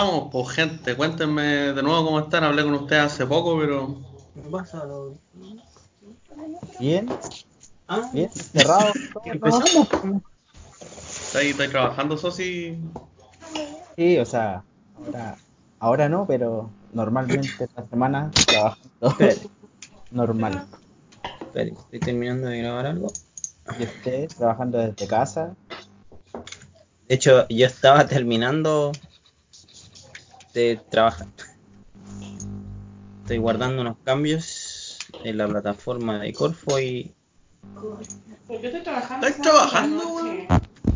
estamos? 0.00 0.28
Pues 0.32 0.48
gente, 0.50 0.96
cuéntenme 0.96 1.42
de 1.74 1.82
nuevo 1.82 2.04
cómo 2.06 2.20
están. 2.20 2.44
Hablé 2.44 2.62
con 2.64 2.74
ustedes 2.74 3.02
hace 3.02 3.26
poco, 3.26 3.58
pero... 3.58 3.98
Bien. 6.78 7.08
Bien, 8.12 8.30
cerrado. 8.30 8.92
Empezamos. 9.24 9.88
¿Está 11.26 11.38
ahí, 11.40 11.50
está 11.50 11.64
ahí 11.64 11.68
trabajando, 11.68 12.16
Sosi? 12.16 12.78
Sí, 13.96 14.18
o 14.18 14.24
sea, 14.24 14.62
ahora, 14.96 15.36
ahora 15.78 16.08
no, 16.08 16.26
pero 16.26 16.70
normalmente 16.94 17.48
esta 17.58 17.86
semana 17.86 18.30
trabajando 18.46 19.16
normal. 20.10 20.66
Espera, 21.40 21.72
estoy 21.72 22.00
terminando 22.00 22.46
de 22.46 22.58
grabar 22.58 22.86
algo. 22.86 23.12
Y 23.78 23.82
usted 23.82 24.28
trabajando 24.28 24.78
desde 24.78 25.06
casa. 25.06 25.54
De 27.06 27.14
hecho, 27.14 27.46
yo 27.48 27.66
estaba 27.66 28.06
terminando 28.06 28.92
de 30.52 30.80
trabajar. 30.90 31.28
Estoy 33.22 33.38
guardando 33.38 33.82
unos 33.82 33.96
cambios 34.04 34.98
en 35.24 35.38
la 35.38 35.46
plataforma 35.46 36.18
de 36.18 36.32
Corfo 36.32 36.80
y 36.80 37.14
Pues 38.46 38.62
yo 38.62 38.68
estoy 38.68 38.82
trabajando. 38.82 39.26
¿Estás 39.26 39.42
trabajando, 39.42 40.08
weón? 40.14 40.46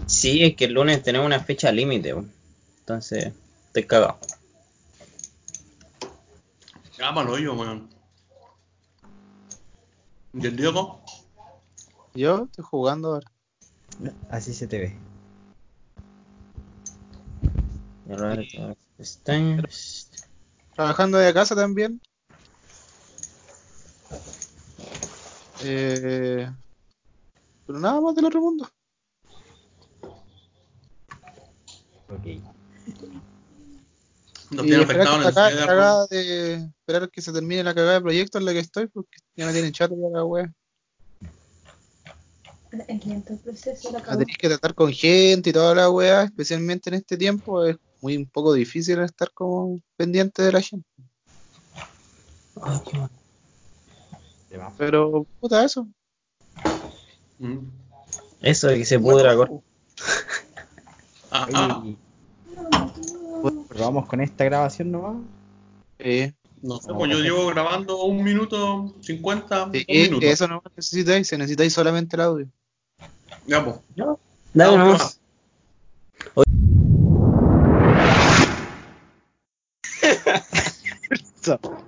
sí, 0.06 0.42
es 0.44 0.56
que 0.56 0.64
el 0.66 0.72
lunes 0.72 1.02
tenemos 1.02 1.26
una 1.26 1.40
fecha 1.40 1.70
límite, 1.70 2.14
weón. 2.14 2.32
entonces 2.80 3.32
estoy 3.66 3.84
cagado. 3.84 4.18
Llámalo 6.98 7.38
yo, 7.38 7.54
weón. 7.54 7.88
¿Y 10.32 10.46
el 10.46 10.56
Diego? 10.56 11.00
Yo 12.14 12.44
estoy 12.44 12.64
jugando 12.64 13.14
ahora. 13.14 13.30
Así 14.30 14.52
se 14.52 14.66
te 14.66 14.78
ve. 14.78 14.96
Pestañas. 18.96 20.10
Trabajando 20.74 21.18
de 21.18 21.34
casa 21.34 21.54
también. 21.54 22.00
Eh, 25.62 26.50
pero 27.66 27.78
nada 27.78 28.00
más 28.00 28.14
del 28.14 28.26
otro 28.26 28.40
mundo. 28.40 28.68
Ok. 32.08 32.26
Nos 34.50 34.66
y 34.66 34.68
tiene 34.68 34.82
esperar 34.82 35.08
afectado 35.08 35.48
en 35.48 35.58
el 35.58 35.66
cagada 35.66 36.06
de 36.06 36.54
esperar 36.54 37.10
que 37.10 37.22
se 37.22 37.32
termine 37.32 37.64
la 37.64 37.74
cagada 37.74 37.94
de 37.94 38.00
proyecto 38.02 38.38
en 38.38 38.44
la 38.44 38.52
que 38.52 38.58
estoy, 38.60 38.86
porque 38.88 39.18
ya 39.34 39.46
me 39.46 39.52
tienen 39.52 39.72
chato 39.72 39.96
ya 39.96 40.08
la 40.10 40.24
wea. 40.24 40.52
El 42.70 43.38
proceso 43.38 43.92
la. 43.92 44.02
Tenés 44.02 44.36
que 44.36 44.48
tratar 44.48 44.74
con 44.74 44.92
gente 44.92 45.50
y 45.50 45.52
toda 45.52 45.74
la 45.74 45.90
wea, 45.90 46.24
especialmente 46.24 46.90
en 46.90 46.94
este 46.94 47.16
tiempo, 47.16 47.64
es 47.64 47.76
muy 48.04 48.18
un 48.18 48.26
poco 48.26 48.52
difícil 48.52 48.98
estar 49.00 49.30
como 49.32 49.80
pendiente 49.96 50.42
de 50.42 50.52
la 50.52 50.60
gente. 50.60 50.86
Ay, 52.60 52.80
qué 54.50 54.58
va. 54.58 54.70
Pero, 54.76 55.26
puta, 55.40 55.64
eso. 55.64 55.88
Mm. 57.38 57.60
Eso 58.42 58.66
de 58.68 58.76
que 58.76 58.84
se 58.84 58.98
pudra 59.00 59.34
Corfo. 59.34 59.64
Ah, 61.30 61.48
ah. 61.54 61.82
Oye, 63.42 63.56
¿Probamos 63.68 64.06
con 64.06 64.20
esta 64.20 64.44
grabación 64.44 64.92
nomás? 64.92 65.16
Sí, 65.98 66.34
No 66.60 66.76
sé, 66.82 66.92
pues 66.92 67.10
yo 67.10 67.18
llevo 67.20 67.46
grabando 67.46 68.04
un 68.04 68.22
minuto 68.22 68.94
cincuenta, 69.00 69.70
sí, 69.72 69.86
un 69.88 69.96
minuto. 69.96 70.26
eso 70.26 70.46
no 70.46 70.62
necesitáis, 70.76 71.26
se 71.26 71.38
necesitáis 71.38 71.72
solamente 71.72 72.16
el 72.16 72.22
audio. 72.22 72.48
Ya, 73.46 73.64
pues. 73.64 73.76
Dale 74.52 74.74
Ah, 74.74 74.76
nomás. 74.76 75.20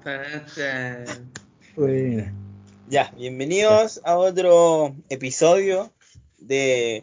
Este. 0.06 1.05
Ya, 2.89 3.12
bienvenidos 3.17 4.00
a 4.05 4.17
otro 4.17 4.94
episodio 5.09 5.93
de 6.39 7.03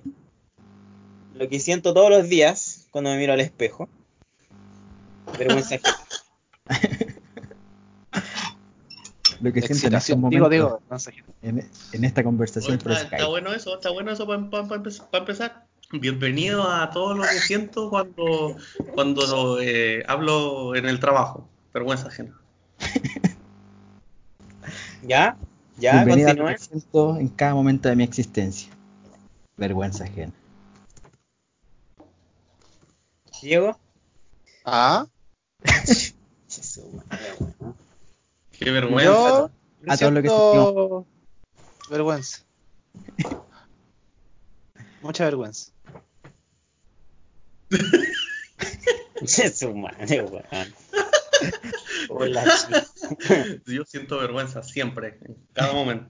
lo 1.33 1.49
que 1.49 1.59
siento 1.59 1.93
todos 1.93 2.09
los 2.09 2.29
días 2.29 2.87
cuando 2.91 3.09
me 3.09 3.17
miro 3.17 3.33
al 3.33 3.41
espejo. 3.41 3.89
Vergüenza 5.37 5.75
ajena. 5.75 5.97
Lo 9.41 9.51
que 9.51 9.59
siento 9.59 9.87
en 9.87 9.95
estos 9.95 10.11
Excitación, 10.11 10.21
momentos 10.21 10.49
digo, 10.49 10.67
digo, 10.67 10.81
no 10.89 10.97
sé. 10.97 11.13
en, 11.41 11.69
en 11.91 12.05
esta 12.05 12.23
conversación 12.23 12.79
está, 12.89 13.27
bueno 13.27 13.53
eso, 13.53 13.75
está 13.75 13.89
bueno 13.89 14.13
eso 14.13 14.25
para 14.25 15.19
empezar. 15.19 15.65
Bienvenido 15.91 16.63
a 16.63 16.89
todo 16.91 17.15
lo 17.15 17.23
que 17.23 17.39
siento 17.39 17.89
cuando, 17.89 18.55
cuando 18.93 19.59
eh, 19.59 20.05
hablo 20.07 20.73
en 20.75 20.85
el 20.85 21.01
trabajo. 21.01 21.49
Vergüenza 21.73 22.07
ajena. 22.07 22.39
¿Ya? 25.03 25.37
¿Ya? 25.77 26.05
Siento 26.57 27.17
en 27.17 27.27
cada 27.29 27.55
momento 27.55 27.89
de 27.89 27.95
mi 27.95 28.03
existencia. 28.03 28.69
Vergüenza 29.57 30.03
ajena. 30.05 30.31
¿Diego? 33.41 33.77
Ah. 34.63 35.07
Qué 38.57 38.71
vergüenza. 38.71 39.03
yo, 39.03 39.51
A 39.87 39.97
todo 39.97 40.11
lo 40.11 40.21
que 40.21 40.29
vergüenza. 41.89 42.43
Mucha 45.01 45.25
vergüenza. 45.25 45.73
Su 49.53 49.75
madre, 49.75 50.23
weón. 50.23 50.73
Hola. 52.09 52.43
Yo 53.65 53.83
siento 53.85 54.19
vergüenza 54.19 54.61
siempre, 54.63 55.19
en 55.25 55.35
cada 55.53 55.73
momento. 55.73 56.09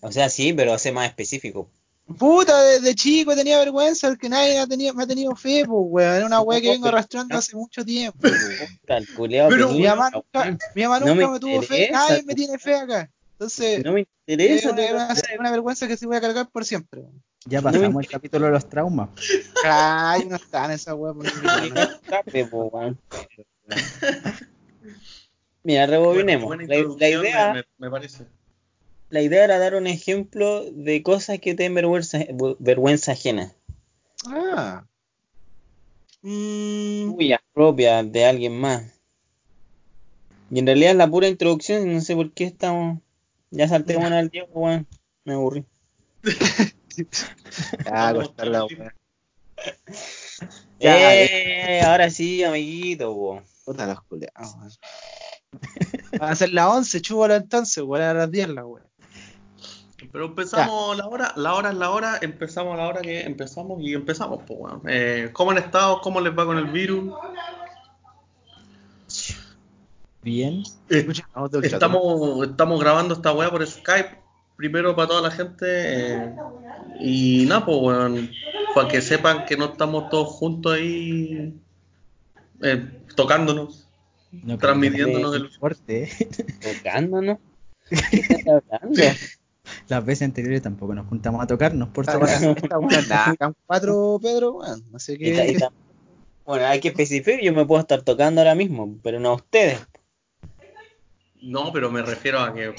O 0.00 0.10
sea, 0.10 0.28
sí, 0.28 0.52
pero 0.52 0.76
sé 0.78 0.92
más 0.92 1.06
específico. 1.08 1.70
Puta, 2.18 2.60
desde 2.64 2.94
chico 2.96 3.34
tenía 3.36 3.58
vergüenza, 3.58 4.08
el 4.08 4.18
que 4.18 4.28
nadie 4.28 4.58
ha 4.58 4.66
tenido, 4.66 4.92
me 4.92 5.04
ha 5.04 5.06
tenido 5.06 5.34
fe, 5.36 5.64
pues, 5.64 5.80
weón. 5.88 6.14
Era 6.16 6.26
una 6.26 6.40
weá 6.40 6.60
que 6.60 6.70
vengo 6.70 6.88
arrastrando 6.88 7.36
hace 7.38 7.56
mucho 7.56 7.84
tiempo. 7.84 8.18
Pero, 8.18 9.70
Mi 9.70 9.84
mamá 9.84 10.10
nunca, 10.10 10.58
mi 10.74 10.82
mamá 10.82 10.98
No 11.00 11.06
nunca 11.06 11.26
me 11.28 11.32
me, 11.34 11.40
tuvo 11.40 11.62
fe, 11.62 11.90
nadie 11.92 12.22
me 12.24 12.34
tiene 12.34 12.58
fe 12.58 12.74
acá. 12.74 13.08
Entonces, 13.32 13.84
No 13.84 13.92
me 13.92 14.00
es 14.02 14.06
interesa. 14.26 14.70
una, 14.72 14.76
tu 14.88 14.94
una- 14.94 15.06
madre. 15.08 15.38
una 15.38 15.50
vergüenza 15.52 15.88
que 15.88 15.96
sí 15.96 16.06
voy 16.06 16.16
a 16.16 16.20
cargar 16.20 16.50
por 16.50 16.64
siempre. 16.64 17.02
Ya 17.46 17.60
No 17.60 17.70
pasamos 17.72 18.04
el 18.04 18.10
capítulo 18.10 18.46
de 18.46 18.52
los 18.52 18.68
traumas. 18.68 19.08
Ay, 19.64 20.24
no 20.26 20.36
está 20.36 20.64
en 20.66 20.70
esa 20.72 20.94
weá. 20.94 21.14
pues, 21.14 21.32
Mira, 25.64 25.86
rebobinemos. 25.86 26.46
Buena- 26.46 26.66
buena 26.66 26.96
La, 26.98 27.08
idea, 27.08 27.64
me, 27.78 27.90
parece. 27.90 28.26
la 29.10 29.22
idea 29.22 29.44
era 29.44 29.58
dar 29.58 29.74
un 29.74 29.86
ejemplo 29.86 30.64
de 30.70 31.02
cosas 31.02 31.38
que 31.38 31.54
te 31.54 31.62
den 31.64 31.74
vergüenza, 31.74 32.18
vergüenza 32.58 33.12
ajena. 33.12 33.52
Ah. 34.26 34.84
Mm, 36.22 37.16
Tuyas 37.16 37.40
propias 37.52 38.10
de 38.10 38.24
alguien 38.26 38.58
más. 38.58 38.84
Y 40.50 40.58
en 40.58 40.66
realidad 40.66 40.90
es 40.92 40.96
la 40.96 41.08
pura 41.08 41.28
introducción 41.28 41.88
y 41.88 41.94
no 41.94 42.00
sé 42.00 42.14
por 42.14 42.32
qué 42.32 42.44
estamos. 42.44 42.98
Ya 43.50 43.68
salté 43.68 43.96
una 43.96 44.18
al 44.18 44.28
Diego, 44.30 44.48
weón. 44.52 44.86
Me 45.24 45.34
aburrí. 45.34 45.64
cortar 47.84 48.46
la. 48.48 48.66
Ya, 50.80 51.14
eh, 51.14 51.80
ahora 51.82 52.10
sí, 52.10 52.42
amiguito. 52.42 53.44
Puta 53.64 53.86
los 53.86 54.02
culeados, 54.02 54.54
weón. 54.56 54.72
Van 56.18 56.30
a 56.30 56.34
ser 56.34 56.52
las 56.52 56.66
11, 56.66 57.00
chúbalo 57.00 57.34
entonces, 57.34 57.82
weón, 57.82 58.02
a 58.02 58.14
las 58.14 58.30
10 58.30 58.48
la 58.48 58.66
weá. 58.66 58.84
Pero 60.10 60.26
empezamos 60.26 60.96
la 60.96 61.06
hora, 61.06 61.32
la 61.36 61.54
hora 61.54 61.70
es 61.70 61.76
la 61.76 61.90
hora, 61.90 62.18
empezamos 62.20 62.74
a 62.74 62.76
la 62.78 62.88
hora 62.88 63.00
que 63.02 63.20
empezamos 63.20 63.80
y 63.80 63.94
empezamos, 63.94 64.40
pues, 64.46 64.58
weón. 64.60 64.82
Eh, 64.88 65.30
¿Cómo 65.32 65.52
han 65.52 65.58
estado? 65.58 66.00
¿Cómo 66.00 66.20
les 66.20 66.36
va 66.36 66.44
con 66.44 66.58
el 66.58 66.66
virus? 66.66 67.14
Bien. 70.22 70.62
Eh, 70.88 71.06
estamos, 71.62 72.48
estamos 72.48 72.80
grabando 72.80 73.14
esta 73.14 73.32
weá 73.32 73.50
por 73.50 73.66
Skype, 73.66 74.18
primero 74.56 74.94
para 74.96 75.08
toda 75.08 75.22
la 75.22 75.30
gente, 75.30 75.66
eh, 75.66 76.36
y 77.00 77.44
nada, 77.46 77.64
pues, 77.64 77.78
weón, 77.80 78.30
para 78.74 78.88
que 78.88 79.00
sepan 79.00 79.44
que 79.44 79.56
no 79.56 79.66
estamos 79.66 80.10
todos 80.10 80.28
juntos 80.28 80.72
ahí 80.72 81.54
eh, 82.60 83.00
tocándonos. 83.14 83.88
No 84.30 84.54
que 84.56 84.60
Transmitiéndonos 84.62 85.36
importe, 85.54 86.04
¿eh? 86.04 86.10
Tocándonos. 86.60 87.38
¿Qué 87.90 88.16
estás 88.20 88.62
hablando? 88.70 89.02
Las 89.88 90.04
veces 90.04 90.22
anteriores 90.22 90.62
tampoco 90.62 90.94
nos 90.94 91.06
juntamos 91.06 91.42
a 91.42 91.46
tocarnos, 91.46 91.88
por 91.90 92.04
nada, 93.08 93.30
acá 93.30 93.46
en 93.46 93.56
cuatro, 93.66 94.18
Pedro. 94.20 94.60
No 94.90 94.98
ta- 95.34 95.46
y 95.46 95.52
qué. 95.52 95.58
ta- 95.58 95.72
Bueno, 96.44 96.66
hay 96.66 96.80
que 96.80 96.88
especificar, 96.88 97.40
yo 97.42 97.52
me 97.52 97.64
puedo 97.64 97.80
estar 97.80 98.02
tocando 98.02 98.40
ahora 98.40 98.54
mismo, 98.54 98.96
pero 99.02 99.20
no 99.20 99.30
a 99.30 99.34
ustedes. 99.34 99.86
No, 101.40 101.72
pero 101.72 101.90
me 101.90 102.02
refiero 102.02 102.40
a 102.40 102.54
que 102.54 102.68
eh, 102.68 102.74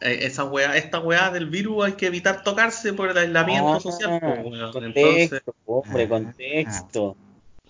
esa 0.00 0.44
weá, 0.44 0.76
esta 0.76 1.00
weá 1.00 1.30
del 1.30 1.48
virus 1.50 1.84
hay 1.84 1.92
que 1.92 2.06
evitar 2.06 2.42
tocarse 2.42 2.92
por 2.92 3.10
el 3.10 3.18
aislamiento 3.18 3.74
Ah, 3.76 3.80
social. 3.80 4.20
po, 4.20 4.26
weón. 4.48 4.72
contexto, 4.72 5.36
Entonces, 5.36 5.42
hombre, 5.66 6.04
Ah, 6.04 6.08
contexto. 6.08 7.16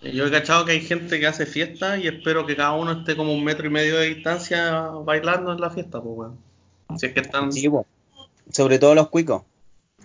Yo 0.02 0.26
he 0.26 0.30
cachado 0.30 0.64
que 0.64 0.72
hay 0.72 0.80
gente 0.80 1.20
que 1.20 1.26
hace 1.26 1.46
fiesta 1.46 1.98
y 1.98 2.06
espero 2.08 2.46
que 2.46 2.56
cada 2.56 2.72
uno 2.72 2.92
esté 2.92 3.16
como 3.16 3.32
un 3.32 3.44
metro 3.44 3.66
y 3.66 3.70
medio 3.70 3.96
de 3.98 4.14
distancia 4.14 4.80
bailando 5.04 5.52
en 5.52 5.60
la 5.60 5.70
fiesta, 5.70 6.00
pues 6.00 6.14
weón. 6.16 6.38
Si 6.98 7.06
es 7.06 7.12
que 7.12 7.20
están. 7.20 7.52
Sí, 7.52 7.68
po. 7.68 7.86
Sobre 8.50 8.78
todo 8.78 8.94
los 8.94 9.08
cuicos. 9.08 9.42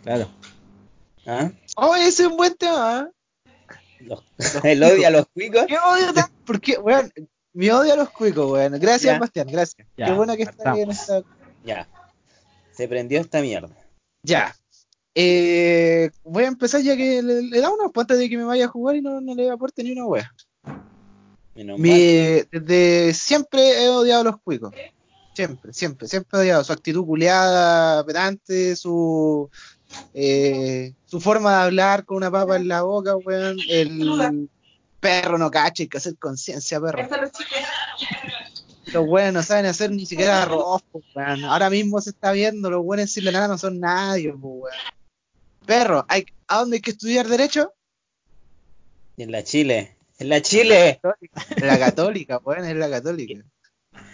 Claro. 0.03 0.27
¿Ah? 1.25 1.49
Oh, 1.77 1.95
ese 1.95 2.23
es 2.23 2.29
un 2.29 2.37
buen 2.37 2.53
tema. 2.55 3.09
¿eh? 3.09 3.75
Los- 4.01 4.23
el 4.63 4.83
odio 4.83 5.07
a 5.07 5.09
los 5.11 5.25
cuicos. 5.33 5.65
¿Qué 5.67 5.77
odio 5.77 6.13
tan? 6.13 6.25
Porque, 6.45 6.77
weón, 6.77 7.11
mi 7.53 7.69
odio 7.69 7.93
a 7.93 7.95
los 7.95 8.09
cuicos, 8.11 8.51
weón. 8.51 8.73
Gracias, 8.79 9.13
Ya. 9.13 9.19
Bastián, 9.19 9.47
gracias. 9.49 9.87
Ya, 9.97 10.05
Qué 10.07 10.11
bueno 10.11 10.35
que 10.35 10.43
está 10.43 10.73
bien 10.73 10.91
esta. 10.91 11.23
Ya. 11.63 11.87
Se 12.71 12.87
prendió 12.87 13.19
esta 13.21 13.41
mierda. 13.41 13.69
Ya. 14.21 14.53
Eh, 15.17 16.11
voy 16.25 16.43
a 16.43 16.47
empezar 16.47 16.81
ya 16.81 16.97
que 16.97 17.23
le, 17.23 17.41
le 17.43 17.61
da 17.61 17.71
una 17.71 17.89
antes 17.93 18.17
de 18.17 18.29
que 18.29 18.37
me 18.37 18.43
vaya 18.43 18.65
a 18.65 18.69
jugar 18.69 18.97
y 18.97 19.01
no, 19.01 19.21
no 19.21 19.33
le 19.33 19.49
aporte 19.49 19.81
ni 19.81 19.93
una 19.93 20.05
wea. 20.05 20.31
Mi, 21.55 22.41
desde 22.51 23.13
siempre 23.13 23.83
he 23.83 23.87
odiado 23.87 24.21
a 24.21 24.25
los 24.25 24.41
cuicos. 24.41 24.73
Siempre, 25.33 25.73
siempre, 25.73 26.07
siempre 26.07 26.37
he 26.37 26.41
odiado 26.41 26.63
su 26.63 26.73
actitud 26.73 27.05
culiada, 27.05 28.05
pedante, 28.05 28.75
su 28.75 29.49
eh, 30.13 30.93
su 31.05 31.21
forma 31.21 31.51
de 31.51 31.63
hablar 31.63 32.05
con 32.05 32.17
una 32.17 32.31
papa 32.31 32.57
en 32.57 32.67
la 32.67 32.81
boca, 32.81 33.15
weón. 33.15 33.57
El 33.69 34.49
perro 34.99 35.37
no 35.37 35.49
cacha, 35.49 35.83
hay 35.83 35.87
que 35.87 35.97
hacer 35.97 36.17
conciencia, 36.17 36.81
perro. 36.81 37.07
Los 38.87 39.05
buenos 39.07 39.33
no 39.33 39.43
saben 39.43 39.65
hacer 39.65 39.91
ni 39.91 40.05
siquiera 40.05 40.43
arroz, 40.43 40.81
po, 40.91 41.01
weón. 41.15 41.45
Ahora 41.45 41.69
mismo 41.69 42.01
se 42.01 42.09
está 42.11 42.31
viendo, 42.31 42.69
los 42.69 42.83
buenos 42.83 43.03
en 43.03 43.07
Sri 43.07 43.31
Lanka 43.31 43.47
no 43.47 43.57
son 43.57 43.79
nadie, 43.79 44.31
po, 44.33 44.47
weón. 44.47 44.75
Perro, 45.65 46.05
hay, 46.07 46.25
¿a 46.47 46.59
dónde 46.59 46.77
hay 46.77 46.81
que 46.81 46.91
estudiar 46.91 47.27
derecho? 47.27 47.73
En 49.17 49.31
la 49.31 49.43
Chile. 49.43 49.97
En 50.19 50.29
la 50.29 50.41
Chile. 50.41 50.99
La 51.57 51.79
católica, 51.79 52.39
weón, 52.43 52.65
es 52.65 52.75
la 52.75 52.89
católica. 52.89 53.43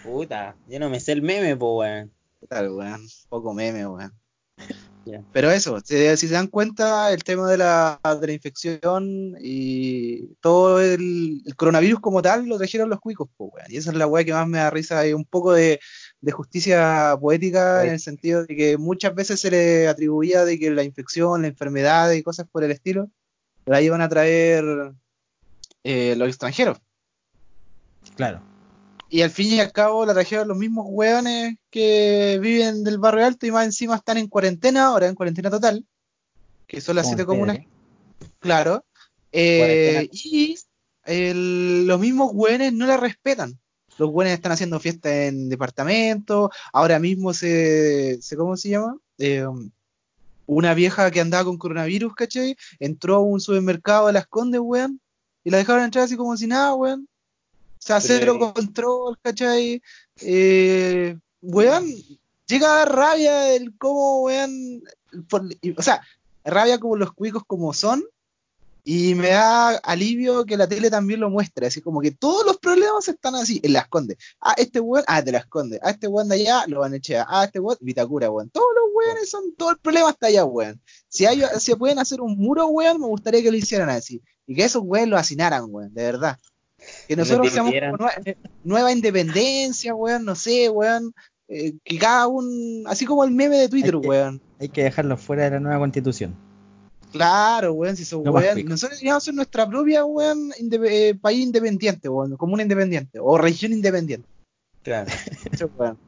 Puta, 0.02 0.56
yo 0.68 0.78
no 0.78 0.90
me 0.90 1.00
sé 1.00 1.12
el 1.12 1.22
meme, 1.22 1.56
po, 1.56 1.78
weón. 1.78 2.12
Tal, 2.48 2.70
weón. 2.70 3.06
Poco 3.28 3.54
meme, 3.54 3.86
weón. 3.86 4.12
Pero 5.32 5.50
eso, 5.50 5.80
si, 5.84 6.16
si 6.16 6.28
se 6.28 6.34
dan 6.34 6.46
cuenta, 6.46 7.12
el 7.12 7.24
tema 7.24 7.50
de 7.50 7.58
la, 7.58 8.00
de 8.20 8.26
la 8.28 8.32
infección 8.32 9.36
y 9.40 10.28
todo 10.40 10.80
el, 10.80 11.42
el 11.44 11.56
coronavirus 11.56 11.98
como 11.98 12.22
tal 12.22 12.46
lo 12.46 12.56
trajeron 12.56 12.88
los 12.88 13.00
cuicos, 13.00 13.28
po, 13.36 13.46
weón. 13.46 13.66
Y 13.68 13.76
esa 13.76 13.90
es 13.90 13.96
la 13.96 14.06
weá 14.06 14.24
que 14.24 14.32
más 14.32 14.46
me 14.46 14.58
da 14.58 14.70
risa. 14.70 15.00
Hay 15.00 15.12
un 15.12 15.24
poco 15.24 15.52
de, 15.52 15.80
de 16.22 16.32
justicia 16.32 17.14
poética 17.20 17.84
en 17.84 17.90
el 17.90 18.00
sentido 18.00 18.46
de 18.46 18.56
que 18.56 18.78
muchas 18.78 19.14
veces 19.14 19.40
se 19.40 19.50
le 19.50 19.88
atribuía 19.88 20.44
de 20.44 20.58
que 20.58 20.70
la 20.70 20.84
infección, 20.84 21.42
la 21.42 21.48
enfermedad 21.48 22.10
y 22.12 22.22
cosas 22.22 22.46
por 22.50 22.64
el 22.64 22.70
estilo 22.70 23.10
la 23.66 23.82
iban 23.82 24.00
a 24.00 24.08
traer 24.08 24.64
eh, 25.84 26.14
los 26.16 26.28
extranjeros. 26.28 26.78
Claro. 28.16 28.40
Y 29.08 29.22
al 29.22 29.30
fin 29.30 29.48
y 29.52 29.60
al 29.60 29.72
cabo 29.72 30.06
la 30.06 30.14
trajeron 30.14 30.48
los 30.48 30.56
mismos 30.56 30.86
hueones 30.88 31.56
que 31.70 32.38
viven 32.40 32.82
del 32.82 32.98
barrio 32.98 33.26
alto 33.26 33.44
y 33.46 33.50
más 33.50 33.66
encima 33.66 33.96
están 33.96 34.16
en 34.16 34.28
cuarentena, 34.28 34.86
ahora 34.86 35.08
en 35.08 35.14
cuarentena 35.14 35.50
total, 35.50 35.84
que 36.66 36.80
son 36.80 36.96
las 36.96 37.06
siete 37.08 37.26
comunas, 37.26 37.58
claro. 38.38 38.84
Eh, 39.32 40.08
y 40.12 40.56
el- 41.04 41.86
los 41.86 41.98
mismos 42.00 42.30
hueones 42.32 42.72
no 42.72 42.86
la 42.86 42.96
respetan. 42.96 43.58
Los 44.02 44.10
hueones 44.10 44.34
están 44.34 44.50
haciendo 44.52 44.80
fiestas 44.80 45.12
en 45.12 45.48
departamentos, 45.48 46.50
ahora 46.72 46.98
mismo 46.98 47.32
se, 47.32 48.20
se 48.20 48.36
¿cómo 48.36 48.56
se 48.56 48.70
llama? 48.70 48.96
Eh, 49.18 49.46
una 50.46 50.74
vieja 50.74 51.10
que 51.12 51.20
andaba 51.20 51.44
con 51.44 51.56
coronavirus, 51.56 52.14
¿cachai? 52.14 52.56
Entró 52.80 53.14
a 53.16 53.20
un 53.20 53.40
supermercado 53.40 54.08
de 54.08 54.14
las 54.14 54.26
Condes, 54.26 54.60
weón, 54.60 55.00
y 55.44 55.50
la 55.50 55.58
dejaron 55.58 55.84
entrar 55.84 56.04
así 56.04 56.16
como 56.16 56.36
si 56.36 56.46
nada, 56.48 56.74
weón. 56.74 57.08
O 57.78 57.84
sea, 57.84 58.00
cero 58.00 58.38
control, 58.38 59.16
¿cachai? 59.22 59.80
Eh, 60.20 61.16
weón, 61.40 61.84
llega 62.46 62.72
a 62.72 62.76
dar 62.78 62.92
rabia 62.94 63.54
el 63.54 63.76
cómo, 63.78 64.24
weón, 64.24 64.82
por- 65.28 65.48
o 65.76 65.82
sea, 65.82 66.02
rabia 66.44 66.78
como 66.78 66.96
los 66.96 67.12
cuicos 67.12 67.44
como 67.46 67.72
son, 67.72 68.02
y 68.84 69.14
me 69.14 69.28
da 69.28 69.76
alivio 69.78 70.44
que 70.44 70.56
la 70.56 70.66
tele 70.68 70.90
también 70.90 71.20
lo 71.20 71.30
muestre, 71.30 71.66
así 71.66 71.80
como 71.80 72.00
que 72.00 72.10
todos 72.10 72.44
los 72.44 72.58
problemas 72.58 73.06
están 73.08 73.34
así, 73.36 73.60
en 73.62 73.72
las 73.74 73.86
condes. 73.88 74.16
Ah, 74.40 74.54
este 74.56 74.80
weón, 74.80 75.04
ah, 75.06 75.22
te 75.22 75.30
las 75.32 75.46
condes. 75.46 75.78
Ah, 75.82 75.90
este 75.90 76.08
weón 76.08 76.28
de 76.28 76.34
allá, 76.36 76.64
lo 76.66 76.80
van 76.80 76.92
a 76.92 76.96
echar. 76.96 77.26
Ah, 77.28 77.44
este 77.44 77.60
weón, 77.60 77.78
Vitacura, 77.80 78.30
weón. 78.30 78.50
Todos 78.50 78.66
los 78.74 78.84
weones 78.94 79.30
son, 79.30 79.54
todo 79.56 79.70
el 79.70 79.78
problema 79.78 80.10
está 80.10 80.26
allá, 80.26 80.44
weón. 80.44 80.80
Si 81.08 81.26
hay, 81.26 81.42
si 81.58 81.74
pueden 81.76 81.98
hacer 82.00 82.20
un 82.20 82.36
muro, 82.36 82.66
weón, 82.66 83.00
me 83.00 83.06
gustaría 83.06 83.42
que 83.42 83.50
lo 83.50 83.56
hicieran 83.56 83.88
así. 83.88 84.20
Y 84.46 84.54
que 84.56 84.64
esos 84.64 84.82
weones 84.84 85.10
lo 85.10 85.16
hacinaran, 85.16 85.64
weón, 85.68 85.94
de 85.94 86.02
verdad. 86.02 86.38
Que 87.06 87.14
nosotros 87.14 87.52
seamos 87.52 87.70
dividieran. 87.70 87.96
como 87.96 88.10
nue- 88.10 88.36
nueva 88.64 88.90
independencia, 88.92 89.94
weón, 89.94 90.24
no 90.24 90.34
sé, 90.34 90.68
weón. 90.68 91.14
eh, 91.48 91.74
que 91.84 91.98
cada 91.98 92.26
un, 92.28 92.82
así 92.86 93.04
como 93.04 93.24
el 93.24 93.30
meme 93.30 93.58
de 93.58 93.68
Twitter, 93.68 93.94
Hay 93.94 94.00
que- 94.00 94.08
weón. 94.08 94.42
Hay 94.58 94.68
que 94.70 94.82
dejarlo 94.84 95.16
fuera 95.18 95.44
de 95.44 95.50
la 95.50 95.60
nueva 95.60 95.78
constitución. 95.78 96.34
Claro, 97.12 97.72
weón, 97.74 97.96
si 97.96 98.04
son 98.04 98.24
No 98.24 98.32
weón. 98.32 98.64
Nosotros 98.64 98.98
deberíamos 98.98 99.22
ser 99.24 99.34
nuestra 99.34 99.68
propia, 99.68 100.04
weón, 100.04 100.50
inde- 100.58 100.80
eh, 101.10 101.14
país 101.14 101.40
independiente, 101.44 102.08
weón, 102.08 102.36
comuna 102.36 102.62
independiente, 102.62 103.18
o 103.20 103.38
región 103.38 103.72
independiente. 103.72 104.26
Claro. 104.82 105.10
Eso, 105.52 105.70
weón. 105.76 105.98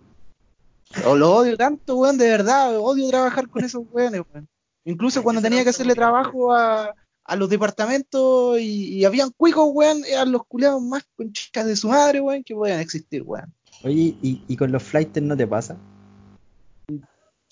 O 1.07 1.17
lo 1.17 1.35
odio 1.37 1.57
tanto, 1.57 1.97
weón, 1.97 2.19
de 2.19 2.29
verdad, 2.29 2.79
odio 2.79 3.09
trabajar 3.09 3.49
con 3.49 3.65
esos 3.65 3.83
weones, 3.93 4.23
weón. 4.33 4.49
Incluso 4.85 5.23
cuando 5.23 5.41
tenía 5.43 5.63
que 5.63 5.71
hacerle 5.71 5.95
trabajo 5.95 6.53
a, 6.53 6.95
a 7.25 7.37
los 7.37 7.49
departamentos 7.49 8.61
y, 8.61 8.95
y 8.99 9.05
habían 9.05 9.31
cuicos, 9.31 9.69
weón, 9.73 10.05
eran 10.07 10.31
los 10.33 10.45
culiados 10.47 10.83
más 10.83 11.05
conchas 11.17 11.67
de 11.67 11.77
su 11.77 11.89
madre, 11.89 12.21
weón, 12.21 12.45
que 12.45 12.55
podían 12.55 12.81
existir, 12.81 13.23
weón. 13.23 13.53
Oye, 13.83 14.17
¿y, 14.23 14.43
y 14.47 14.57
con 14.57 14.73
los 14.73 14.83
flighters 14.83 15.27
no 15.27 15.37
te 15.37 15.47
pasa? 15.47 15.77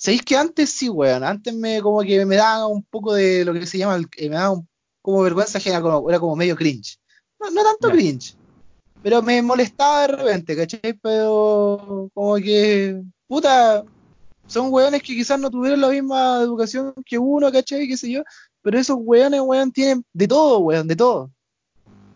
¿Sabéis 0.03 0.23
que 0.23 0.37
antes 0.37 0.71
sí, 0.71 0.89
weón? 0.89 1.23
Antes 1.23 1.55
me 1.55 1.81
como 1.81 2.01
que 2.01 2.27
me 2.27 2.35
daba 2.35 2.67
un 2.67 2.83
poco 2.83 3.15
de 3.15 3.45
lo 3.45 3.53
que 3.53 3.65
se 3.67 3.79
llama, 3.79 4.01
eh, 4.17 4.29
me 4.29 4.35
daba 4.35 4.51
un- 4.51 4.69
como 5.01 5.23
vergüenza 5.23 5.59
ajena, 5.59 5.81
como- 5.81 6.11
era 6.11 6.19
como 6.19 6.35
medio 6.35 6.57
cringe. 6.57 6.99
No, 7.39 7.49
no 7.53 7.63
tanto 7.63 7.89
cringe, 7.89 8.35
pero 9.01 9.23
me 9.23 9.41
molestaba 9.43 10.01
de 10.01 10.09
repente, 10.09 10.57
¿cachai? 10.57 10.95
Pero 11.01 12.11
como 12.13 12.35
que, 12.37 13.01
puta, 13.29 13.85
son 14.49 14.73
weones 14.73 15.03
que 15.05 15.15
quizás 15.15 15.39
no 15.39 15.49
tuvieron 15.49 15.81
la 15.81 15.89
misma 15.89 16.41
educación 16.41 16.93
que 17.07 17.17
uno, 17.17 17.53
¿cachai? 17.53 17.87
¿Qué 17.87 17.97
sé 17.97 18.11
yo? 18.11 18.25
Pero 18.61 18.81
esos 18.81 18.97
weones, 18.99 19.41
weón, 19.41 19.71
tienen 19.71 20.05
de 20.13 20.27
todo, 20.27 20.59
weón, 20.59 20.89
de 20.89 20.97
todo. 20.97 21.31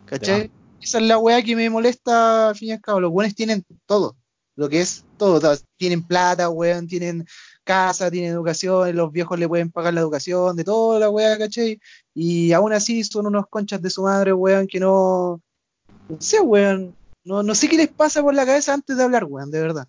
¿Cachai? 0.07 0.51
Esa 0.81 0.97
es 0.97 1.05
la 1.05 1.17
weá 1.19 1.41
que 1.41 1.55
me 1.55 1.69
molesta 1.69 2.49
al 2.49 2.55
fin 2.57 2.67
y 2.67 2.71
al 2.73 2.81
cabo. 2.81 2.99
Los 2.99 3.13
weones 3.13 3.33
tienen 3.33 3.63
todo, 3.85 4.17
lo 4.57 4.67
que 4.67 4.81
es 4.81 5.05
todo. 5.17 5.39
todo. 5.39 5.57
Tienen 5.77 6.05
plata, 6.05 6.49
weón, 6.49 6.85
tienen 6.85 7.25
casa, 7.67 8.09
tienen 8.09 8.31
educación, 8.31 8.95
los 8.95 9.11
viejos 9.11 9.37
le 9.37 9.47
pueden 9.47 9.69
pagar 9.69 9.93
la 9.93 10.01
educación, 10.01 10.55
de 10.55 10.63
toda 10.63 10.99
la 10.99 11.11
weá, 11.11 11.37
¿cachai? 11.37 11.79
Y 12.15 12.51
aún 12.53 12.73
así 12.73 13.03
son 13.03 13.27
unos 13.27 13.45
conchas 13.47 13.81
de 13.81 13.91
su 13.91 14.01
madre, 14.01 14.33
weón, 14.33 14.65
que 14.65 14.79
no. 14.79 15.39
No 16.09 16.17
sé, 16.19 16.39
weón. 16.39 16.95
No, 17.23 17.43
no 17.43 17.53
sé 17.53 17.69
qué 17.69 17.77
les 17.77 17.89
pasa 17.89 18.23
por 18.23 18.33
la 18.33 18.45
cabeza 18.45 18.73
antes 18.73 18.97
de 18.97 19.03
hablar, 19.03 19.25
weón, 19.25 19.51
de 19.51 19.61
verdad. 19.61 19.87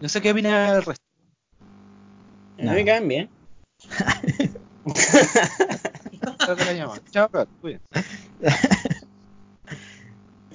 No 0.00 0.08
sé 0.08 0.20
qué 0.20 0.32
opina 0.32 0.76
el 0.76 0.82
resto. 0.82 1.04
Mí 2.58 2.68
me 2.68 2.84
caen 2.84 3.08
bien. 3.08 3.30
Chao. 7.10 7.30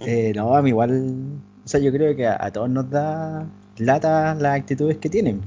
Eh, 0.02 0.32
no, 0.36 0.56
a 0.56 0.62
mí 0.62 0.70
igual, 0.70 1.42
o 1.66 1.68
sea, 1.68 1.80
yo 1.80 1.92
creo 1.92 2.16
que 2.16 2.28
a, 2.28 2.38
a 2.40 2.52
todos 2.52 2.70
nos 2.70 2.88
da 2.92 3.48
lata 3.78 4.36
las 4.36 4.56
actitudes 4.56 4.98
que 4.98 5.10
tienen. 5.10 5.42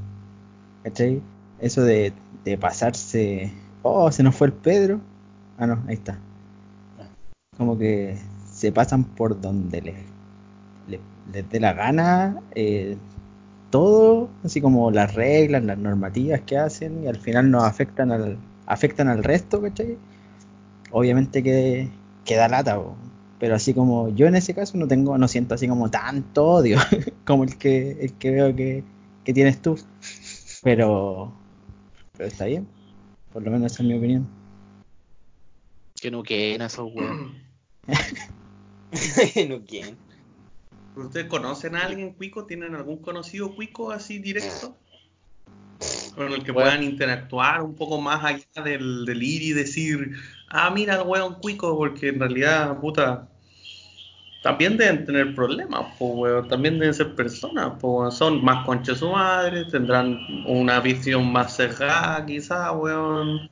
¿Cachai? 0.82 1.22
Eso 1.60 1.82
de, 1.82 2.12
de 2.44 2.58
pasarse, 2.58 3.52
oh, 3.82 4.10
se 4.10 4.22
nos 4.22 4.34
fue 4.34 4.48
el 4.48 4.52
Pedro. 4.52 5.00
Ah, 5.58 5.66
no, 5.66 5.82
ahí 5.86 5.94
está. 5.94 6.18
Como 7.56 7.78
que 7.78 8.16
se 8.50 8.72
pasan 8.72 9.04
por 9.04 9.40
donde 9.40 9.82
les, 9.82 9.96
les, 10.88 11.50
dé 11.50 11.60
la 11.60 11.72
gana, 11.74 12.40
eh, 12.54 12.96
todo, 13.70 14.28
así 14.44 14.60
como 14.60 14.90
las 14.90 15.14
reglas, 15.14 15.62
las 15.64 15.78
normativas 15.78 16.40
que 16.40 16.58
hacen, 16.58 17.04
y 17.04 17.06
al 17.06 17.16
final 17.16 17.50
nos 17.50 17.64
afectan 17.64 18.10
al, 18.10 18.38
afectan 18.66 19.08
al 19.08 19.22
resto, 19.22 19.60
¿cachai? 19.60 19.98
Obviamente 20.90 21.42
que, 21.42 21.88
que 22.24 22.36
da 22.36 22.48
lata, 22.48 22.80
pero 23.38 23.54
así 23.54 23.74
como 23.74 24.08
yo 24.10 24.26
en 24.26 24.34
ese 24.34 24.54
caso 24.54 24.76
no 24.76 24.88
tengo, 24.88 25.16
no 25.18 25.28
siento 25.28 25.54
así 25.54 25.68
como 25.68 25.90
tanto 25.90 26.46
odio 26.46 26.78
como 27.24 27.44
el 27.44 27.56
que, 27.56 27.92
el 28.00 28.12
que 28.14 28.30
veo 28.30 28.54
que, 28.54 28.84
que 29.24 29.32
tienes 29.32 29.60
tú. 29.62 29.78
Pero, 30.62 31.32
pero 32.16 32.28
está 32.28 32.44
bien, 32.46 32.68
por 33.32 33.42
lo 33.42 33.50
menos 33.50 33.72
esa 33.72 33.82
es 33.82 33.88
mi 33.88 33.94
opinión. 33.96 34.26
Que 36.00 36.10
no 36.10 36.22
queden 36.22 36.62
esos 36.62 36.90
weón. 36.94 37.34
no 39.48 39.64
quién. 39.64 39.96
¿Ustedes 40.96 41.26
conocen 41.26 41.76
a 41.76 41.84
alguien 41.84 42.12
cuico? 42.14 42.46
¿Tienen 42.46 42.74
algún 42.74 42.98
conocido 42.98 43.54
cuico 43.54 43.90
así 43.90 44.18
directo? 44.18 44.76
con 46.14 46.32
el 46.32 46.44
que 46.44 46.52
Bueno. 46.52 46.70
puedan 46.70 46.82
interactuar 46.82 47.62
un 47.62 47.74
poco 47.74 48.00
más 48.00 48.22
allá 48.24 48.62
del, 48.62 49.04
del 49.06 49.22
ir 49.22 49.42
y 49.42 49.52
decir, 49.52 50.12
ah, 50.48 50.70
mira 50.70 50.96
el 50.96 51.06
weón 51.06 51.34
cuico, 51.36 51.76
porque 51.76 52.08
en 52.08 52.20
realidad, 52.20 52.78
puta, 52.80 53.28
también 54.42 54.76
deben 54.76 55.04
tener 55.04 55.34
problemas, 55.34 55.86
pues, 55.98 56.12
weón, 56.14 56.48
también 56.48 56.78
deben 56.78 56.94
ser 56.94 57.14
personas, 57.14 57.72
pues, 57.80 57.92
weón, 57.92 58.12
son 58.12 58.44
más 58.44 58.64
conchas 58.64 58.98
su 58.98 59.10
madre, 59.10 59.66
tendrán 59.66 60.18
una 60.46 60.80
visión 60.80 61.30
más 61.30 61.56
cerrada, 61.56 62.24
quizás, 62.24 62.72
weón, 62.74 63.50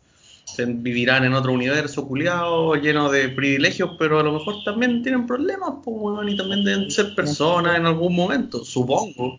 vivirán 0.58 1.24
en 1.24 1.34
otro 1.34 1.52
universo 1.52 2.08
culiado, 2.08 2.74
lleno 2.74 3.10
de 3.10 3.28
privilegios, 3.28 3.90
pero 3.98 4.18
a 4.18 4.22
lo 4.22 4.32
mejor 4.32 4.56
también 4.64 5.02
tienen 5.02 5.26
problemas, 5.26 5.74
pues, 5.84 5.96
weón, 5.98 6.28
y 6.28 6.36
también 6.36 6.64
deben 6.64 6.90
ser 6.90 7.14
personas 7.14 7.76
en 7.76 7.84
algún 7.86 8.16
momento, 8.16 8.64
supongo. 8.64 9.38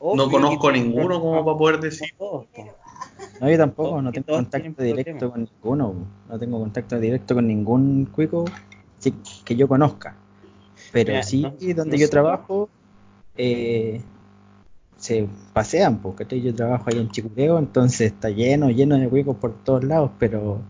No 0.00 0.30
conozco 0.30 0.68
que- 0.68 0.78
ninguno 0.78 1.20
como 1.20 1.44
para 1.44 1.58
poder 1.58 1.80
decir. 1.80 2.08
No, 3.40 3.48
yo 3.48 3.56
tampoco, 3.56 4.00
no 4.00 4.12
tengo 4.12 4.26
contacto 4.26 4.82
directo 4.82 5.30
con 5.30 5.44
ninguno. 5.44 5.94
No 6.28 6.38
tengo 6.38 6.58
contacto 6.60 6.98
directo 6.98 7.34
con 7.34 7.46
ningún 7.46 8.06
cuico 8.06 8.44
que 9.44 9.56
yo 9.56 9.68
conozca. 9.68 10.16
Pero 10.92 11.12
Mira, 11.12 11.22
sí, 11.22 11.42
no- 11.42 11.74
donde 11.74 11.98
yo 11.98 12.08
trabajo, 12.10 12.70
eh, 13.36 14.00
se 14.96 15.28
pasean, 15.52 16.00
porque 16.00 16.40
yo 16.40 16.54
trabajo 16.54 16.84
ahí 16.90 16.98
en 16.98 17.10
Chicureo, 17.10 17.58
entonces 17.58 18.12
está 18.12 18.30
lleno, 18.30 18.70
lleno 18.70 18.98
de 18.98 19.08
cuicos 19.08 19.36
por 19.36 19.62
todos 19.64 19.84
lados, 19.84 20.10
pero 20.18 20.60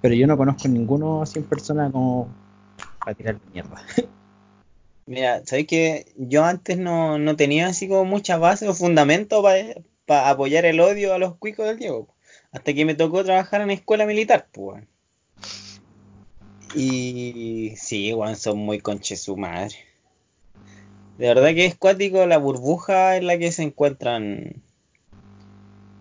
pero 0.00 0.14
yo 0.14 0.26
no 0.26 0.36
conozco 0.36 0.68
ninguno 0.68 1.22
así 1.22 1.38
en 1.38 1.46
persona 1.46 1.90
como 1.90 2.28
para 3.02 3.14
tirar 3.14 3.40
mierda. 3.52 3.82
Mira, 5.06 5.42
¿sabes 5.44 5.66
que 5.66 6.12
Yo 6.16 6.44
antes 6.44 6.78
no, 6.78 7.18
no 7.18 7.36
tenía 7.36 7.68
así 7.68 7.88
como 7.88 8.04
mucha 8.04 8.38
base 8.38 8.68
o 8.68 8.74
fundamento 8.74 9.42
para 10.04 10.30
apoyar 10.30 10.64
el 10.64 10.80
odio 10.80 11.14
a 11.14 11.18
los 11.18 11.36
cuicos 11.36 11.66
del 11.66 11.78
Diego. 11.78 12.08
Hasta 12.50 12.72
que 12.74 12.84
me 12.84 12.94
tocó 12.94 13.24
trabajar 13.24 13.60
en 13.60 13.70
escuela 13.70 14.06
militar, 14.06 14.48
pues. 14.52 14.84
Y 16.74 17.74
sí, 17.76 18.12
weón, 18.12 18.36
son 18.36 18.58
muy 18.58 18.80
conches 18.80 19.22
su 19.22 19.36
madre. 19.36 19.76
De 21.18 21.28
verdad 21.28 21.48
que 21.54 21.64
es 21.64 21.74
cuático 21.76 22.26
la 22.26 22.38
burbuja 22.38 23.16
en 23.16 23.26
la 23.26 23.38
que 23.38 23.52
se 23.52 23.62
encuentran. 23.62 24.62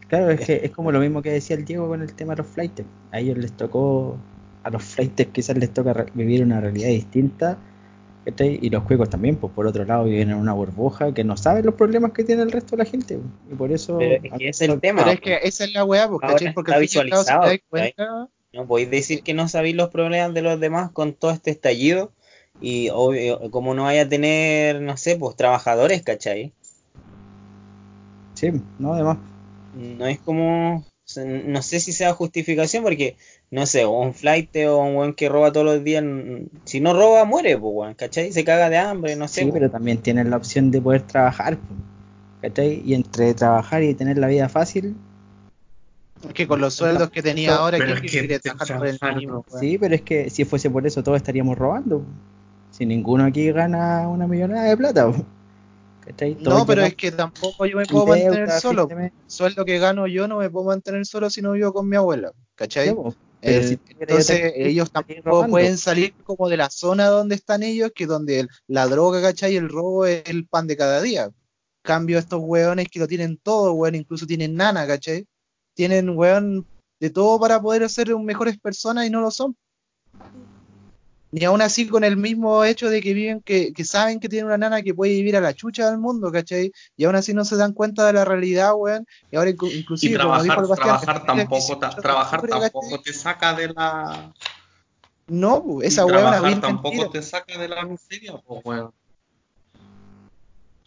Claro, 0.07 0.31
es 0.31 0.41
que 0.41 0.61
es 0.63 0.71
como 0.71 0.91
lo 0.91 0.99
mismo 0.99 1.21
que 1.21 1.31
decía 1.31 1.55
el 1.55 1.65
Diego 1.65 1.87
con 1.87 2.01
el 2.01 2.13
tema 2.13 2.33
de 2.33 2.43
los 2.43 2.47
flights. 2.47 2.83
A 3.11 3.19
ellos 3.19 3.37
les 3.37 3.53
tocó, 3.53 4.17
a 4.63 4.69
los 4.69 4.83
flights 4.83 5.27
quizás 5.31 5.57
les 5.57 5.73
toca 5.73 6.05
vivir 6.13 6.43
una 6.43 6.59
realidad 6.59 6.89
distinta. 6.89 7.57
Y 8.39 8.71
los 8.71 8.83
juegos 8.83 9.09
también, 9.09 9.35
pues 9.35 9.53
por 9.53 9.67
otro 9.67 9.85
lado 9.85 10.05
viven 10.05 10.31
en 10.31 10.37
una 10.37 10.53
burbuja 10.53 11.13
que 11.13 11.23
no 11.23 11.37
saben 11.37 11.63
los 11.63 11.75
problemas 11.75 12.11
que 12.11 12.23
tiene 12.23 12.41
el 12.41 12.51
resto 12.51 12.75
de 12.75 12.83
la 12.83 12.89
gente. 12.89 13.17
pues, 13.17 13.51
Y 13.51 13.55
por 13.55 13.71
eso... 13.71 13.99
Pero 13.99 14.23
es 14.23 14.33
que 14.33 14.49
es 14.49 14.61
el 14.61 14.79
tema. 14.79 15.03
Pero 15.03 15.11
es 15.11 15.19
po. 15.19 15.25
que 15.25 15.39
esa 15.43 15.63
es 15.65 15.73
la 15.73 15.85
weá, 15.85 16.09
porque, 16.09 16.25
Ahora 16.25 16.39
¿cachai? 16.39 16.53
Porque 16.53 16.71
está 16.71 16.79
visualizado, 16.79 17.51
cuenta, 17.69 18.29
No 18.55 18.65
podéis 18.65 18.89
decir 18.89 19.21
que 19.21 19.33
no 19.33 19.49
sabéis 19.49 19.75
los 19.75 19.89
problemas 19.89 20.33
de 20.33 20.41
los 20.41 20.57
demás 20.61 20.89
con 20.91 21.13
todo 21.13 21.31
este 21.31 21.51
estallido. 21.51 22.13
Y 22.61 22.87
obvio, 22.89 23.51
como 23.51 23.73
no 23.73 23.83
vaya 23.83 24.03
a 24.03 24.09
tener, 24.09 24.79
no 24.81 24.95
sé, 24.95 25.17
pues 25.17 25.35
trabajadores, 25.35 26.03
¿cachai? 26.03 26.53
Sí, 28.33 28.51
no, 28.79 28.93
además. 28.93 29.17
No 29.73 30.05
es 30.07 30.19
como, 30.19 30.85
no 31.25 31.61
sé 31.61 31.81
si 31.81 31.91
sea 31.91 32.13
justificación 32.13 32.81
porque, 32.81 33.17
no 33.51 33.65
sé, 33.65 33.85
un 33.85 34.13
flight 34.13 34.55
o 34.67 34.77
un 34.77 34.95
weón 34.95 35.13
que 35.15 35.27
roba 35.27 35.51
todos 35.51 35.65
los 35.65 35.83
días, 35.83 36.05
si 36.63 36.79
no 36.79 36.93
roba, 36.93 37.25
muere, 37.25 37.57
pues, 37.57 37.93
¿cachai? 37.97 38.31
Se 38.31 38.45
caga 38.45 38.69
de 38.69 38.77
hambre, 38.77 39.17
no 39.17 39.27
sé. 39.27 39.41
Sí, 39.41 39.47
po. 39.47 39.53
pero 39.53 39.69
también 39.69 39.97
tienen 39.97 40.29
la 40.29 40.37
opción 40.37 40.71
de 40.71 40.81
poder 40.81 41.01
trabajar, 41.01 41.57
pues, 41.57 41.79
¿cachai? 42.41 42.81
Y 42.85 42.93
entre 42.93 43.33
trabajar 43.33 43.83
y 43.83 43.93
tener 43.95 44.17
la 44.17 44.27
vida 44.27 44.47
fácil, 44.47 44.95
es 46.27 46.33
que 46.33 46.47
con 46.47 46.61
los 46.61 46.73
sueldos 46.73 47.09
que 47.09 47.21
tenía 47.21 47.55
ahora, 47.57 47.77
Pero 47.77 47.93
¿quién 47.93 47.97
es 47.97 48.01
que 48.01 48.09
quiere 48.09 48.27
te 48.27 48.39
trabajar 48.39 48.77
por 48.77 48.87
el 48.87 48.97
trabajar, 48.97 49.19
mínimo? 49.19 49.45
weón? 49.49 49.59
sí, 49.61 49.77
pero 49.77 49.95
es 49.95 50.01
que 50.01 50.29
si 50.29 50.45
fuese 50.45 50.69
por 50.69 50.85
eso 50.85 51.03
todos 51.03 51.17
estaríamos 51.17 51.57
robando. 51.57 52.03
Si 52.71 52.85
ninguno 52.85 53.23
aquí 53.23 53.51
gana 53.51 54.07
una 54.09 54.27
millonada 54.27 54.65
de 54.65 54.77
plata, 54.77 55.11
¿cachai? 56.05 56.35
No, 56.39 56.65
pero 56.65 56.81
es 56.83 56.95
que 56.95 57.11
tampoco 57.11 57.65
yo 57.65 57.77
me 57.77 57.85
puedo 57.85 58.05
mantener 58.07 58.51
solo. 58.59 58.87
El 58.89 59.11
sueldo 59.27 59.65
que 59.65 59.79
gano 59.79 60.07
yo 60.07 60.27
no 60.27 60.37
me 60.37 60.49
puedo 60.49 60.65
mantener 60.67 61.05
solo 61.05 61.29
si 61.29 61.41
no 61.41 61.53
vivo 61.53 61.73
con 61.73 61.87
mi 61.89 61.95
abuela, 61.95 62.31
¿cachai? 62.55 62.89
Pero 62.89 63.05
Eh, 63.41 63.63
si 63.63 63.79
entonces 63.99 64.53
ellos 64.55 64.91
tampoco 64.91 65.23
robando. 65.23 65.51
pueden 65.51 65.77
salir 65.77 66.13
como 66.23 66.49
de 66.49 66.57
la 66.57 66.69
zona 66.69 67.07
donde 67.07 67.35
están 67.35 67.63
ellos, 67.63 67.91
que 67.93 68.05
donde 68.07 68.41
el- 68.41 68.49
la 68.67 68.87
droga, 68.87 69.21
¿cachai? 69.21 69.55
El 69.55 69.69
robo 69.69 70.05
es 70.05 70.23
el 70.25 70.47
pan 70.47 70.67
de 70.67 70.75
cada 70.77 71.01
día. 71.01 71.29
Cambio 71.83 72.17
estos 72.17 72.41
weones 72.43 72.87
que 72.89 72.99
lo 72.99 73.07
tienen 73.07 73.37
todo, 73.37 73.73
weón, 73.73 73.95
incluso 73.95 74.25
tienen 74.25 74.55
nana, 74.55 74.87
¿cachai? 74.87 75.25
Tienen, 75.75 76.09
weón, 76.17 76.65
de 76.99 77.09
todo 77.11 77.39
para 77.39 77.61
poder 77.61 77.87
ser 77.89 78.15
mejores 78.17 78.57
personas 78.57 79.05
y 79.05 79.09
no 79.09 79.21
lo 79.21 79.29
son. 79.29 79.55
Ni 81.31 81.43
aún 81.43 81.61
así 81.61 81.85
con 81.87 82.05
el 82.05 82.15
mismo 82.15 82.63
hecho 82.63 82.89
de 82.89 83.01
que 83.01 83.13
viven, 83.13 83.41
que, 83.41 83.73
que 83.73 83.83
saben 83.83 84.21
que 84.21 84.29
tienen 84.29 84.45
una 84.45 84.57
nana 84.57 84.81
que 84.81 84.93
puede 84.93 85.11
vivir 85.11 85.35
a 85.35 85.41
la 85.41 85.53
chucha 85.53 85.89
del 85.89 85.99
mundo, 85.99 86.31
¿cachai? 86.31 86.71
Y 86.95 87.03
aún 87.03 87.15
así 87.15 87.33
no 87.33 87.43
se 87.43 87.57
dan 87.57 87.73
cuenta 87.73 88.07
de 88.07 88.13
la 88.13 88.23
realidad, 88.23 88.73
weón. 88.75 89.05
Y 89.29 89.35
ahora 89.35 89.51
inclu- 89.51 89.69
Y 89.73 89.79
inclusive, 89.79 90.17
como 90.17 90.41
dijo 90.41 90.55
trabajar, 90.75 90.77
el 90.77 90.81
trabajar 90.81 91.25
tampoco, 91.25 91.77
ta- 91.77 91.87
18 91.89 91.95
de 91.97 92.01
trabajar 92.01 92.41
tampoco 92.47 93.01
te 93.01 93.13
saca 93.13 93.53
de 93.53 93.67
la. 93.73 94.33
No, 95.27 95.81
esa 95.81 96.05
una 96.05 96.13
trabajar 96.21 96.61
tampoco 96.61 96.89
mentira. 96.95 97.11
te 97.11 97.21
saca 97.21 97.57
de 97.57 97.67
la 97.67 97.83
miseria, 97.85 98.37
pues, 98.37 98.61
weón. 98.63 98.93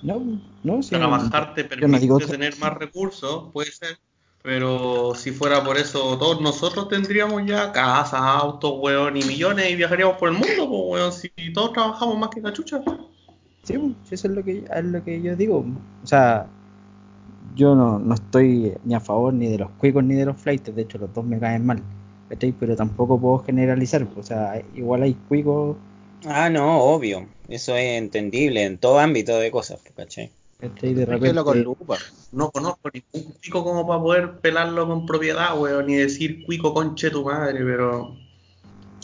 No, 0.01 0.41
no, 0.63 0.83
sí, 0.83 0.91
Trabajar 0.91 1.55
te 1.55 1.65
no 1.65 1.69
permite 1.69 2.09
que- 2.21 2.27
tener 2.27 2.57
más 2.59 2.73
recursos, 2.73 3.51
puede 3.53 3.71
ser, 3.73 3.99
pero 4.43 5.15
si 5.15 5.31
fuera 5.33 5.63
por 5.65 5.77
eso, 5.77 6.19
todos 6.19 6.41
nosotros 6.41 6.89
tendríamos 6.89 7.45
ya 7.47 7.73
casas, 7.73 8.21
autos, 8.21 8.75
weón, 8.79 9.17
y 9.17 9.23
millones 9.25 9.71
y 9.71 9.77
viajaríamos 9.77 10.17
por 10.17 10.29
el 10.31 10.35
mundo, 10.35 10.69
pues, 10.69 10.81
weón, 10.87 11.13
si 11.13 11.31
todos 11.53 11.73
trabajamos 11.73 12.19
más 12.19 12.31
que 12.31 12.43
cachucha. 12.43 12.81
Sí, 13.65 13.75
eso 14.11 14.29
es 14.29 14.35
lo 14.35 14.43
que, 14.43 14.65
es 14.75 14.85
lo 14.85 15.05
que 15.05 15.21
yo 15.21 15.37
digo. 15.37 15.65
O 16.03 16.07
sea, 16.07 16.47
yo 17.55 17.75
no, 17.75 17.99
no 17.99 18.15
estoy 18.15 18.75
ni 18.85 18.95
a 18.95 19.01
favor 19.01 19.35
ni 19.35 19.49
de 19.49 19.59
los 19.59 19.71
cuicos 19.73 20.05
ni 20.05 20.15
de 20.15 20.27
los 20.27 20.37
flights, 20.41 20.75
de 20.75 20.83
hecho 20.83 20.99
los 20.99 21.13
dos 21.13 21.25
me 21.25 21.39
caen 21.39 21.67
mal, 21.67 21.83
¿cachai? 22.29 22.53
Pero 22.53 22.77
tampoco 22.77 23.21
puedo 23.21 23.39
generalizar, 23.41 24.07
pues, 24.07 24.27
o 24.27 24.29
sea, 24.29 24.63
igual 24.75 25.03
hay 25.03 25.15
cuicos, 25.29 25.77
Ah, 26.27 26.51
no, 26.51 26.81
obvio. 26.83 27.29
Eso 27.49 27.77
es 27.77 27.97
entendible 27.99 28.65
en 28.65 28.79
todo 28.79 28.99
ámbito 28.99 29.39
de 29.39 29.51
cosas, 29.51 29.81
¿cachai? 29.95 30.33
¿Cachai? 30.59 30.95
De 30.95 31.07
repente, 31.07 31.29
verlo 31.29 31.45
con 31.45 31.63
lupa. 31.63 31.99
No 32.33 32.51
conozco 32.51 32.91
ningún 32.93 33.33
cuico 33.35 33.65
como 33.65 33.87
para 33.87 34.01
poder 34.01 34.41
pelarlo 34.41 34.87
con 34.87 35.07
propiedad, 35.07 35.59
weón, 35.59 35.87
ni 35.87 35.97
decir 35.97 36.45
cuico 36.45 36.75
conche 36.75 37.11
tu 37.11 37.25
madre, 37.25 37.61
pero... 37.65 38.17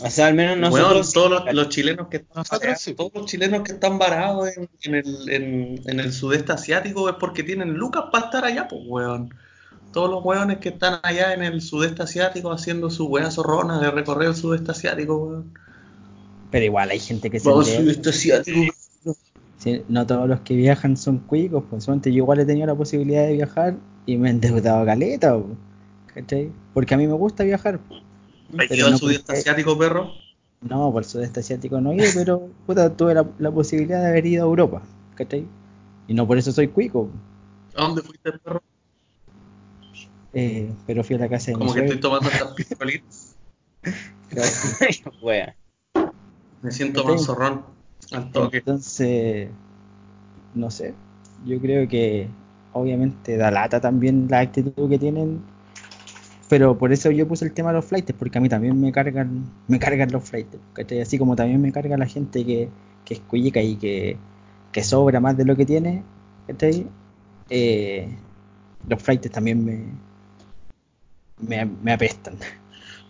O 0.02 0.10
sea, 0.10 0.26
al 0.26 0.34
menos 0.34 0.72
Weón, 0.72 0.98
nosotros. 0.98 1.12
todos 1.12 1.30
los, 1.30 1.54
los 1.54 1.68
chilenos 1.68 2.08
que 2.08 2.16
están 2.18 2.44
Nosotros 2.44 2.60
varados, 2.60 2.82
sí. 2.82 2.94
todos 2.94 3.12
los 3.14 3.26
chilenos 3.26 3.62
que 3.62 3.72
están 3.72 3.98
varados 3.98 4.48
en, 4.56 4.68
en 4.82 4.94
el, 4.96 5.28
en, 5.30 5.82
en 5.86 6.00
el 6.00 6.12
sudeste 6.12 6.52
asiático 6.52 7.08
es 7.08 7.14
porque 7.16 7.44
tienen 7.44 7.74
lucas 7.74 8.04
para 8.12 8.26
estar 8.26 8.44
allá, 8.44 8.66
pues 8.68 8.82
weón. 8.86 9.32
Todos 9.92 10.10
los 10.10 10.24
weones 10.24 10.58
que 10.58 10.70
están 10.70 10.98
allá 11.04 11.32
en 11.34 11.42
el 11.44 11.62
sudeste 11.62 12.02
asiático 12.02 12.50
haciendo 12.52 12.90
su 12.90 13.06
weá 13.06 13.30
zorrona 13.30 13.80
de 13.80 13.90
recorrer 13.92 14.28
el 14.30 14.36
sudeste 14.36 14.72
asiático, 14.72 15.16
weón. 15.16 15.54
pero 16.50 16.64
igual 16.64 16.90
hay 16.90 17.00
gente 17.00 17.30
que 17.30 17.40
se 17.40 17.48
Vamos 17.48 17.68
sudeste 17.68 18.10
asiático. 18.10 18.74
No 19.88 20.06
todos 20.06 20.28
los 20.28 20.40
que 20.40 20.56
viajan 20.56 20.96
son 20.96 21.18
cuicos, 21.18 21.64
pues 21.70 21.86
yo 21.86 21.94
igual 22.10 22.40
he 22.40 22.44
tenido 22.44 22.66
la 22.66 22.74
posibilidad 22.74 23.26
de 23.26 23.32
viajar 23.34 23.76
y 24.04 24.16
me 24.16 24.28
he 24.28 24.30
endeudado 24.32 24.84
caleta, 24.84 25.38
¿cachai? 26.12 26.50
Porque 26.74 26.94
a 26.94 26.98
mí 26.98 27.06
me 27.06 27.14
gusta 27.14 27.44
viajar. 27.44 27.80
¿Has 28.58 28.70
ido 28.70 28.86
al 28.86 28.92
no 28.92 28.98
sudeste 28.98 29.24
porque- 29.26 29.40
asiático, 29.40 29.78
perro? 29.78 30.12
No, 30.60 30.90
por 30.92 31.02
el 31.02 31.08
sudeste 31.08 31.40
asiático 31.40 31.80
no 31.80 31.92
he 31.92 31.96
ido, 31.96 32.10
pero 32.14 32.48
puta, 32.66 32.94
tuve 32.94 33.14
la, 33.14 33.26
la 33.38 33.50
posibilidad 33.50 34.00
de 34.00 34.08
haber 34.08 34.26
ido 34.26 34.44
a 34.44 34.48
Europa, 34.48 34.82
¿cachai? 35.14 35.46
Y 36.08 36.14
no 36.14 36.26
por 36.26 36.36
eso 36.38 36.52
soy 36.52 36.68
cuico, 36.68 37.10
¿A 37.74 37.82
dónde 37.82 38.02
fuiste, 38.02 38.32
perro? 38.32 38.60
eh, 40.32 40.72
pero 40.86 41.04
fui 41.04 41.16
a 41.16 41.18
la 41.20 41.28
casa 41.28 41.52
de 41.52 41.52
mi 41.54 41.58
Como 41.60 41.74
que 41.74 41.80
estoy 41.80 42.00
tomando 42.00 42.28
estas 42.32 42.52
pistolitas. 42.52 43.36
Wea. 45.22 45.56
Me 46.62 46.72
siento 46.72 47.02
Ok. 47.02 47.08
Entonces, 48.14 49.48
no 50.54 50.70
sé, 50.70 50.94
yo 51.44 51.60
creo 51.60 51.88
que 51.88 52.28
obviamente 52.72 53.36
da 53.36 53.50
lata 53.50 53.80
también 53.80 54.26
la 54.28 54.40
actitud 54.40 54.88
que 54.88 54.98
tienen, 54.98 55.40
pero 56.48 56.76
por 56.78 56.92
eso 56.92 57.10
yo 57.10 57.26
puse 57.26 57.44
el 57.44 57.52
tema 57.52 57.70
de 57.70 57.76
los 57.76 57.84
flights, 57.84 58.12
porque 58.18 58.38
a 58.38 58.40
mí 58.40 58.48
también 58.48 58.80
me 58.80 58.92
cargan, 58.92 59.44
me 59.68 59.78
cargan 59.78 60.10
los 60.12 60.24
flights, 60.24 60.56
¿cachai? 60.72 61.00
Así 61.00 61.18
como 61.18 61.36
también 61.36 61.60
me 61.60 61.72
carga 61.72 61.96
la 61.96 62.06
gente 62.06 62.44
que, 62.44 62.68
que 63.04 63.14
es 63.14 63.20
cuica 63.20 63.60
y 63.62 63.76
que, 63.76 64.16
que 64.72 64.84
sobra 64.84 65.20
más 65.20 65.36
de 65.36 65.44
lo 65.44 65.56
que 65.56 65.66
tiene, 65.66 66.02
¿cachai? 66.46 66.86
Eh, 67.50 68.08
los 68.88 69.02
flights 69.02 69.30
también 69.30 69.64
me, 69.64 69.84
me, 71.38 71.64
me 71.82 71.92
apestan. 71.92 72.36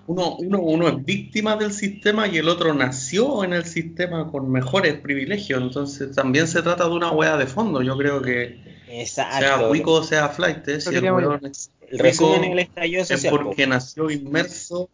Uno, 0.07 0.37
uno, 0.37 0.61
uno 0.61 0.89
es 0.89 1.05
víctima 1.05 1.57
del 1.57 1.73
sistema 1.73 2.29
y 2.29 2.37
el 2.37 2.49
otro 2.49 2.75
nació 2.75 3.43
en 3.43 3.55
el 3.55 3.65
sistema 3.65 4.31
con 4.31 4.51
mejores 4.51 5.01
privilegios. 5.01 5.63
Entonces 5.63 6.15
también 6.15 6.47
se 6.47 6.63
trata 6.63 6.85
de 6.85 6.91
una 6.91 7.11
wea 7.11 7.37
de 7.39 7.47
fondo. 7.47 7.81
Yo 7.83 7.97
creo 7.97 8.21
que 8.21 8.61
sea 9.07 9.67
cuico 9.69 9.93
o 9.95 10.03
sea 10.03 10.29
flight, 10.29 10.69
eh, 10.69 10.81
si 10.81 10.95
el 10.95 11.05
weón 11.11 11.47
es- 11.47 11.71
El 11.89 11.99
resumen 11.99 12.45
es 12.45 12.51
el 12.53 12.59
estallido 12.59 13.03
es 13.03 13.09
social. 13.09 13.31
po. 13.39 13.45
porque 13.45 13.67
nació 13.67 14.11
inmerso 14.11 14.91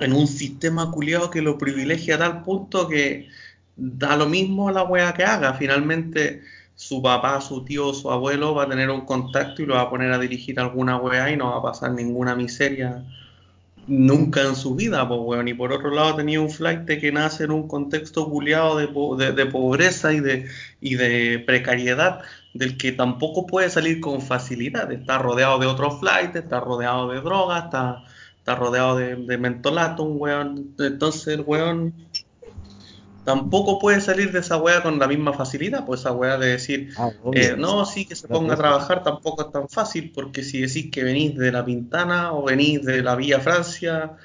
en 0.00 0.12
un 0.12 0.26
sistema 0.26 0.90
culiado 0.90 1.30
que 1.30 1.42
lo 1.42 1.58
privilegia 1.58 2.14
a 2.14 2.18
tal 2.18 2.42
punto 2.42 2.88
que 2.88 3.28
da 3.76 4.16
lo 4.16 4.26
mismo 4.26 4.70
la 4.70 4.84
wea 4.84 5.12
que 5.12 5.24
haga. 5.24 5.54
Finalmente, 5.54 6.42
su 6.74 7.02
papá, 7.02 7.40
su 7.40 7.64
tío, 7.64 7.92
su 7.92 8.10
abuelo 8.10 8.54
va 8.54 8.64
a 8.64 8.68
tener 8.68 8.88
un 8.88 9.02
contacto 9.02 9.62
y 9.62 9.66
lo 9.66 9.74
va 9.74 9.82
a 9.82 9.90
poner 9.90 10.12
a 10.12 10.18
dirigir 10.18 10.58
alguna 10.60 10.96
wea 10.96 11.30
y 11.30 11.36
no 11.36 11.50
va 11.50 11.58
a 11.58 11.62
pasar 11.62 11.92
ninguna 11.92 12.34
miseria 12.34 13.04
nunca 13.86 14.42
en 14.42 14.54
su 14.56 14.74
vida, 14.74 15.06
pues 15.08 15.20
weón. 15.22 15.48
Y 15.48 15.54
por 15.54 15.72
otro 15.72 15.90
lado 15.90 16.16
tenía 16.16 16.40
un 16.40 16.50
flight 16.50 16.84
que 16.86 17.12
nace 17.12 17.44
en 17.44 17.50
un 17.50 17.66
contexto 17.68 18.28
culiado 18.28 18.76
de, 18.76 18.88
po- 18.88 19.16
de- 19.16 19.32
de 19.32 19.46
pobreza 19.46 20.12
y 20.12 20.20
de, 20.20 20.46
y 20.80 20.94
de 20.96 21.42
precariedad, 21.46 22.20
del 22.54 22.76
que 22.76 22.92
tampoco 22.92 23.46
puede 23.46 23.70
salir 23.70 24.00
con 24.00 24.20
facilidad. 24.22 24.90
Está 24.92 25.18
rodeado 25.18 25.58
de 25.58 25.66
otros 25.66 26.00
flights, 26.00 26.36
está 26.36 26.60
rodeado 26.60 27.08
de 27.10 27.20
drogas, 27.20 27.64
está, 27.64 28.04
está 28.38 28.54
rodeado 28.54 28.96
de, 28.96 29.16
de 29.16 29.38
mentolato, 29.38 30.02
un 30.04 30.20
weón. 30.20 30.74
Entonces 30.78 31.28
el 31.28 31.42
weón 31.42 32.09
tampoco 33.30 33.78
puede 33.78 34.00
salir 34.00 34.32
de 34.32 34.40
esa 34.40 34.56
wea 34.56 34.82
con 34.82 34.98
la 34.98 35.06
misma 35.06 35.32
facilidad, 35.32 35.86
pues 35.86 36.00
esa 36.00 36.10
wea 36.10 36.36
de 36.36 36.48
decir, 36.48 36.92
Ah, 36.98 37.10
eh, 37.32 37.54
no, 37.56 37.84
sí, 37.86 38.04
que 38.04 38.16
se 38.16 38.26
ponga 38.26 38.54
a 38.54 38.56
trabajar 38.56 39.04
tampoco 39.04 39.42
es 39.42 39.52
tan 39.52 39.68
fácil, 39.68 40.10
porque 40.12 40.42
si 40.42 40.60
decís 40.60 40.90
que 40.90 41.04
venís 41.04 41.36
de 41.36 41.52
la 41.52 41.64
Pintana 41.64 42.32
o 42.32 42.42
venís 42.42 42.82
de 42.82 43.02
la 43.02 43.14
Villa 43.14 43.38
Francia, 43.38 44.16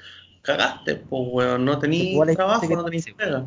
cagaste, 0.42 0.96
pues, 0.96 1.22
weón, 1.30 1.64
no 1.64 1.78
hay 1.80 2.34
trabajo, 2.34 2.66
no 2.68 2.82
dice, 2.84 3.14
pega. 3.14 3.46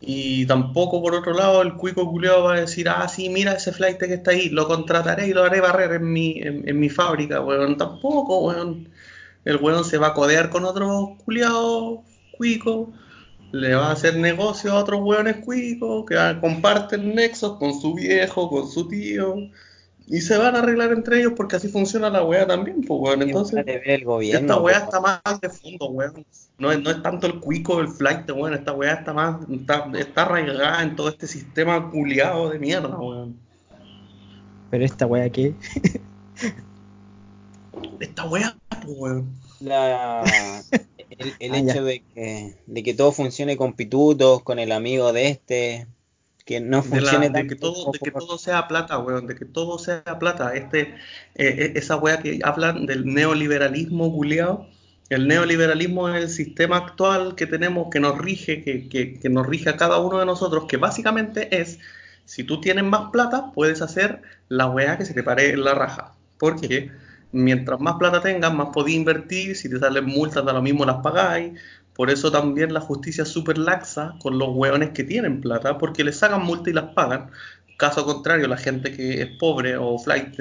Y 0.00 0.46
tampoco, 0.46 1.02
por 1.02 1.14
otro 1.14 1.34
lado, 1.34 1.60
el 1.60 1.74
cuico 1.74 2.10
culiao 2.10 2.44
va 2.44 2.54
a 2.54 2.60
decir, 2.60 2.88
ah, 2.88 3.06
sí, 3.08 3.28
mira 3.28 3.52
ese 3.52 3.72
flight 3.72 3.98
que 3.98 4.14
está 4.14 4.30
ahí, 4.30 4.48
lo 4.48 4.66
contrataré 4.66 5.28
y 5.28 5.34
lo 5.34 5.44
haré 5.44 5.60
barrer 5.60 5.92
en 5.92 6.10
mi, 6.10 6.38
en, 6.38 6.66
en 6.66 6.80
mi 6.80 6.88
fábrica, 6.88 7.42
weón, 7.42 7.76
tampoco, 7.76 8.40
weón. 8.46 8.88
El 9.44 9.56
weón 9.56 9.84
se 9.84 9.98
va 9.98 10.08
a 10.08 10.14
codear 10.14 10.48
con 10.48 10.64
otros 10.64 11.10
culiados 11.24 12.00
cuicos, 12.38 12.88
le 13.52 13.74
va 13.74 13.88
a 13.88 13.92
hacer 13.92 14.16
negocio 14.16 14.72
a 14.72 14.78
otros 14.78 15.00
weones 15.02 15.36
cuicos 15.44 16.06
que 16.06 16.16
ah, 16.16 16.38
comparten 16.40 17.14
nexos 17.14 17.58
con 17.58 17.78
su 17.78 17.94
viejo, 17.94 18.48
con 18.48 18.66
su 18.66 18.88
tío, 18.88 19.36
y 20.06 20.20
se 20.22 20.38
van 20.38 20.56
a 20.56 20.60
arreglar 20.60 20.90
entre 20.92 21.20
ellos 21.20 21.34
porque 21.36 21.56
así 21.56 21.68
funciona 21.68 22.08
la 22.08 22.24
wea 22.24 22.46
también, 22.46 22.82
pues 22.82 23.00
weón. 23.00 23.22
Entonces, 23.22 23.64
weá 23.64 23.94
el 23.94 24.04
gobierno. 24.04 24.40
esta 24.40 24.60
weá 24.60 24.78
po. 24.80 24.84
está 24.84 25.00
más 25.00 25.40
de 25.40 25.48
fondo, 25.50 25.90
weón. 25.90 26.26
No 26.58 26.72
es, 26.72 26.82
no 26.82 26.90
es 26.90 27.02
tanto 27.02 27.26
el 27.26 27.40
cuico 27.40 27.76
del 27.76 27.88
flight, 27.88 28.30
weón. 28.30 28.54
Esta 28.54 28.72
weá 28.72 28.94
está 28.94 29.12
más, 29.12 29.36
está, 29.50 29.90
está 29.98 30.22
arraigada 30.22 30.82
en 30.82 30.96
todo 30.96 31.10
este 31.10 31.26
sistema 31.26 31.90
culiado 31.90 32.48
de 32.48 32.58
mierda, 32.58 32.96
weón. 32.98 33.36
Pero 34.70 34.84
esta 34.84 35.06
wea 35.06 35.28
que. 35.30 35.54
Esta 38.00 38.24
weá, 38.24 38.56
pues, 38.68 38.96
weón. 38.98 39.42
La, 39.60 40.24
el 41.18 41.36
el 41.38 41.54
Ah, 41.54 41.58
hecho 41.58 41.66
ya. 41.66 41.84
de 41.84 42.02
que, 42.14 42.56
de 42.66 42.82
que 42.82 42.94
todo 42.94 43.12
funcione 43.12 43.56
con 43.56 43.74
pitutos, 43.74 44.42
con 44.42 44.58
el 44.58 44.72
amigo 44.72 45.12
de 45.12 45.28
este, 45.28 45.86
que 46.44 46.60
no 46.60 46.82
De, 46.82 47.00
la- 47.00 47.10
funcione 47.10 47.30
de 47.30 47.46
que 47.46 47.54
todo, 47.56 47.90
de 47.90 48.00
que 48.00 48.10
todo 48.10 48.36
sea 48.38 48.66
plata, 48.66 48.98
weón, 48.98 49.26
de 49.28 49.36
que 49.36 49.44
todo 49.44 49.78
sea 49.78 50.02
plata. 50.18 50.54
Este, 50.54 50.80
eh, 50.82 50.94
eh, 51.36 51.72
esa 51.76 51.96
weá 51.96 52.18
que 52.20 52.40
hablan 52.42 52.86
del 52.86 53.06
neoliberalismo 53.06 54.12
culiado. 54.12 54.66
El 55.08 55.28
neoliberalismo 55.28 56.08
es 56.08 56.22
el 56.24 56.28
sistema 56.30 56.78
actual 56.78 57.34
que 57.36 57.46
tenemos, 57.46 57.88
que 57.90 58.00
nos 58.00 58.18
rige, 58.18 58.62
que, 58.64 58.88
que, 58.88 59.18
que 59.20 59.28
nos 59.28 59.46
rige 59.46 59.70
a 59.70 59.76
cada 59.76 59.98
uno 60.00 60.18
de 60.18 60.26
nosotros, 60.26 60.64
que 60.68 60.76
básicamente 60.78 61.60
es, 61.60 61.78
si 62.24 62.42
tú 62.44 62.60
tienes 62.60 62.84
más 62.84 63.10
plata, 63.12 63.52
puedes 63.52 63.82
hacer 63.82 64.22
la 64.48 64.66
weá 64.68 64.98
que 64.98 65.04
se 65.04 65.14
te 65.14 65.22
pare 65.22 65.50
en 65.50 65.62
la 65.64 65.74
raja. 65.74 66.14
Porque 66.38 66.90
mientras 67.32 67.80
más 67.80 67.96
plata 67.98 68.20
tengas, 68.20 68.54
más 68.54 68.68
podés 68.72 68.94
invertir, 68.94 69.56
si 69.56 69.68
te 69.70 69.78
salen 69.78 70.04
multas, 70.06 70.44
da 70.44 70.52
lo 70.52 70.62
mismo 70.62 70.84
las 70.84 70.98
pagáis. 71.02 71.58
Por 71.94 72.10
eso 72.10 72.30
también 72.32 72.72
la 72.72 72.80
justicia 72.80 73.22
es 73.22 73.28
súper 73.30 73.58
laxa 73.58 74.14
con 74.20 74.38
los 74.38 74.48
hueones 74.50 74.90
que 74.90 75.04
tienen 75.04 75.40
plata, 75.40 75.78
porque 75.78 76.04
les 76.04 76.18
sacan 76.18 76.42
multa 76.44 76.70
y 76.70 76.72
las 76.72 76.92
pagan. 76.94 77.30
Caso 77.76 78.04
contrario, 78.06 78.48
la 78.48 78.56
gente 78.56 78.92
que 78.96 79.22
es 79.22 79.28
pobre 79.38 79.76
o 79.76 79.98
flight 79.98 80.34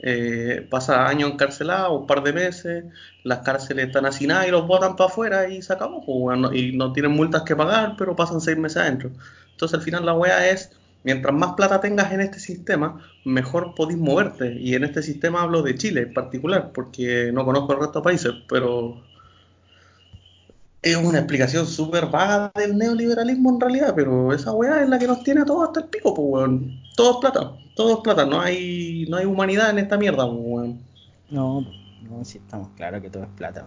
eh, 0.00 0.66
pasa 0.70 1.06
años 1.08 1.30
encarcelada, 1.32 1.88
un 1.90 2.06
par 2.06 2.22
de 2.22 2.32
meses, 2.32 2.84
las 3.22 3.40
cárceles 3.40 3.86
están 3.86 4.06
hacinadas 4.06 4.48
y 4.48 4.50
los 4.50 4.66
botan 4.66 4.96
para 4.96 5.08
afuera 5.10 5.48
y 5.48 5.62
se 5.62 5.72
acabó. 5.72 6.04
pues, 6.04 6.16
weón, 6.20 6.42
no- 6.42 6.52
y 6.52 6.72
no 6.76 6.92
tienen 6.92 7.12
multas 7.12 7.42
que 7.42 7.56
pagar, 7.56 7.94
pero 7.98 8.16
pasan 8.16 8.40
seis 8.40 8.58
meses 8.58 8.78
adentro. 8.82 9.12
Entonces 9.52 9.78
al 9.78 9.84
final 9.84 10.04
la 10.06 10.14
wea 10.14 10.48
es, 10.50 10.70
mientras 11.04 11.34
más 11.34 11.52
plata 11.52 11.80
tengas 11.80 12.12
en 12.12 12.20
este 12.20 12.40
sistema, 12.40 13.00
mejor 13.24 13.74
podís 13.74 13.98
moverte. 13.98 14.54
Y 14.58 14.74
en 14.74 14.84
este 14.84 15.02
sistema 15.02 15.42
hablo 15.42 15.62
de 15.62 15.76
Chile 15.76 16.02
en 16.02 16.14
particular, 16.14 16.72
porque 16.72 17.30
no 17.32 17.44
conozco 17.44 17.74
el 17.74 17.80
resto 17.80 18.00
de 18.00 18.04
países, 18.04 18.32
pero 18.48 19.04
es 20.82 20.96
una 20.96 21.18
explicación 21.18 21.66
súper 21.66 22.06
vaga 22.06 22.52
del 22.54 22.76
neoliberalismo 22.76 23.50
en 23.50 23.60
realidad, 23.60 23.94
pero 23.94 24.32
esa 24.32 24.52
weá 24.52 24.82
es 24.82 24.88
la 24.88 24.98
que 24.98 25.06
nos 25.06 25.22
tiene 25.22 25.42
a 25.42 25.44
todos 25.44 25.68
hasta 25.68 25.80
el 25.80 25.86
pico, 25.86 26.14
pues 26.14 26.26
weón. 26.28 26.80
Todo 26.96 27.12
es 27.12 27.16
plata, 27.18 27.52
todo 27.76 27.94
es 27.94 28.00
plata, 28.00 28.26
no 28.26 28.40
hay, 28.40 29.06
no 29.08 29.16
hay 29.18 29.26
humanidad 29.26 29.70
en 29.70 29.78
esta 29.78 29.96
mierda, 29.96 30.26
pues 30.26 30.40
weón. 30.40 30.80
No, 31.30 31.66
no, 32.02 32.24
si 32.24 32.38
estamos 32.38 32.68
claros 32.76 33.00
que 33.02 33.10
todo 33.10 33.22
es 33.22 33.30
plata. 33.30 33.66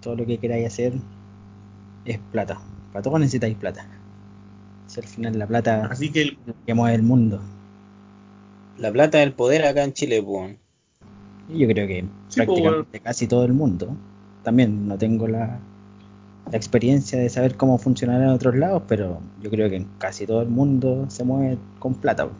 Todo 0.00 0.16
lo 0.16 0.26
que 0.26 0.38
queráis 0.38 0.66
hacer 0.66 0.94
es 2.04 2.18
plata. 2.32 2.60
Para 2.92 3.02
todo 3.02 3.18
necesitáis 3.18 3.56
plata. 3.56 3.86
Si 4.88 4.98
al 5.00 5.06
final 5.06 5.38
la 5.38 5.46
plata 5.46 5.86
Así 5.90 6.10
que 6.10 6.22
el- 6.22 6.38
que 6.66 6.74
mueve 6.74 6.96
el 6.96 7.02
mundo. 7.02 7.40
La 8.78 8.90
plata 8.92 9.18
del 9.18 9.32
poder 9.32 9.64
acá 9.64 9.84
en 9.84 9.92
Chile, 9.92 10.22
pues. 10.22 10.56
Yo 11.48 11.66
creo 11.68 11.86
que 11.86 12.00
Sí, 12.00 12.08
pues, 12.08 12.46
prácticamente 12.46 13.00
casi 13.00 13.26
todo 13.26 13.44
el 13.44 13.52
mundo. 13.52 13.94
También 14.42 14.86
no 14.88 14.98
tengo 14.98 15.26
la, 15.28 15.58
la 16.50 16.56
experiencia 16.56 17.18
de 17.18 17.28
saber 17.28 17.56
cómo 17.56 17.78
funcionará 17.78 18.24
en 18.24 18.30
otros 18.30 18.54
lados, 18.56 18.82
pero 18.88 19.20
yo 19.42 19.50
creo 19.50 19.68
que 19.70 19.76
en 19.76 19.88
casi 19.98 20.26
todo 20.26 20.42
el 20.42 20.48
mundo 20.48 21.06
se 21.08 21.24
mueve 21.24 21.58
con 21.78 21.94
plata. 21.94 22.26
po. 22.26 22.32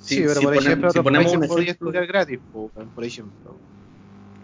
Sí, 0.00 0.14
si- 0.16 0.20
pero 0.22 0.34
si 0.34 0.40
por 0.46 0.54
pone- 0.54 0.66
ejemplo, 0.66 0.88
si 0.90 0.98
otros 0.98 1.04
ponemos 1.04 1.24
países 1.32 1.40
un 1.42 1.48
podría 1.48 1.72
ejemplo- 1.72 1.88
estudiar 1.88 2.06
gratis, 2.06 2.38
po, 2.52 2.70
por 2.94 3.04
ejemplo. 3.04 3.56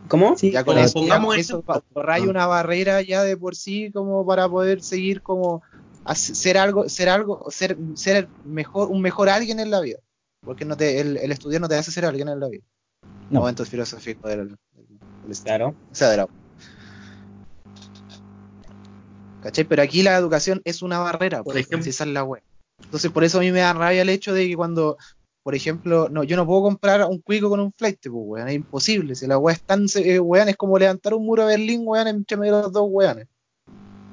¿Cómo? 0.09 0.37
Sí, 0.37 0.53
Ya 0.53 0.63
con 0.65 0.79
eso, 0.79 0.95
pongamos 1.01 1.35
ya 1.35 1.41
eso 1.41 1.65
Ah. 1.67 1.81
una 2.29 2.47
barrera 2.47 3.03
ya 3.03 3.25
de 3.25 3.37
por 3.37 3.57
sí 3.57 3.91
como 3.93 4.25
para 4.25 4.49
poder 4.49 4.81
seguir 4.81 5.21
como 5.21 5.63
ser 6.15 6.57
algo, 6.59 6.89
ser 6.89 7.09
algo, 7.09 7.51
ser, 7.51 7.77
ser 7.95 8.29
mejor, 8.45 8.89
un 8.91 9.01
mejor 9.03 9.29
alguien 9.29 9.59
en 9.61 9.71
la 9.71 9.81
vida. 9.81 9.99
Porque 10.45 10.65
no 10.65 10.77
te, 10.77 11.01
el, 11.01 11.17
el 11.17 11.33
estudiar 11.33 11.61
no 11.61 11.69
te 11.69 11.75
hace 11.77 11.91
ser 11.91 12.05
alguien 12.05 12.29
en 12.29 12.39
la 12.41 12.49
vida. 12.49 12.63
No. 13.31 13.41
Momentos 13.41 13.69
filosóficos 13.69 14.31
del, 14.31 14.49
del, 14.49 14.59
del- 15.27 15.37
Claro. 15.43 15.75
o 15.91 15.95
sea, 15.95 16.09
de 16.11 16.19
la- 16.19 16.29
¿Cachai? 19.43 19.65
Pero 19.65 19.83
aquí 19.83 20.03
la 20.03 20.17
educación 20.17 20.61
es 20.65 20.83
una 20.83 20.99
barrera, 20.99 21.43
Por 21.43 21.55
po, 21.55 21.59
ejemplo. 21.59 21.83
si 21.83 21.91
esa 21.91 22.05
es 22.05 22.11
la 22.11 22.25
web. 22.25 22.43
Entonces, 22.83 23.11
por 23.11 23.25
eso 23.25 23.39
a 23.39 23.41
mí 23.41 23.51
me 23.53 23.61
da 23.61 23.73
rabia 23.73 24.03
el 24.03 24.09
hecho 24.09 24.33
de 24.35 24.47
que 24.49 24.57
cuando, 24.57 24.97
por 25.43 25.55
ejemplo, 25.55 26.09
no, 26.11 26.25
yo 26.25 26.37
no 26.37 26.47
puedo 26.47 26.63
comprar 26.63 27.05
un 27.05 27.21
cuico 27.21 27.49
con 27.49 27.61
un 27.61 27.73
flight, 27.73 27.99
pues, 28.03 28.13
weón, 28.15 28.49
es 28.49 28.55
imposible. 28.55 29.15
Si 29.15 29.27
la 29.27 29.39
weá 29.39 29.55
es 29.55 29.63
tan, 29.63 29.87
eh, 29.97 30.19
weón, 30.21 30.49
es 30.49 30.57
como 30.57 30.79
levantar 30.79 31.15
un 31.15 31.25
muro 31.25 31.47
de 31.47 31.57
Berlín, 31.57 31.83
weón, 31.85 32.09
entre 32.09 32.37
medio 32.37 32.57
de 32.57 32.63
los 32.65 32.73
dos 32.73 32.87
weones. 32.89 33.27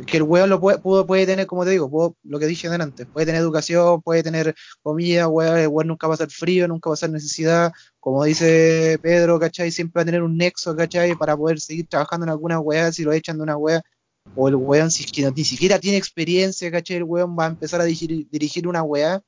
Que 0.08 0.17
el 0.17 0.23
weón 0.23 0.49
lo 0.49 0.60
puede, 0.60 0.79
puede 0.79 1.25
tener, 1.25 1.45
como 1.45 1.63
te 1.63 1.69
digo, 1.71 2.15
lo 2.23 2.39
que 2.39 2.47
dije 2.47 2.67
antes, 2.67 3.06
puede 3.06 3.27
tener 3.27 3.41
educación, 3.41 4.01
puede 4.01 4.23
tener 4.23 4.56
comida, 4.82 5.27
weón, 5.27 5.58
el 5.58 5.67
weón 5.67 5.88
nunca 5.88 6.08
va 6.08 6.15
a 6.15 6.17
ser 6.17 6.32
frío, 6.32 6.67
nunca 6.67 6.89
va 6.89 6.95
a 6.95 6.97
ser 6.97 7.12
necesidad, 7.12 7.71
como 7.99 8.23
dice 8.23 8.97
Pedro, 9.03 9.39
¿cachai? 9.39 9.71
Siempre 9.71 9.99
va 9.99 10.01
a 10.01 10.06
tener 10.06 10.23
un 10.23 10.36
nexo, 10.36 10.75
¿cachai? 10.75 11.15
Para 11.15 11.38
poder 11.38 11.60
seguir 11.60 11.88
trabajando 11.88 12.25
en 12.25 12.32
alguna 12.32 12.60
weá, 12.60 12.91
si 12.91 13.03
lo 13.03 13.13
echan 13.13 13.38
de 13.38 13.43
una 13.43 13.56
weá, 13.56 13.84
o 14.36 14.47
el 14.47 14.56
weón, 14.56 14.89
si 14.89 15.03
es 15.03 15.12
que 15.12 15.32
ni 15.32 15.43
siquiera 15.43 15.79
tiene 15.79 15.97
experiencia, 15.97 16.71
¿cachai? 16.71 16.97
El 16.97 17.03
weón 17.03 17.38
va 17.38 17.45
a 17.45 17.49
empezar 17.49 17.79
a 17.79 17.86
dirigir, 17.86 18.67
una 18.67 18.82
weá, 18.82 19.21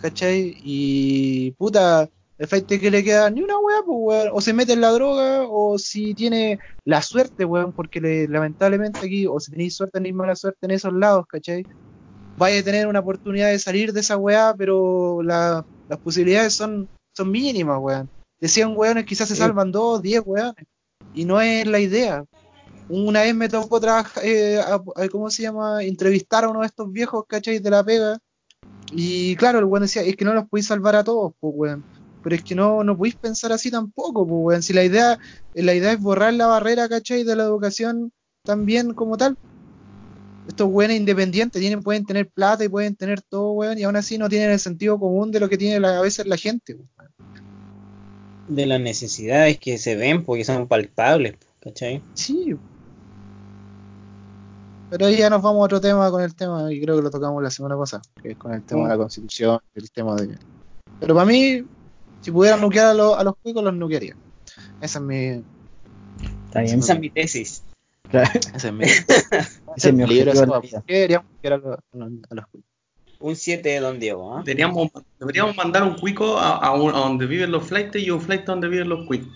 ¿cachai? 0.00 0.56
Y 0.64 1.50
puta, 1.52 2.08
el 2.40 2.46
flight 2.48 2.66
que 2.66 2.90
le 2.90 3.04
queda 3.04 3.28
ni 3.28 3.42
una 3.42 3.58
weá, 3.58 3.82
pues 3.84 3.98
weón, 4.00 4.28
o 4.32 4.40
se 4.40 4.54
mete 4.54 4.72
en 4.72 4.80
la 4.80 4.90
droga, 4.92 5.42
o 5.46 5.78
si 5.78 6.14
tiene 6.14 6.58
la 6.86 7.02
suerte, 7.02 7.44
weón, 7.44 7.72
porque 7.72 8.00
le- 8.00 8.28
lamentablemente 8.28 8.98
aquí, 9.00 9.26
o 9.26 9.38
si 9.38 9.50
tenéis 9.50 9.76
suerte, 9.76 9.98
tenéis 9.98 10.14
mala 10.14 10.34
suerte 10.34 10.58
en 10.62 10.70
esos 10.70 10.92
lados, 10.94 11.26
¿cachai? 11.28 11.66
Vaya 12.38 12.60
a 12.60 12.62
tener 12.64 12.86
una 12.86 13.00
oportunidad 13.00 13.50
de 13.50 13.58
salir 13.58 13.92
de 13.92 14.00
esa 14.00 14.16
weá, 14.16 14.54
pero 14.56 15.22
la- 15.22 15.66
las 15.88 15.98
posibilidades 15.98 16.54
son, 16.54 16.88
son 17.14 17.30
mínimas, 17.30 17.78
weón. 17.78 18.08
De 18.40 18.48
100 18.48 18.74
weones 18.74 19.04
quizás 19.04 19.28
se 19.28 19.34
salvan 19.36 19.70
2, 19.70 20.00
10 20.00 20.22
weones. 20.24 20.64
Y 21.14 21.26
no 21.26 21.42
es 21.42 21.66
la 21.66 21.78
idea. 21.78 22.24
Una 22.88 23.20
vez 23.20 23.34
me 23.34 23.50
tocó 23.50 23.78
trabajar, 23.80 24.22
eh, 24.24 24.60
¿cómo 25.12 25.28
se 25.28 25.42
llama? 25.42 25.84
Entrevistar 25.84 26.44
a 26.44 26.48
uno 26.48 26.60
de 26.60 26.66
estos 26.66 26.90
viejos, 26.90 27.24
¿cachai? 27.28 27.58
De 27.58 27.68
la 27.70 27.84
pega. 27.84 28.18
Y 28.92 29.36
claro, 29.36 29.58
el 29.58 29.66
weón 29.66 29.82
decía, 29.82 30.02
es 30.02 30.16
que 30.16 30.24
no 30.24 30.32
los 30.32 30.48
podéis 30.48 30.66
salvar 30.68 30.96
a 30.96 31.04
todos, 31.04 31.34
pues 31.38 31.52
weón. 31.54 31.84
Pero 32.22 32.36
es 32.36 32.42
que 32.44 32.54
no, 32.54 32.84
no 32.84 32.96
podéis 32.96 33.16
pensar 33.16 33.52
así 33.52 33.70
tampoco, 33.70 34.26
pues 34.26 34.40
weón. 34.42 34.62
Si 34.62 34.72
la 34.72 34.84
idea, 34.84 35.18
la 35.54 35.74
idea 35.74 35.92
es 35.92 36.00
borrar 36.00 36.34
la 36.34 36.46
barrera, 36.46 36.88
¿cachai? 36.88 37.24
De 37.24 37.34
la 37.36 37.44
educación 37.44 38.12
también 38.44 38.94
como 38.94 39.16
tal. 39.16 39.36
Estos 40.48 40.68
weones 40.70 40.98
independientes 40.98 41.60
tienen, 41.60 41.82
pueden 41.82 42.04
tener 42.04 42.28
plata 42.28 42.64
y 42.64 42.68
pueden 42.68 42.96
tener 42.96 43.22
todo, 43.22 43.52
weón, 43.52 43.78
y 43.78 43.84
aún 43.84 43.96
así 43.96 44.18
no 44.18 44.28
tienen 44.28 44.50
el 44.50 44.58
sentido 44.58 44.98
común 44.98 45.30
de 45.30 45.40
lo 45.40 45.48
que 45.48 45.56
tiene 45.56 45.78
la- 45.80 45.98
a 45.98 46.02
veces 46.02 46.26
la 46.26 46.36
gente, 46.36 46.74
weón. 46.74 46.88
de 48.48 48.66
las 48.66 48.80
necesidades 48.80 49.60
que 49.60 49.78
se 49.78 49.94
ven 49.94 50.24
porque 50.24 50.44
son 50.44 50.66
palpables, 50.66 51.36
¿cachai? 51.60 52.02
Sí. 52.14 52.56
Pero 54.90 55.06
ahí 55.06 55.16
ya 55.18 55.30
nos 55.30 55.40
vamos 55.40 55.60
a 55.60 55.64
otro 55.66 55.80
tema 55.80 56.10
con 56.10 56.20
el 56.20 56.34
tema, 56.34 56.72
y 56.72 56.80
creo 56.80 56.96
que 56.96 57.02
lo 57.02 57.10
tocamos 57.10 57.40
la 57.40 57.50
semana 57.50 57.78
pasada, 57.78 58.02
que 58.20 58.32
es 58.32 58.36
con 58.36 58.52
el 58.52 58.62
tema 58.64 58.82
de 58.82 58.88
la 58.88 58.96
constitución, 58.96 59.60
el 59.76 59.90
tema 59.92 60.16
de... 60.16 60.36
Pero 60.98 61.14
para 61.14 61.26
mí, 61.26 61.64
si 62.20 62.30
pudieran 62.30 62.60
nuquear 62.60 62.86
a, 62.86 62.94
los- 62.94 63.18
a 63.18 63.24
los 63.24 63.34
cuicos, 63.42 63.62
los 63.64 63.74
nuquearía. 63.74 64.14
Esa 64.80 64.98
es 64.98 65.04
mi... 65.04 65.42
Está 66.46 66.60
bien. 66.62 66.78
Esa 66.80 66.92
es 66.94 67.00
mi 67.00 67.10
tesis. 67.10 67.62
Esa 68.12 68.68
es 68.68 68.72
mi... 68.72 68.84
Ese 68.84 69.08
es 69.76 69.94
mi 69.94 70.04
libro, 70.06 70.32
objetivo 70.32 70.32
esa 70.32 70.42
en 70.44 70.48
la 70.50 70.54
va. 70.56 70.60
vida. 70.60 70.78
¿Por 70.80 70.86
qué 70.86 70.94
deberíamos 70.94 71.26
nuquear 71.32 71.52
a 71.52 71.56
los, 71.58 71.78
a 72.30 72.34
los 72.34 72.46
cuicos? 72.46 72.70
Un 73.20 73.36
7 73.36 73.68
de 73.68 73.80
Don 73.80 73.98
Diego, 74.00 74.34
¿ah? 74.36 74.42
Deberíamos, 74.44 74.88
deberíamos 75.18 75.54
mandar 75.56 75.82
un 75.82 75.94
cuico 75.94 76.38
a, 76.38 76.56
a 76.56 76.72
un- 76.72 76.94
a 76.94 76.98
donde 76.98 77.26
viven 77.26 77.50
los 77.52 77.64
flights 77.64 77.96
y 77.96 78.10
un 78.10 78.20
flight 78.20 78.44
donde 78.46 78.66
viven 78.68 78.88
los 78.88 79.06
cuicos. 79.06 79.28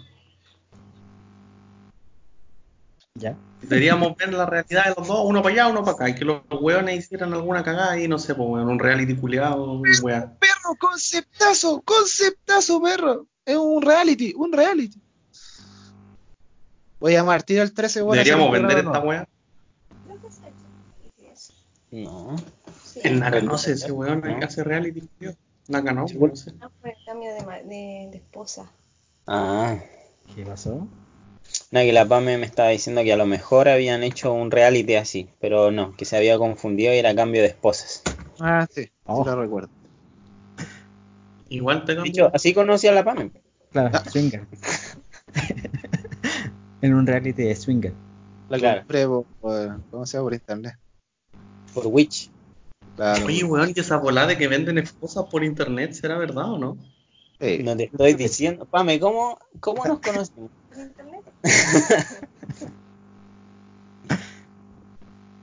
Ya. 3.16 3.36
Deberíamos 3.62 4.16
ver 4.16 4.32
la 4.32 4.44
realidad 4.46 4.84
de 4.86 4.94
los 4.96 5.06
dos, 5.06 5.20
uno 5.24 5.40
para 5.42 5.54
allá, 5.54 5.68
uno 5.68 5.82
para 5.84 5.92
acá, 5.92 6.08
y 6.08 6.14
que 6.14 6.24
los 6.24 6.42
hueones 6.50 6.98
hicieran 7.04 7.32
alguna 7.32 7.62
cagada 7.62 7.98
y 8.00 8.08
no 8.08 8.18
sé, 8.18 8.34
pues, 8.34 8.48
un 8.64 8.78
reality 8.78 9.14
culiado, 9.14 9.80
weá. 10.02 10.32
Conceptazo, 10.78 11.82
conceptazo, 11.82 12.80
perro. 12.82 13.26
Es 13.44 13.56
un 13.56 13.82
reality, 13.82 14.32
un 14.36 14.52
reality. 14.52 14.98
Voy 17.00 17.14
a 17.14 17.18
llamar, 17.18 17.42
tira 17.42 17.62
el 17.62 17.72
13, 17.74 18.00
bueno, 18.02 18.22
Deberíamos 18.22 18.50
vender 18.52 18.78
esta 18.78 19.00
weá. 19.00 19.28
Creo 20.06 20.20
que 20.22 20.30
se 20.30 20.44
ha 20.44 20.48
hecho. 20.48 21.54
No. 21.90 22.36
Sí. 22.84 23.00
El 23.04 23.20
Naka, 23.20 23.40
no 23.42 23.58
sé, 23.58 23.72
ese 23.72 23.92
weón 23.92 24.22
que 24.22 24.44
hace 24.44 24.64
reality, 24.64 25.02
tío. 25.18 25.34
Naka 25.68 25.92
no, 25.92 26.06
no 26.06 26.36
sé. 26.36 26.52
No, 26.52 26.70
fue 26.80 26.90
el 26.90 27.04
cambio 27.04 27.34
de, 27.34 27.44
ma- 27.44 27.58
de, 27.62 28.08
de 28.10 28.16
esposa. 28.16 28.70
Ah. 29.26 29.76
¿Qué 30.34 30.44
pasó? 30.46 30.86
Que 31.70 31.92
la 31.92 32.06
PAME 32.06 32.38
me 32.38 32.46
estaba 32.46 32.70
diciendo 32.70 33.02
que 33.02 33.12
a 33.12 33.16
lo 33.16 33.26
mejor 33.26 33.68
habían 33.68 34.02
hecho 34.02 34.32
un 34.32 34.50
reality 34.50 34.94
así, 34.94 35.28
pero 35.40 35.70
no, 35.70 35.94
que 35.96 36.04
se 36.06 36.16
había 36.16 36.38
confundido 36.38 36.94
y 36.94 36.96
era 36.98 37.14
cambio 37.14 37.42
de 37.42 37.48
esposas. 37.48 38.02
no. 38.38 38.46
Ah, 38.46 38.66
sí, 38.70 38.90
Oh. 39.04 39.22
sí 39.24 39.30
lo 39.30 39.36
recuerdo. 39.42 39.68
Igual 41.54 41.84
te 41.84 41.92
hecho, 42.04 42.30
así 42.34 42.52
conocí 42.52 42.86
a 42.88 42.92
la 42.92 43.04
PAME. 43.04 43.30
Claro, 43.72 43.98
swinger. 44.10 44.46
en 46.82 46.94
un 46.94 47.06
reality 47.06 47.42
de 47.44 47.56
swinger. 47.56 47.92
La 48.48 48.58
Claro. 48.58 48.80
compré 48.80 49.06
por, 49.06 49.24
por- 49.40 49.80
¿cómo 49.90 50.06
se 50.06 50.16
llama? 50.16 50.24
Por 50.26 50.34
internet. 50.34 50.74
Por 51.72 51.86
Witch. 51.86 52.30
Claro. 52.96 53.26
Oye, 53.26 53.44
weón, 53.44 53.72
y 53.74 53.80
esa 53.80 53.96
volada 53.96 54.28
de 54.28 54.38
que 54.38 54.48
venden 54.48 54.78
esposas 54.78 55.24
por 55.30 55.42
internet, 55.44 55.92
¿será 55.94 56.16
verdad 56.18 56.52
o 56.52 56.58
no? 56.58 56.76
Sí. 57.40 57.62
No 57.62 57.76
te 57.76 57.84
estoy 57.84 58.14
diciendo. 58.14 58.64
Pame, 58.66 59.00
¿cómo, 59.00 59.38
cómo 59.60 59.84
nos 59.84 59.98
conocimos? 60.00 60.50
¿Por 60.70 60.78
internet? 60.82 61.20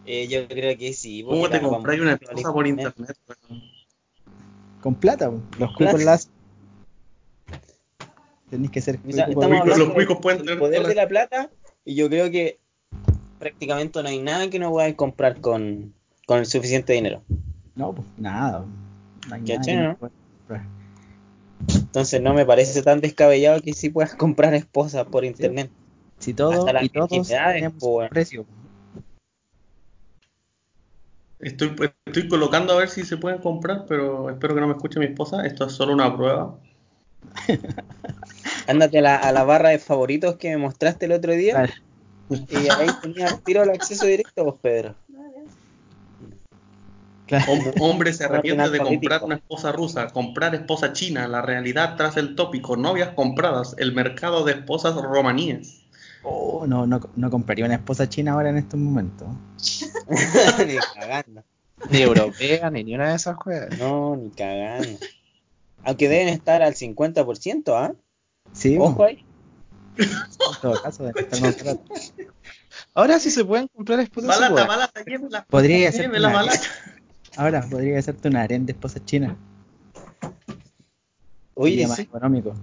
Eh, 0.05 0.27
yo 0.27 0.47
creo 0.47 0.77
que 0.77 0.93
sí. 0.93 1.23
¿Cómo 1.23 1.49
te 1.49 1.59
PAME 1.61 2.01
una 2.01 2.13
esposa 2.13 2.53
por 2.53 2.67
internet? 2.67 3.17
Con 4.81 4.95
plata, 4.95 5.29
po. 5.29 5.41
los 5.59 5.75
cuicos 5.75 5.95
Plata. 5.95 6.05
las. 6.05 6.29
Tenéis 8.49 8.71
que 8.71 8.81
ser 8.81 8.99
O 9.07 9.11
sea, 9.11 9.25
cuico 9.25 9.77
los 9.77 9.89
cuicos 9.91 10.17
pueden 10.21 10.39
tener 10.39 10.59
poder 10.59 10.85
de 10.85 10.95
la 10.95 11.07
plata 11.07 11.49
y 11.85 11.95
yo 11.95 12.09
creo 12.09 12.29
que 12.29 12.59
prácticamente 13.39 14.03
no 14.03 14.09
hay 14.09 14.19
nada 14.19 14.49
que 14.49 14.59
no 14.59 14.71
puedas 14.71 14.93
comprar 14.95 15.39
con, 15.39 15.93
con 16.27 16.39
el 16.39 16.45
suficiente 16.45 16.93
dinero. 16.93 17.23
No, 17.75 17.93
pues 17.93 18.07
nada. 18.17 18.65
No 19.29 19.35
hay. 19.35 19.43
Entonces 21.67 22.21
no 22.21 22.33
me 22.33 22.45
parece 22.45 22.81
tan 22.81 23.01
descabellado 23.01 23.61
que 23.61 23.73
sí 23.73 23.89
puedas 23.89 24.15
comprar 24.15 24.53
esposas 24.53 25.05
por 25.05 25.25
internet. 25.25 25.69
Si 26.19 26.33
todo 26.33 26.51
Hasta 26.51 26.73
las 26.73 26.83
y 26.83 26.89
todos 26.89 27.09
tenemos 27.09 27.81
un. 27.81 28.60
Estoy, 31.41 31.75
estoy 32.05 32.27
colocando 32.27 32.73
a 32.73 32.77
ver 32.77 32.89
si 32.89 33.03
se 33.03 33.17
pueden 33.17 33.39
comprar, 33.39 33.85
pero 33.87 34.29
espero 34.29 34.53
que 34.55 34.61
no 34.61 34.67
me 34.67 34.73
escuche 34.73 34.99
mi 34.99 35.05
esposa. 35.07 35.45
Esto 35.45 35.65
es 35.65 35.73
solo 35.73 35.93
una 35.93 36.15
prueba. 36.15 36.55
Ándate 38.67 38.99
a 38.99 39.01
la, 39.01 39.15
a 39.17 39.31
la 39.31 39.43
barra 39.43 39.69
de 39.69 39.79
favoritos 39.79 40.35
que 40.37 40.49
me 40.49 40.57
mostraste 40.57 41.05
el 41.05 41.11
otro 41.13 41.33
día 41.33 41.69
y 42.29 42.69
ahí 42.69 42.89
tenías 43.01 43.41
tiro 43.43 43.63
el 43.63 43.71
acceso 43.71 44.05
directo 44.05 44.43
vos, 44.45 44.55
Pedro. 44.61 44.95
Vale. 45.09 45.45
Claro. 47.27 47.45
Hom- 47.51 47.73
hombre 47.81 48.13
se 48.13 48.25
arrepiente 48.25 48.69
de 48.69 48.77
comprar 48.79 49.23
una 49.23 49.35
esposa 49.35 49.71
rusa, 49.71 50.07
comprar 50.07 50.53
esposa 50.55 50.93
china, 50.93 51.27
la 51.27 51.41
realidad 51.41 51.95
tras 51.95 52.17
el 52.17 52.35
tópico, 52.35 52.75
novias 52.77 53.09
compradas, 53.15 53.75
el 53.77 53.93
mercado 53.93 54.43
de 54.43 54.53
esposas 54.53 54.95
romaníes. 54.95 55.80
Oh, 56.23 56.65
no, 56.67 56.85
no, 56.85 56.99
no 57.15 57.29
compraría 57.31 57.65
una 57.65 57.75
esposa 57.75 58.07
china 58.07 58.33
ahora 58.33 58.49
en 58.49 58.57
estos 58.57 58.79
momentos. 58.79 59.27
ni 60.67 60.75
cagando. 60.93 61.43
Ni 61.89 61.99
europea, 62.01 62.69
ni 62.69 62.83
ni 62.83 62.93
una 62.95 63.09
de 63.09 63.15
esas 63.15 63.35
juegas. 63.37 63.77
No, 63.79 64.15
ni 64.15 64.29
cagando. 64.29 64.99
Aunque 65.83 66.07
deben 66.07 66.27
estar 66.29 66.61
al 66.61 66.75
50%, 66.75 67.73
¿ah? 67.75 67.93
Sí, 68.53 68.77
Ojo 68.79 69.03
ahí. 69.03 69.25
en 69.97 70.07
todo 70.61 70.79
caso, 70.81 71.03
debe 71.05 71.21
estar 71.21 71.41
más. 71.41 72.13
Ahora 72.93 73.19
sí 73.19 73.31
se 73.31 73.43
pueden 73.43 73.67
comprar 73.67 73.99
esposas. 73.99 74.27
Balata, 74.29 74.51
igual. 74.51 74.67
balata, 74.67 75.03
llévela. 75.03 75.45
Podría 75.45 75.89
hacerte 75.89 76.07
Llévela, 76.07 76.27
una, 76.29 76.37
balata. 76.37 76.67
ahora 77.37 77.61
podría 77.67 77.97
hacerte 77.99 78.27
una 78.27 78.41
harén 78.43 78.65
de 78.65 78.73
esposas 78.73 79.03
chinas. 79.05 79.35
Oye, 81.55 81.71
Sería 81.73 81.87
más 81.87 81.97
sí, 81.97 82.03
económico. 82.03 82.53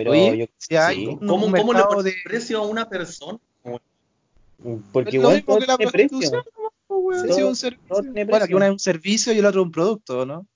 Pero 0.00 0.12
Oye, 0.12 0.38
yo 0.38 0.46
si 0.56 0.76
hay 0.76 0.96
sí, 0.96 1.06
un 1.06 1.18
¿Cómo, 1.18 1.44
cómo 1.44 1.46
le 1.46 1.62
mercado 1.78 1.88
pones 1.96 2.04
de... 2.04 2.14
precio 2.24 2.58
a 2.58 2.66
una 2.66 2.88
persona? 2.88 3.38
porque 4.92 5.08
es 5.10 5.14
lo 5.14 5.20
igual 5.20 5.36
mismo 5.36 5.46
todo 5.46 5.60
que 5.60 5.66
la 5.66 5.76
tiene 5.76 5.92
prostitución, 5.92 6.42
weón, 6.88 7.26
Todo- 7.26 7.36
sí, 7.36 7.42
un 7.42 7.56
servicio. 7.56 8.26
Bueno, 8.26 8.46
que 8.46 8.54
una 8.54 8.66
es 8.66 8.72
un 8.72 8.78
servicio 8.78 9.32
y 9.34 9.38
el 9.38 9.44
otro 9.44 9.62
un 9.62 9.70
producto, 9.70 10.24
¿no? 10.24 10.46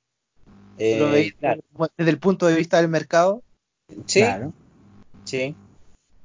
Eh, 0.78 0.98
Lo 0.98 1.10
veis 1.10 1.34
claro, 1.34 1.60
desde 1.98 2.10
el 2.10 2.18
punto 2.18 2.46
de 2.46 2.56
vista 2.56 2.78
del 2.78 2.88
mercado. 2.88 3.42
sí, 4.06 4.20
Claro. 4.20 4.52
sí. 5.24 5.54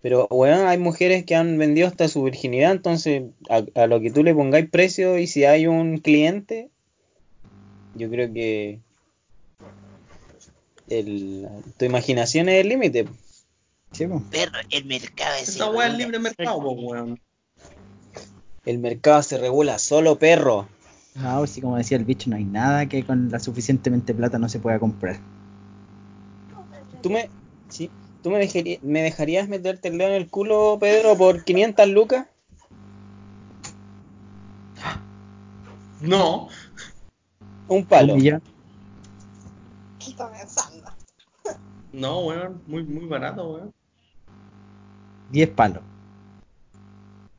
Pero 0.01 0.27
bueno, 0.29 0.65
hay 0.67 0.77
mujeres 0.77 1.25
que 1.25 1.36
han 1.36 1.58
vendido 1.58 1.88
hasta 1.88 2.08
su 2.08 2.23
virginidad, 2.23 2.71
entonces 2.71 3.23
a, 3.49 3.63
a 3.75 3.88
lo 3.88 3.99
que 3.99 4.12
tú 4.12 4.23
le 4.23 4.34
pongáis 4.34 4.69
precio 4.69 5.17
y 5.17 5.27
si 5.27 5.43
hay 5.43 5.67
un 5.67 5.97
cliente, 5.97 6.69
yo 7.95 8.10
creo 8.10 8.32
que 8.32 8.79
el, 10.89 11.47
tu 11.78 11.86
imaginación 11.86 12.49
es 12.49 12.62
el 12.62 12.69
límite. 12.69 13.08
Sí, 13.91 14.04
el 14.04 14.86
mercado 14.86 15.36
Esa 15.41 15.69
weá 15.71 15.88
es 15.88 15.97
libre 15.97 16.19
mercado, 16.19 16.62
po, 16.62 16.71
weón. 16.71 17.19
El 18.65 18.80
mercado 18.80 19.23
se 19.23 19.38
regula 19.38 19.80
solo, 19.80 20.19
perro. 20.19 20.67
No, 21.15 21.45
sí, 21.47 21.60
como 21.62 21.78
decía 21.78 21.97
el 21.97 22.06
bicho, 22.06 22.30
no 22.30 22.36
hay 22.36 22.43
nada 22.43 22.86
que 22.88 23.04
con 23.04 23.32
la 23.32 23.39
suficientemente 23.39 24.13
plata 24.13 24.38
no 24.38 24.47
se 24.47 24.60
pueda 24.60 24.80
comprar. 24.80 25.19
¿Tú 27.02 27.10
me, 27.10 27.30
sí, 27.69 27.89
¿tú 28.21 28.30
me, 28.30 28.39
dejarí- 28.39 28.80
me 28.82 29.02
dejarías 29.02 29.47
meterte 29.49 29.88
el 29.88 29.97
dedo 29.97 30.10
en 30.10 30.15
el 30.15 30.30
culo, 30.30 30.78
Pedro, 30.80 31.17
por 31.17 31.43
500 31.43 31.88
lucas? 31.89 32.28
No, 36.02 36.47
Un 37.67 37.86
palo. 37.86 38.13
Un 38.13 38.19
millón. 38.19 38.41
¿Qué 39.99 40.12
está 40.12 40.32
pensando? 40.32 40.68
No, 41.93 42.19
weón. 42.21 42.62
Muy, 42.67 42.84
muy 42.84 43.06
barato, 43.06 43.47
weón. 43.49 43.73
10 45.32 45.49
palos. 45.49 45.84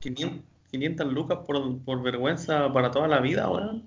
500, 0.01 0.39
500 0.71 1.07
lucas 1.13 1.39
por, 1.47 1.79
por 1.81 2.03
vergüenza 2.03 2.73
para 2.73 2.91
toda 2.91 3.09
la 3.09 3.21
vida, 3.21 3.49
weón. 3.51 3.83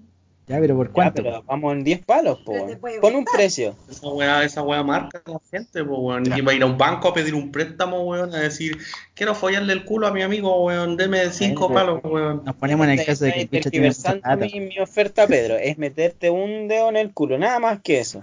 Ya, 0.46 0.60
pero 0.60 0.76
¿por 0.76 0.88
Ya, 0.88 0.94
cuánto? 0.94 1.24
pero 1.24 1.42
vamos 1.44 1.72
en 1.74 1.84
10 1.86 2.06
palos, 2.06 2.38
po. 2.40 2.52
Puede 2.82 3.00
Pon 3.00 3.16
un 3.16 3.24
precio. 3.24 3.78
Esa 3.90 4.08
weá, 4.10 4.44
esa 4.44 4.62
weá 4.62 4.84
marca 4.84 5.22
a 5.26 5.32
la 5.32 5.40
gente, 5.50 5.82
po, 5.86 6.00
weón. 6.00 6.26
Y 6.38 6.42
va 6.42 6.52
a 6.52 6.56
ir 6.56 6.64
a 6.64 6.66
un 6.66 6.78
banco 6.78 7.08
a 7.08 7.14
pedir 7.14 7.34
un 7.34 7.50
préstamo, 7.50 8.02
weón, 8.04 8.36
a 8.36 8.40
decir, 8.40 8.78
quiero 9.14 9.36
follarle 9.36 9.72
el 9.72 9.86
culo 9.86 10.06
a 10.08 10.12
mi 10.12 10.22
amigo, 10.22 10.66
weón, 10.66 10.98
deme 10.98 11.30
5 11.30 11.66
Eh, 11.72 11.74
palos, 11.74 12.02
weón. 12.04 12.42
Nos 12.44 12.56
ponemos 12.58 12.84
en 12.88 12.92
el 12.92 13.00
Estás- 13.00 13.20
caso 13.20 13.24
de 13.26 13.32
que 13.48 13.58
el 13.60 13.72
tiene 13.72 13.90
mi, 14.52 14.60
mi 14.60 14.80
oferta, 14.80 15.26
Pedro. 15.28 15.56
Es 15.56 15.78
meterte 15.78 16.30
un 16.30 16.68
dedo 16.68 16.90
en 16.90 16.98
el 16.98 17.14
culo, 17.14 17.38
nada 17.38 17.60
más 17.60 17.80
que 17.82 18.02
eso. 18.02 18.20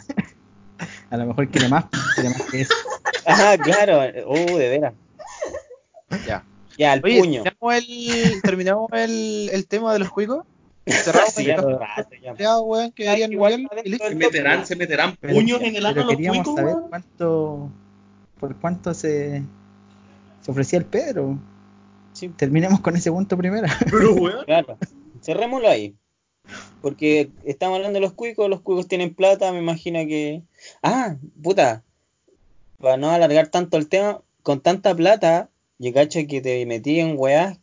A 1.11 1.17
lo 1.17 1.27
mejor 1.27 1.49
quiere 1.49 1.69
más, 1.69 1.85
quiere 2.15 2.31
más 2.31 2.43
que 2.51 2.61
eso. 2.63 2.75
Ah, 3.27 3.57
claro. 3.63 4.01
Uh, 4.29 4.57
de 4.57 4.69
veras. 4.71 4.95
Ya. 6.27 6.45
Ya, 6.79 6.95
el 6.95 7.03
Oye, 7.05 7.21
puño. 7.21 7.43
terminamos 7.43 7.75
el, 7.77 8.43
terminamos 8.43 8.91
el, 8.95 9.51
el 9.53 9.67
tema 9.69 9.93
de 9.93 9.99
los 9.99 10.11
cuicos. 10.11 10.45
Cerramos 10.87 11.31
Sí, 11.35 11.43
el 11.43 11.47
ya 11.49 11.57
caso 11.57 11.69
hace 11.69 11.79
rato, 12.03 12.11
ya. 12.23 12.35
ya, 12.37 12.59
weón, 12.61 12.91
que 12.93 13.09
Ay, 13.09 13.25
igual. 13.25 13.69
Se 13.85 14.15
meterán, 14.15 14.67
se 14.67 14.75
meterán 14.77 15.17
Pero- 15.21 15.35
puños 15.35 15.61
en 15.61 15.77
el 15.77 15.85
ano 15.87 16.03
los 16.03 16.11
queríamos 16.11 16.39
cuicos, 16.39 16.57
saber 16.57 16.75
weón. 16.77 16.89
cuánto, 16.89 17.71
por 18.41 18.57
cuánto 18.57 18.95
se, 18.95 19.43
se 20.41 20.51
ofrecía 20.51 20.79
el 20.79 20.87
Pedro. 20.87 21.39
Sí, 22.15 22.29
Terminemos 22.31 22.81
con 22.81 22.97
ese 22.97 23.13
punto 23.13 23.37
primero. 23.37 23.69
Pero, 23.91 24.15
weón. 24.15 24.45
claro. 24.47 24.79
Cerrémoslo 25.23 25.69
ahí. 25.69 25.95
Porque 26.81 27.31
estamos 27.45 27.77
hablando 27.77 27.99
de 27.99 28.01
los 28.01 28.15
cuicos, 28.15 28.49
los 28.49 28.63
cuicos 28.63 28.89
tienen 28.89 29.15
plata, 29.15 29.53
me 29.53 29.59
imagino 29.59 30.01
que 30.01 30.43
Ah, 30.83 31.17
puta. 31.43 31.83
Para 32.79 32.97
no 32.97 33.11
alargar 33.11 33.49
tanto 33.49 33.77
el 33.77 33.89
tema, 33.89 34.23
con 34.43 34.61
tanta 34.61 34.95
plata, 34.95 35.51
yo 35.79 35.93
cacho 35.93 36.19
que 36.29 36.41
te 36.41 36.65
metí 36.67 37.01
en 37.01 37.15
weas 37.19 37.59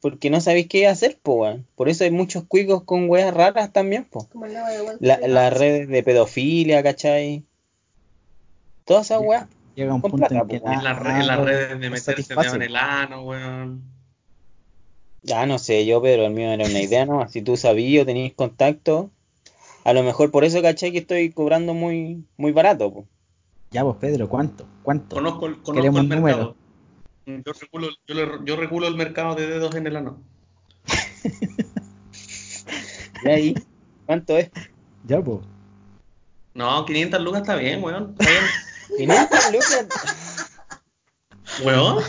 porque 0.00 0.30
no 0.30 0.40
sabéis 0.40 0.66
qué 0.68 0.88
hacer, 0.88 1.18
po, 1.22 1.34
weón. 1.34 1.66
Por 1.76 1.88
eso 1.88 2.02
hay 2.04 2.10
muchos 2.10 2.44
cuicos 2.44 2.82
con 2.84 3.08
weas 3.08 3.32
raras 3.32 3.72
también, 3.72 4.04
po. 4.04 4.26
Como 4.28 4.46
el 4.46 4.52
de 4.54 4.96
La- 5.00 5.18
las 5.28 5.52
redes 5.56 5.88
de 5.88 6.02
pedofilia, 6.02 6.82
¿cachai? 6.82 7.44
Todas 8.84 9.06
esas 9.06 9.20
weas. 9.20 9.46
Llega 9.74 9.94
un 9.94 10.00
Con 10.00 10.10
punto 10.10 10.26
plata, 10.28 10.42
en 10.42 10.48
que 10.48 10.56
En, 10.56 10.84
las 10.84 10.98
en 10.98 11.44
redes 11.44 11.80
de 11.80 11.90
meterse 11.90 12.34
en 12.34 12.62
el 12.62 12.76
ano, 12.76 13.22
weón. 13.22 13.82
Ya 15.22 15.46
no 15.46 15.58
sé 15.60 15.86
yo, 15.86 16.02
pero 16.02 16.26
el 16.26 16.32
mío 16.32 16.50
era 16.50 16.64
una 16.66 16.80
idea, 16.80 17.06
¿no? 17.06 17.28
Si 17.28 17.42
tú 17.42 17.56
sabías 17.56 18.02
o 18.02 18.06
tenías 18.06 18.32
contacto, 18.32 19.10
a 19.84 19.92
lo 19.92 20.02
mejor 20.02 20.30
por 20.30 20.44
eso, 20.44 20.62
¿cachai? 20.62 20.92
Que 20.92 20.98
estoy 20.98 21.30
cobrando 21.32 21.74
muy, 21.74 22.24
muy 22.36 22.52
barato, 22.52 22.92
po. 22.92 23.06
Ya 23.70 23.82
vos, 23.82 23.96
Pedro, 23.98 24.28
¿cuánto? 24.28 24.66
¿Cuánto? 24.82 25.16
Conozco, 25.16 25.46
el- 25.46 25.54
conozco 25.62 25.72
Queremos 25.74 26.00
el 26.00 26.04
un 26.04 26.08
mercado. 26.22 26.56
Yo 27.26 27.52
regulo, 27.60 27.88
yo, 28.06 28.14
le- 28.14 28.38
yo 28.44 28.56
regulo 28.56 28.88
el 28.88 28.96
mercado 28.96 29.34
de 29.34 29.46
dedos 29.46 29.74
en 29.74 29.86
el 29.86 29.96
ano. 29.96 30.20
¿Y 33.24 33.28
ahí? 33.28 33.54
¿Cuánto 34.06 34.36
es? 34.36 34.50
Ya, 35.06 35.22
pues. 35.22 35.38
No, 36.54 36.84
500 36.84 37.20
lucas 37.22 37.42
está 37.42 37.56
bien, 37.56 37.82
weón. 37.82 38.14
Está 38.18 38.30
bien. 38.30 38.44
500 38.98 39.52
lucas. 39.52 40.50
Weón. 41.64 42.02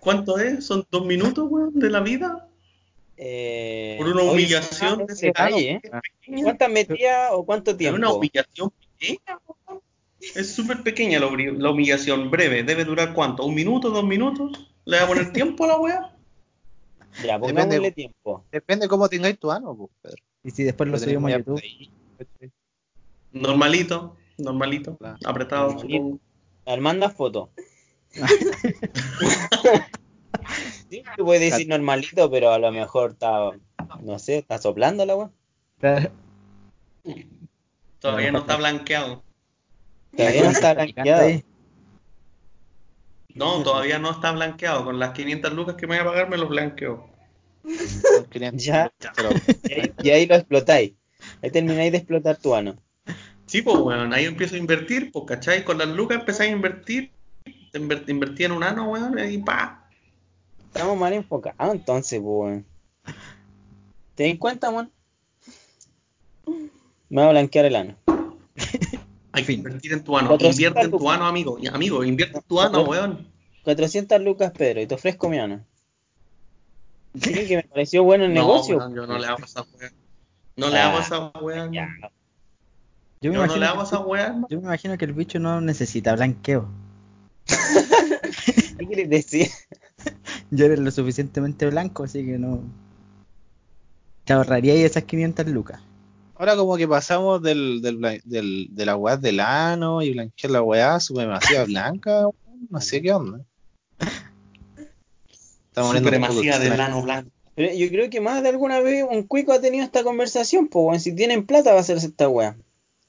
¿Cuánto 0.00 0.38
es? 0.38 0.64
¿Son 0.66 0.86
dos 0.90 1.04
minutos, 1.06 1.46
weón, 1.50 1.78
de 1.78 1.90
la 1.90 2.00
vida? 2.00 2.45
Eh, 3.18 3.96
Por 3.98 4.08
una 4.08 4.22
humillación 4.24 5.06
de 5.06 5.12
ese 5.14 5.28
¿eh? 5.28 5.80
¿Cuántas 6.42 6.70
metías 6.70 7.30
o 7.32 7.44
cuánto 7.46 7.70
Es 7.72 7.76
tiempo? 7.78 7.96
una 7.96 8.12
humillación 8.12 8.70
pequeña. 8.98 9.38
Es 10.34 10.54
súper 10.54 10.82
pequeña 10.82 11.18
la, 11.20 11.26
humi- 11.28 11.56
la 11.56 11.70
humillación, 11.70 12.30
breve. 12.30 12.62
¿Debe 12.62 12.84
durar 12.84 13.14
cuánto? 13.14 13.44
¿Un 13.44 13.54
minuto, 13.54 13.90
dos 13.90 14.04
minutos? 14.04 14.70
¿Le 14.84 14.98
va 14.98 15.04
a 15.04 15.08
poner 15.08 15.32
tiempo 15.32 15.64
a 15.64 15.68
la 15.68 15.78
weá? 15.78 16.12
Ya, 17.24 17.38
pongámosle 17.38 17.64
Depende. 17.76 17.92
tiempo. 17.92 18.44
Depende 18.52 18.88
cómo 18.88 19.08
tengáis 19.08 19.38
tu 19.38 19.50
ano, 19.50 19.74
pues, 19.74 19.90
Pedro. 20.02 20.22
Y 20.44 20.50
si 20.50 20.64
después 20.64 20.88
lo 20.90 20.98
subimos 20.98 21.32
a 21.32 21.38
YouTube. 21.38 21.62
Normalito, 23.32 24.16
normalito. 24.38 24.96
Claro. 24.96 25.16
Apretado, 25.24 25.68
Normalito. 25.68 25.96
supongo. 25.96 26.18
A 26.66 26.70
ver, 26.72 26.80
manda 26.80 27.10
foto. 27.10 27.50
Sí, 30.90 31.02
tú 31.16 31.24
puedes 31.24 31.40
decir 31.50 31.68
normalito, 31.68 32.30
pero 32.30 32.50
a 32.52 32.58
lo 32.58 32.70
mejor 32.72 33.12
está, 33.12 33.50
no 34.02 34.18
sé, 34.18 34.38
está 34.38 34.58
soplando 34.58 35.04
la 35.04 35.16
weá. 35.16 35.30
Todavía 38.00 38.30
no 38.32 38.38
está 38.40 38.56
blanqueado. 38.56 39.22
Todavía 40.16 40.42
no 40.44 40.50
está 40.50 40.74
blanqueado. 40.74 41.42
No, 43.34 43.62
todavía 43.62 43.98
no 43.98 44.10
está 44.12 44.32
blanqueado. 44.32 44.84
Con 44.84 44.98
las 44.98 45.10
500 45.12 45.52
lucas 45.52 45.74
que 45.76 45.86
me 45.86 45.96
voy 45.98 46.06
a 46.06 46.10
pagar 46.10 46.28
me 46.30 46.38
los 46.38 46.48
blanqueo. 46.48 47.08
Con 47.62 48.24
500 48.30 48.64
Ya. 48.64 48.90
Y 50.02 50.10
ahí, 50.10 50.26
lo 50.26 50.36
explotáis. 50.36 50.92
Ahí 51.42 51.50
termináis 51.50 51.92
de 51.92 51.98
explotar 51.98 52.36
tu 52.38 52.54
ano. 52.54 52.76
Sí, 53.46 53.62
pues, 53.62 53.76
weón, 53.76 54.12
ahí 54.14 54.24
empiezo 54.24 54.54
a 54.54 54.58
invertir, 54.58 55.12
pues, 55.12 55.24
¿cachai? 55.26 55.64
Con 55.64 55.78
las 55.78 55.88
lucas 55.88 56.20
empezáis 56.20 56.50
a 56.52 56.54
invertir. 56.54 57.10
Inver- 57.74 58.08
Invertí 58.08 58.44
en 58.44 58.52
un 58.52 58.62
ano, 58.62 58.88
weón, 58.90 59.18
y 59.30 59.38
pa. 59.38 59.85
Estamos 60.76 60.98
mal 60.98 61.12
enfocados 61.14 61.72
entonces, 61.74 62.20
pues, 62.20 62.30
weón. 62.30 62.66
¿Te 64.14 64.28
das 64.28 64.38
cuenta, 64.38 64.68
weón? 64.68 64.92
Me 67.08 67.22
va 67.22 67.28
a 67.28 67.30
blanquear 67.30 67.64
el 67.64 67.76
ano. 67.76 67.96
Hay 69.32 69.44
que 69.44 69.52
invertir 69.54 69.94
en 69.94 70.04
tu 70.04 70.18
ano. 70.18 70.28
400 70.28 70.54
Invierte 70.58 70.80
en 70.82 70.90
tu 71.02 71.10
ano, 71.10 71.26
amigo. 71.26 71.56
Amigo, 71.72 72.04
invierte 72.04 72.36
en 72.36 72.44
tu 72.44 72.60
ano, 72.60 72.82
weón. 72.82 73.26
400 73.64 74.20
lucas, 74.20 74.52
Pedro, 74.52 74.82
y 74.82 74.86
te 74.86 74.94
ofrezco 74.94 75.30
mi 75.30 75.38
ano. 75.38 75.64
Sí, 77.18 77.32
que 77.32 77.56
me 77.56 77.62
pareció 77.62 78.04
bueno 78.04 78.24
el 78.26 78.34
No, 78.34 78.40
negocio. 78.42 78.76
weón, 78.76 78.94
yo 78.94 79.06
no 79.06 79.18
le 79.18 79.26
hago 79.26 79.42
esa 79.46 79.62
weá. 79.62 79.90
No 80.56 80.68
le 80.68 80.76
Ah, 80.78 80.90
hago 80.90 80.98
esa. 81.00 81.32
Ya. 81.72 81.88
Yo 83.22 83.30
me, 83.32 83.38
Yo 83.38 83.46
no 83.46 83.56
le 83.56 83.64
hago 83.64 83.82
esa 83.82 83.98
weá, 84.00 84.26
hermano. 84.26 84.46
yo 84.50 84.58
me 84.60 84.64
imagino 84.64 84.98
que 84.98 85.06
el 85.06 85.14
bicho 85.14 85.38
no 85.38 85.62
necesita 85.62 86.14
blanqueo. 86.14 86.68
¿Qué 88.78 88.86
quieres 88.86 89.08
decir? 89.08 89.48
Yo 90.50 90.66
eres 90.66 90.78
lo 90.78 90.90
suficientemente 90.90 91.66
blanco, 91.66 92.04
así 92.04 92.24
que 92.24 92.38
no. 92.38 92.60
Te 94.24 94.32
ahorraría 94.32 94.74
ahí 94.74 94.82
esas 94.82 95.04
500 95.04 95.46
lucas. 95.48 95.80
Ahora 96.36 96.56
como 96.56 96.76
que 96.76 96.86
pasamos 96.86 97.42
del, 97.42 97.80
del, 97.80 98.00
del, 98.24 98.68
de 98.70 98.86
la 98.86 98.96
weá 98.96 99.16
del 99.16 99.40
ano 99.40 100.02
y 100.02 100.12
blanquear 100.12 100.50
la 100.50 100.62
weá 100.62 101.00
supremacía 101.00 101.64
blanca, 101.64 102.26
weón, 102.26 102.68
no 102.68 102.80
sé 102.80 103.00
qué 103.00 103.12
onda. 103.12 103.40
Estamos 105.68 105.96
Supremacía 105.96 106.58
del 106.58 106.80
ano 106.80 107.02
blanco. 107.02 107.30
Pero 107.54 107.72
yo 107.72 107.88
creo 107.88 108.10
que 108.10 108.20
más 108.20 108.42
de 108.42 108.50
alguna 108.50 108.80
vez 108.80 109.04
un 109.08 109.22
cuico 109.22 109.52
ha 109.52 109.60
tenido 109.60 109.82
esta 109.82 110.04
conversación, 110.04 110.68
pues, 110.68 110.84
weón. 110.84 111.00
Si 111.00 111.14
tienen 111.14 111.46
plata 111.46 111.72
va 111.72 111.78
a 111.78 111.80
hacerse 111.80 112.08
esta 112.08 112.28
weá. 112.28 112.56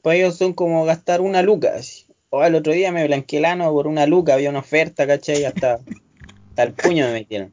Para 0.02 0.15
ellos 0.15 0.38
son 0.38 0.54
como 0.54 0.86
gastar 0.86 1.19
una 1.19 1.41
luca. 1.41 1.73
así. 1.76 2.06
O 2.30 2.43
el 2.43 2.56
otro 2.56 2.71
día 2.73 2.91
me 2.91 3.06
blanqueé 3.08 3.39
el 3.39 3.45
ano 3.45 3.71
por 3.71 3.88
una 3.88 4.06
luca, 4.06 4.34
había 4.34 4.50
una 4.50 4.60
oferta, 4.60 5.06
¿cachai? 5.06 5.43
Hasta, 5.43 5.80
hasta 6.58 6.63
el 6.63 6.74
puño 6.74 7.06
me 7.06 7.13
metieron. 7.13 7.52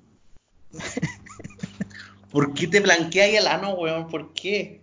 ¿Por 2.33 2.55
qué 2.55 2.67
te 2.67 2.81
blanqueáis 2.81 3.38
el 3.38 3.47
ano, 3.47 3.75
weón? 3.75 4.09
¿Por 4.09 4.33
qué? 4.33 4.81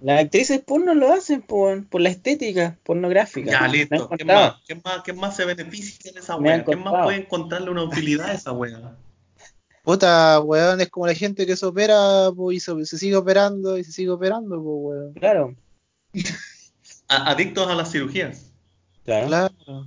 Las 0.00 0.24
actrices 0.24 0.60
porno 0.62 0.94
lo 0.94 1.12
hacen, 1.12 1.42
pues, 1.42 1.60
weón, 1.60 1.84
por 1.84 2.00
la 2.00 2.08
estética 2.08 2.78
pornográfica. 2.82 3.50
Ya, 3.52 3.68
listo. 3.68 4.08
¿Qué 4.16 4.24
más? 4.24 4.54
¿Qué 4.66 4.74
más, 4.74 5.02
qué 5.04 5.12
más 5.12 5.36
se 5.36 5.44
beneficia 5.44 6.10
de 6.12 6.20
esa 6.20 6.36
weá? 6.36 6.64
¿Qué 6.64 6.76
más 6.76 7.04
puede 7.04 7.18
encontrarle 7.18 7.70
una 7.70 7.84
utilidad 7.84 8.30
a 8.30 8.32
esa 8.32 8.52
weá? 8.52 8.96
Puta, 9.84 10.40
weón, 10.40 10.80
es 10.80 10.88
como 10.88 11.06
la 11.06 11.14
gente 11.14 11.44
que 11.46 11.56
se 11.56 11.66
opera 11.66 12.30
y 12.50 12.58
se, 12.58 12.86
se 12.86 12.98
sigue 12.98 13.16
operando 13.16 13.76
y 13.76 13.84
se 13.84 13.92
sigue 13.92 14.10
operando, 14.10 14.56
pues, 14.56 14.76
weón. 14.96 15.12
Claro, 15.14 15.54
A- 17.08 17.30
adictos 17.30 17.68
a 17.68 17.74
las 17.74 17.92
cirugías. 17.92 18.50
claro. 19.04 19.28
Claro. 19.28 19.86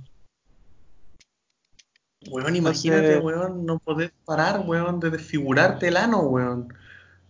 Weón, 2.30 2.56
imagínate, 2.56 3.18
weón, 3.18 3.64
no 3.66 3.78
poder 3.78 4.12
parar, 4.24 4.62
weón, 4.66 5.00
de 5.00 5.10
desfigurarte 5.10 5.88
el 5.88 5.96
ano, 5.96 6.20
weón. 6.20 6.72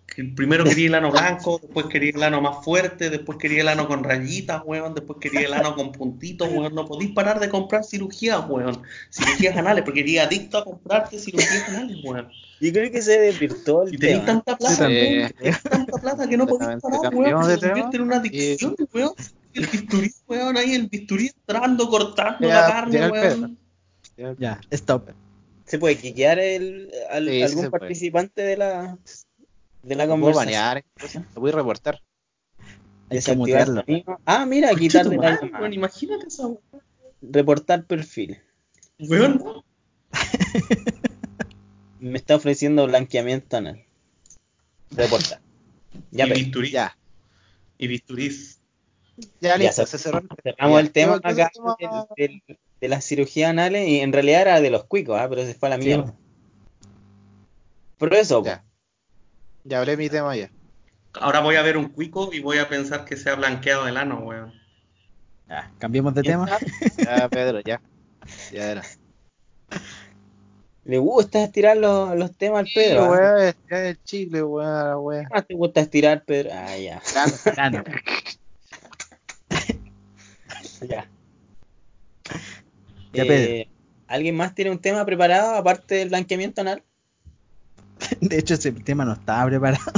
Que 0.07 0.23
primero 0.25 0.65
quería 0.65 0.87
el 0.87 0.95
ano 0.95 1.11
blanco, 1.11 1.59
después 1.61 1.87
quería 1.87 2.13
el 2.15 2.23
ano 2.23 2.41
más 2.41 2.65
fuerte, 2.65 3.11
después 3.11 3.39
quería 3.39 3.63
el 3.63 3.69
ano 3.69 3.89
con 3.89 4.05
rayitas, 4.05 4.63
weón, 4.65 4.95
después 4.95 5.19
quería 5.21 5.47
el 5.47 5.53
ano 5.53 5.75
con 5.75 5.93
puntitos, 5.93 6.49
weón. 6.51 6.75
No 6.75 6.87
podís 6.87 7.11
parar 7.11 7.41
de 7.41 7.49
comprar 7.49 7.85
cirugías, 7.85 8.41
weón. 8.49 8.81
Cirugías 9.11 9.57
anales, 9.57 9.85
porque 9.85 10.01
eres 10.01 10.21
adicto 10.21 10.59
a 10.59 10.65
comprarte 10.65 11.19
cirugías 11.19 11.69
anales, 11.69 11.99
weón. 12.05 12.29
Yo 12.61 12.73
creo 12.73 12.91
que 12.91 13.03
se 13.03 13.19
desvirtuó 13.19 13.83
el 13.83 13.95
Y 13.95 13.99
tenés 13.99 14.21
tema. 14.21 14.27
tanta 14.27 14.57
plata, 14.57 14.87
Sí, 14.89 14.93
weón, 14.95 15.33
tenés 15.33 15.63
tanta 15.63 15.99
plata 15.99 16.29
que 16.29 16.37
no 16.37 16.47
podís 16.47 16.69
parar, 16.81 17.15
weón, 17.15 17.47
que 17.47 17.55
se 17.55 17.67
convierte 17.67 17.97
en 17.97 18.03
una 18.03 18.17
adicción, 18.17 18.77
weón. 18.95 19.13
El 19.53 19.67
bisturí, 19.67 20.11
weón, 20.29 20.57
ahí 20.57 20.75
el 20.75 20.87
bisturí 20.89 21.31
entrando, 21.35 21.91
cortando 21.91 22.47
Ya, 22.47 22.61
la 22.61 22.67
carne, 22.67 23.11
weón. 23.11 23.59
Ya, 24.39 24.61
stop. 24.71 25.11
¿Se 25.67 25.79
puede 25.79 25.97
quiquear 25.99 26.39
el, 26.39 26.91
al- 27.11 27.27
Sí, 27.29 27.35
sí 27.39 27.43
algún 27.43 27.61
puede. 27.65 27.71
participante 27.71 28.43
de 28.43 28.57
la, 28.57 28.99
de 29.83 29.95
la 29.95 30.07
conversación? 30.07 30.47
banear, 30.47 30.85
lo 31.35 31.41
voy 31.41 31.51
a 31.51 31.55
reportar. 31.55 32.01
Hay 33.11 33.21
que 33.21 33.37
mutearlo. 33.37 33.85
Ah, 34.25 34.47
mira, 34.47 34.75
quitarle 34.75 35.17
la 35.17 35.41
llamada. 35.41 35.69
imagínate 35.75 36.27
weón. 36.39 36.59
Reportar 37.23 37.85
perfil. 37.85 38.41
Weón, 38.99 39.43
Me 42.01 42.19
está 42.19 42.37
ofreciendo 42.37 42.87
blanqueamiento 42.87 43.57
anal. 43.57 43.85
Reportar. 44.91 45.41
Ya, 46.11 46.27
y 46.27 46.29
pero 46.29 46.41
bisturí. 46.41 46.71
Ya, 46.71 46.97
Y 47.79 47.87
bisturís. 47.89 48.61
ya 49.41 49.51
Ya, 49.51 49.57
listo, 49.59 49.87
se- 49.87 49.99
se 49.99 50.05
cerró. 50.05 50.23
cerramos 50.43 50.77
Ya, 50.77 50.81
el 50.81 50.93
tema 50.93 51.15
¿qué- 51.21 51.21
qué 51.23 51.29
acá 51.29 51.51
del- 52.17 52.43
de 52.81 52.89
las 52.89 53.05
cirugías 53.05 53.51
anales 53.51 53.89
y 53.89 54.01
en 54.01 54.13
realidad 54.13 54.43
era 54.43 54.61
de 54.61 54.71
los 54.71 54.85
cuicos, 54.85 55.19
ah, 55.21 55.29
pero 55.29 55.43
se 55.45 55.55
fue 55.55 55.69
a 55.69 55.71
la 55.71 55.79
Sí, 55.79 55.85
mierda. 55.87 56.15
Pero 57.99 58.17
eso, 58.17 58.45
Ya. 58.45 58.63
Ya 59.65 59.81
hablé 59.81 59.97
mi 59.97 60.09
tema 60.09 60.37
ya. 60.37 60.51
Ahora 61.15 61.41
voy 61.41 61.57
a 61.57 61.63
ver 61.63 61.77
un 61.77 61.89
cuico 61.89 62.31
y 62.33 62.41
voy 62.41 62.59
a 62.59 62.69
pensar 62.69 63.05
que 63.05 63.17
se 63.17 63.31
ha 63.31 63.35
blanqueado 63.35 63.89
el 63.89 63.97
ano, 63.97 64.21
weón. 64.21 64.53
Ya, 65.49 65.73
cambiemos 65.79 66.15
de 66.15 66.23
tema. 66.23 66.47
Ya, 66.99 67.29
Pedro, 67.29 67.61
ya. 67.61 67.81
Ya 68.53 68.71
era. 68.73 68.83
le 70.85 70.99
gusta 70.99 71.43
estirar 71.43 71.77
los, 71.79 72.17
los 72.17 72.37
temas 72.37 72.61
al 72.61 72.67
Sí, 72.67 72.75
Pedro. 72.75 73.05
¿ah? 73.05 73.11
weón, 73.11 73.55
ya 73.71 73.89
el 73.89 74.03
chicle, 74.05 74.43
weón, 74.43 74.97
weón. 75.05 75.25
¿Qué 75.27 75.35
más 75.35 75.47
te 75.47 75.55
gusta 75.55 75.81
estirar, 75.81 76.23
Pedro? 76.25 76.51
Ah, 76.53 76.77
ya. 76.77 77.03
Ya. 80.87 81.09
Ya, 83.17 83.23
Eh, 83.25 83.27
Pedro. 83.27 83.71
¿Alguien 84.09 84.37
más 84.37 84.55
tiene 84.55 84.71
un 84.71 84.79
tema 84.79 85.05
preparado 85.05 85.57
aparte 85.57 85.97
del 85.97 86.09
blanqueamiento 86.11 86.61
anal? 86.61 86.83
De 88.21 88.39
hecho, 88.39 88.55
ese 88.55 88.73
tema 88.73 89.05
no 89.05 89.13
estaba 89.15 89.47
preparado. 89.49 89.85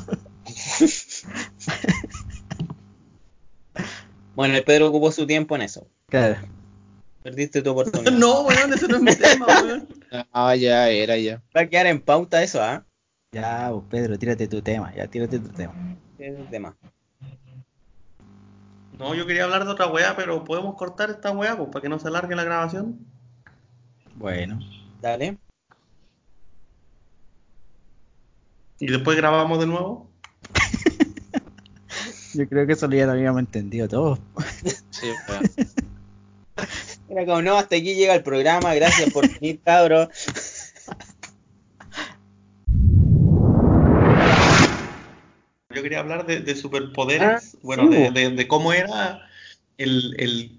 Bueno, 4.34 4.54
el 4.54 4.62
Pedro 4.62 4.88
ocupó 4.88 5.10
su 5.10 5.26
tiempo 5.26 5.56
en 5.56 5.62
eso. 5.62 5.88
Claro. 6.06 6.36
Perdiste 7.24 7.60
tu 7.60 7.70
oportunidad. 7.72 8.12
No, 8.12 8.42
weón, 8.42 8.72
ese 8.72 8.86
no 8.86 8.96
es 8.98 9.02
mi 9.02 9.14
tema, 9.16 9.46
weón. 9.46 9.88
Ah, 10.32 10.54
ya, 10.54 10.88
era 10.90 11.16
ya. 11.16 11.42
Va 11.56 11.62
a 11.62 11.66
quedar 11.68 11.86
en 11.88 12.00
pauta 12.00 12.40
eso, 12.42 12.62
¿ah? 12.62 12.84
Ya, 13.32 13.72
Pedro, 13.90 14.16
tírate 14.16 14.46
tu 14.46 14.62
tema, 14.62 14.94
ya, 14.94 15.08
tírate 15.08 15.40
tu 15.40 15.48
tema. 15.48 15.74
Es 16.18 16.38
el 16.38 16.48
tema. 16.48 16.76
No, 18.98 19.14
yo 19.14 19.26
quería 19.26 19.44
hablar 19.44 19.64
de 19.64 19.70
otra 19.70 19.86
weá, 19.86 20.16
pero 20.16 20.44
podemos 20.44 20.74
cortar 20.74 21.10
esta 21.10 21.30
weá, 21.30 21.56
pues, 21.56 21.68
para 21.70 21.82
que 21.82 21.88
no 21.88 21.98
se 21.98 22.08
alargue 22.08 22.34
la 22.34 22.44
grabación. 22.44 22.98
Bueno, 24.16 24.58
Dale. 25.00 25.38
Y 28.80 28.86
después 28.86 29.16
grabamos 29.16 29.58
de 29.60 29.66
nuevo. 29.66 30.08
yo 32.34 32.48
creo 32.48 32.66
que 32.66 32.72
eso 32.72 32.90
ya 32.90 33.06
lo 33.06 33.12
habíamos 33.12 33.40
entendido 33.40 33.88
todos. 33.88 34.18
Sí. 34.90 35.08
Era 37.08 37.24
como, 37.24 37.42
no, 37.42 37.56
hasta 37.56 37.76
aquí 37.76 37.94
llega 37.94 38.14
el 38.14 38.22
programa, 38.22 38.74
gracias 38.74 39.12
por 39.12 39.28
venir, 39.32 39.60
cabros. 39.64 40.08
Yo 45.74 45.82
quería 45.82 46.00
hablar 46.00 46.24
de, 46.26 46.40
de 46.40 46.56
superpoderes, 46.56 47.54
Ah, 47.54 47.58
bueno, 47.62 47.84
sí, 47.84 47.90
de, 47.90 48.04
bo. 48.08 48.12
de- 48.12 48.30
de 48.30 48.48
cómo 48.48 48.72
era 48.72 49.28
el, 49.76 50.14
el- 50.18 50.52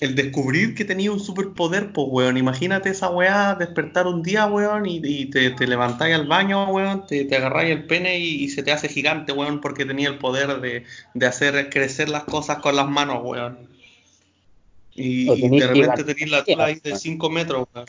el 0.00 0.14
descubrir 0.16 0.74
que 0.74 0.84
tenía 0.84 1.12
un 1.12 1.20
superpoder, 1.20 1.92
pues, 1.92 2.06
weón. 2.10 2.36
Imagínate 2.36 2.88
esa 2.90 3.10
weá, 3.10 3.54
despertar 3.54 4.06
un 4.06 4.22
día, 4.22 4.46
weón, 4.46 4.86
y, 4.86 5.00
y 5.04 5.26
te, 5.26 5.50
te 5.50 5.66
levantáis 5.66 6.14
al 6.14 6.26
baño, 6.26 6.68
weón, 6.72 7.06
te, 7.06 7.24
te 7.26 7.36
agarráis 7.36 7.70
el 7.70 7.86
pene 7.86 8.18
y, 8.18 8.42
y 8.44 8.48
se 8.48 8.62
te 8.62 8.72
hace 8.72 8.88
gigante, 8.88 9.32
weón, 9.32 9.60
porque 9.60 9.84
tenía 9.84 10.08
el 10.08 10.18
poder 10.18 10.60
de, 10.60 10.84
de 11.14 11.26
hacer 11.26 11.68
crecer 11.70 12.08
las 12.08 12.24
cosas 12.24 12.58
con 12.58 12.74
las 12.76 12.88
manos, 12.88 13.20
weón. 13.22 13.68
Y, 14.94 15.28
y 15.46 15.48
de 15.60 15.66
repente 15.68 16.14
tenés 16.14 16.30
la 16.30 16.44
tula 16.44 16.64
ahí 16.64 16.80
de 16.82 16.96
5 16.96 17.30
metros, 17.30 17.66
weón. 17.74 17.86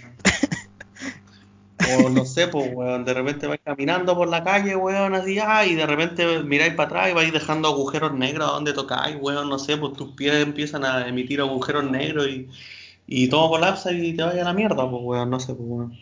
O 1.98 2.10
no 2.10 2.26
sé, 2.26 2.48
pues, 2.48 2.70
weón, 2.74 3.06
de 3.06 3.14
repente 3.14 3.48
vais 3.48 3.60
caminando 3.64 4.16
por 4.16 4.28
la 4.28 4.44
calle, 4.44 4.76
weón, 4.76 5.14
así, 5.16 5.38
ah, 5.40 5.66
y 5.66 5.76
de 5.76 5.86
repente 5.86 6.44
miráis 6.44 6.74
para 6.74 6.88
atrás 6.88 7.10
y 7.12 7.14
vais 7.14 7.32
dejando 7.34 7.68
agujeros 7.68 8.14
negros 8.14 8.50
a 8.50 8.54
donde 8.54 8.74
tocáis, 8.74 9.18
weón, 9.20 9.50
no 9.50 9.60
sé, 9.60 9.78
pues 9.78 9.94
tus 9.94 10.12
pies 10.12 10.36
empiezan 10.36 10.86
a 10.86 11.08
emitir 11.08 11.42
agujeros 11.42 11.90
negros 11.90 12.28
y, 12.28 12.48
y 13.08 13.28
todo 13.30 13.50
colapsa 13.50 13.92
y 13.92 14.14
te 14.14 14.24
vaya 14.24 14.42
a 14.42 14.46
la 14.46 14.54
mierda, 14.54 14.90
pues, 14.90 15.04
weón, 15.04 15.30
no 15.30 15.40
sé, 15.40 15.54
pues, 15.54 15.68
weón. 15.70 15.98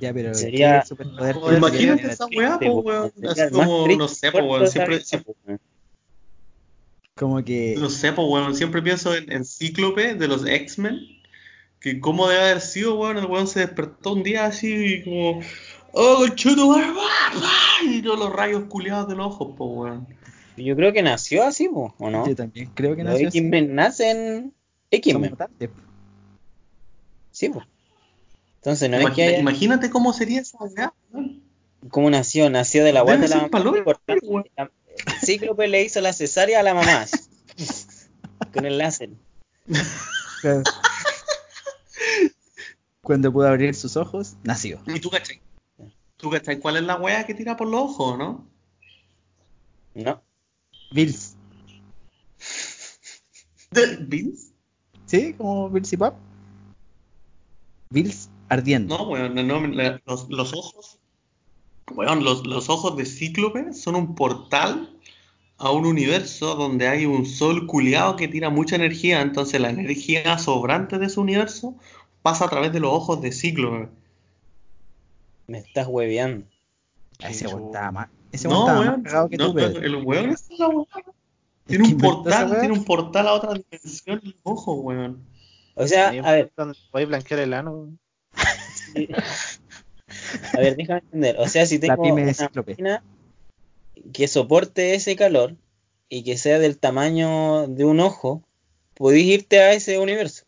Ya, 0.00 0.12
pero 0.12 0.34
Sería- 0.34 0.80
¿qué 0.80 0.86
superpoder 0.88 1.38
Pues, 1.38 1.56
Imagínate 1.58 2.06
esa 2.08 2.26
weá, 2.26 2.58
pues, 2.58 2.70
weón, 2.72 3.12
más 3.20 3.50
como, 3.50 3.88
no 3.96 4.08
sé, 4.08 4.32
pues, 4.32 4.44
weón, 4.44 4.66
siempre, 4.68 5.00
siempre, 5.00 5.34
Como 7.14 7.44
que 7.44 7.76
no 7.78 7.88
sé, 7.90 8.12
pues, 8.12 8.26
weón, 8.28 8.54
siempre 8.56 8.82
pienso 8.82 9.14
en, 9.14 9.30
en 9.30 9.44
Cíclope 9.44 10.14
de 10.14 10.26
los 10.28 10.44
X-Men, 10.46 10.98
que 11.84 12.00
cómo 12.00 12.28
debe 12.28 12.40
haber 12.44 12.62
sido, 12.62 12.98
weón, 12.98 13.18
el 13.18 13.26
weón 13.26 13.46
se 13.46 13.60
despertó 13.60 14.14
un 14.14 14.22
día 14.22 14.46
así 14.46 15.02
como, 15.04 15.40
oh, 15.92 16.26
chuto, 16.28 16.74
y 17.84 18.00
todos 18.00 18.18
los 18.18 18.32
rayos 18.32 18.64
culiados 18.70 19.06
de 19.06 19.16
los 19.16 19.26
ojos, 19.26 19.54
pues, 19.54 19.70
weón. 19.70 20.08
Yo 20.56 20.76
creo 20.76 20.94
que 20.94 21.02
nació 21.02 21.44
así, 21.44 21.68
po, 21.68 21.94
¿o 21.98 22.08
no? 22.08 22.26
yo 22.26 22.34
también 22.34 22.70
creo 22.72 22.96
que 22.96 23.04
Los 23.04 23.12
nació 23.12 23.28
así. 23.28 23.38
X-Men 23.38 23.74
nacen 23.74 24.54
X-Men, 24.90 25.36
sí, 27.30 27.50
po. 27.50 27.62
Entonces 28.56 28.88
no 28.88 28.96
es 28.96 29.10
que 29.10 29.24
haya... 29.24 29.38
Imagínate 29.40 29.90
cómo 29.90 30.14
sería 30.14 30.40
esa 30.40 30.56
weá, 30.60 30.94
weón. 31.12 31.42
¿Cómo 31.90 32.08
nació? 32.08 32.48
Nació 32.48 32.82
de 32.82 32.94
la 32.94 33.02
guata 33.02 33.20
de 33.20 33.28
la 33.28 33.46
mamá. 33.46 33.90
la- 34.56 34.70
Cíclope 35.22 35.68
le 35.68 35.82
hizo 35.82 36.00
la 36.00 36.14
cesárea 36.14 36.60
a 36.60 36.62
la 36.62 36.72
mamá. 36.72 37.04
Con 38.54 38.64
el 38.64 38.78
láser. 38.78 39.10
Cuando 43.04 43.30
pudo 43.30 43.46
abrir 43.46 43.74
sus 43.74 43.98
ojos, 43.98 44.36
nació. 44.42 44.80
¿Y 44.86 44.98
tú 44.98 45.10
cachai? 45.10 45.38
¿Tú 46.16 46.30
cachai 46.30 46.58
cuál 46.58 46.78
es 46.78 46.84
la 46.84 46.96
weá 46.96 47.26
que 47.26 47.34
tira 47.34 47.54
por 47.54 47.68
los 47.68 47.82
ojos, 47.82 48.18
no? 48.18 48.48
No. 49.94 50.22
Bills. 50.90 51.36
¿De 53.70 53.96
Vince? 53.96 54.52
¿Sí? 55.04 55.34
Como 55.34 55.68
Bills 55.68 55.92
y 55.92 55.96
Pop. 55.98 56.14
Bills 57.90 58.30
ardiendo. 58.48 58.96
No, 58.96 59.08
weón, 59.08 59.34
no, 59.34 59.42
no, 59.42 59.90
los 60.30 60.54
ojos. 60.54 60.98
Weón, 61.94 62.24
los, 62.24 62.46
los 62.46 62.70
ojos 62.70 62.96
de 62.96 63.04
Cíclope 63.04 63.74
son 63.74 63.96
un 63.96 64.14
portal 64.14 64.98
a 65.58 65.70
un 65.70 65.84
universo 65.84 66.54
donde 66.54 66.88
hay 66.88 67.04
un 67.04 67.26
sol 67.26 67.66
culiado 67.66 68.16
que 68.16 68.28
tira 68.28 68.48
mucha 68.48 68.76
energía, 68.76 69.20
entonces 69.20 69.60
la 69.60 69.70
energía 69.70 70.38
sobrante 70.38 70.98
de 70.98 71.06
ese 71.06 71.20
universo 71.20 71.76
pasa 72.24 72.46
a 72.46 72.48
través 72.48 72.72
de 72.72 72.80
los 72.80 72.90
ojos 72.90 73.20
de 73.20 73.30
Cíclope. 73.32 73.90
Me 75.46 75.58
estás 75.58 75.86
hueveando. 75.86 76.46
Ah, 77.22 77.28
Ese 77.28 77.46
weón 77.46 77.58
Chuta. 77.66 77.78
estaba 77.78 77.92
más. 77.92 78.08
Ese 78.32 78.48
No, 78.48 78.64
weón 78.64 79.06
estaba 79.06 79.20
weón, 79.26 79.30
que 79.30 79.36
no, 79.36 79.52
tú, 79.52 79.58
el 79.58 79.96
weón 79.96 80.30
es 80.30 80.48
la. 80.58 80.66
Es 80.68 81.04
Tiene 81.66 81.84
un 81.84 81.98
portal, 81.98 82.58
tiene 82.60 82.72
un 82.72 82.84
portal 82.84 83.28
a 83.28 83.32
otra 83.34 83.52
dimensión 83.52 84.20
en 84.24 84.30
los 84.30 84.36
ojos, 84.42 84.78
weón. 84.80 85.22
O 85.74 85.86
sea, 85.86 86.08
a 86.08 86.32
ver, 86.32 86.50
Voy 86.92 87.02
a 87.02 87.06
blanquear 87.06 87.40
el 87.40 87.52
ano. 87.52 87.90
sí. 88.94 89.06
a 90.54 90.58
ver, 90.60 90.76
déjame 90.76 91.00
entender. 91.00 91.36
O 91.38 91.46
sea, 91.46 91.66
si 91.66 91.78
La 91.78 91.94
tengo 91.94 92.02
pyme 92.04 92.24
de 92.24 92.34
una 92.38 92.50
máquina 92.66 93.02
que 94.14 94.28
soporte 94.28 94.94
ese 94.94 95.14
calor 95.14 95.56
y 96.08 96.24
que 96.24 96.38
sea 96.38 96.58
del 96.58 96.78
tamaño 96.78 97.66
de 97.66 97.84
un 97.84 98.00
ojo, 98.00 98.42
podéis 98.94 99.26
irte 99.26 99.60
a 99.60 99.72
ese 99.74 99.98
universo. 99.98 100.44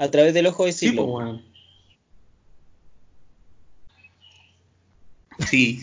A 0.00 0.10
través 0.10 0.32
del 0.34 0.46
ojo 0.46 0.64
de 0.64 0.72
Sí, 0.72 0.86
pues, 0.86 0.92
Cíclope. 0.92 1.12
weón. 1.12 1.42
Sí. 5.48 5.80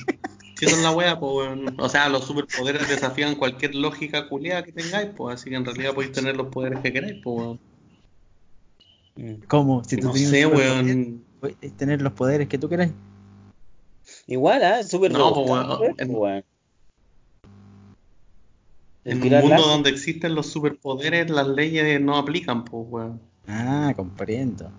Sí, 0.56 0.66
esa 0.66 0.76
es 0.76 0.82
la 0.82 0.92
wea, 0.92 1.20
pues, 1.20 1.32
weón. 1.36 1.76
O 1.80 1.88
sea, 1.88 2.10
los 2.10 2.26
superpoderes 2.26 2.90
desafían 2.90 3.36
cualquier 3.36 3.76
lógica 3.76 4.28
culiada 4.28 4.64
que 4.64 4.72
tengáis, 4.72 5.10
pues, 5.16 5.36
así 5.36 5.50
que 5.52 5.56
en 5.56 5.66
realidad 5.66 5.94
podéis 5.94 6.14
tener 6.14 6.36
los 6.36 6.48
poderes 6.48 6.80
que 6.80 6.92
queráis, 6.92 7.22
pues, 7.24 7.38
weón. 7.38 7.60
Mm. 9.18 9.34
¿Cómo? 9.48 9.84
Si 9.84 9.98
tú 9.98 10.08
No 10.08 10.14
tienes 10.14 10.30
sé, 10.32 10.46
weón. 10.48 11.24
puedes 11.40 11.78
tener 11.78 12.02
los 12.02 12.14
poderes 12.14 12.48
que 12.48 12.58
tú 12.58 12.68
quieras. 12.68 12.90
Igual, 14.26 14.64
¿ah? 14.64 14.84
Súper 14.84 15.12
No, 15.12 15.34
pues, 15.34 15.48
pues, 15.48 15.94
en- 16.00 16.44
En 19.06 19.24
un 19.24 19.42
mundo 19.42 19.62
donde 19.68 19.90
existen 19.90 20.36
los 20.36 20.48
superpoderes, 20.48 21.30
las 21.30 21.48
leyes 21.48 22.02
no 22.02 22.18
aplican, 22.18 22.66
pues, 22.66 22.86
weón. 22.90 23.22
Ah, 23.48 23.94
comprendo. 23.96 24.70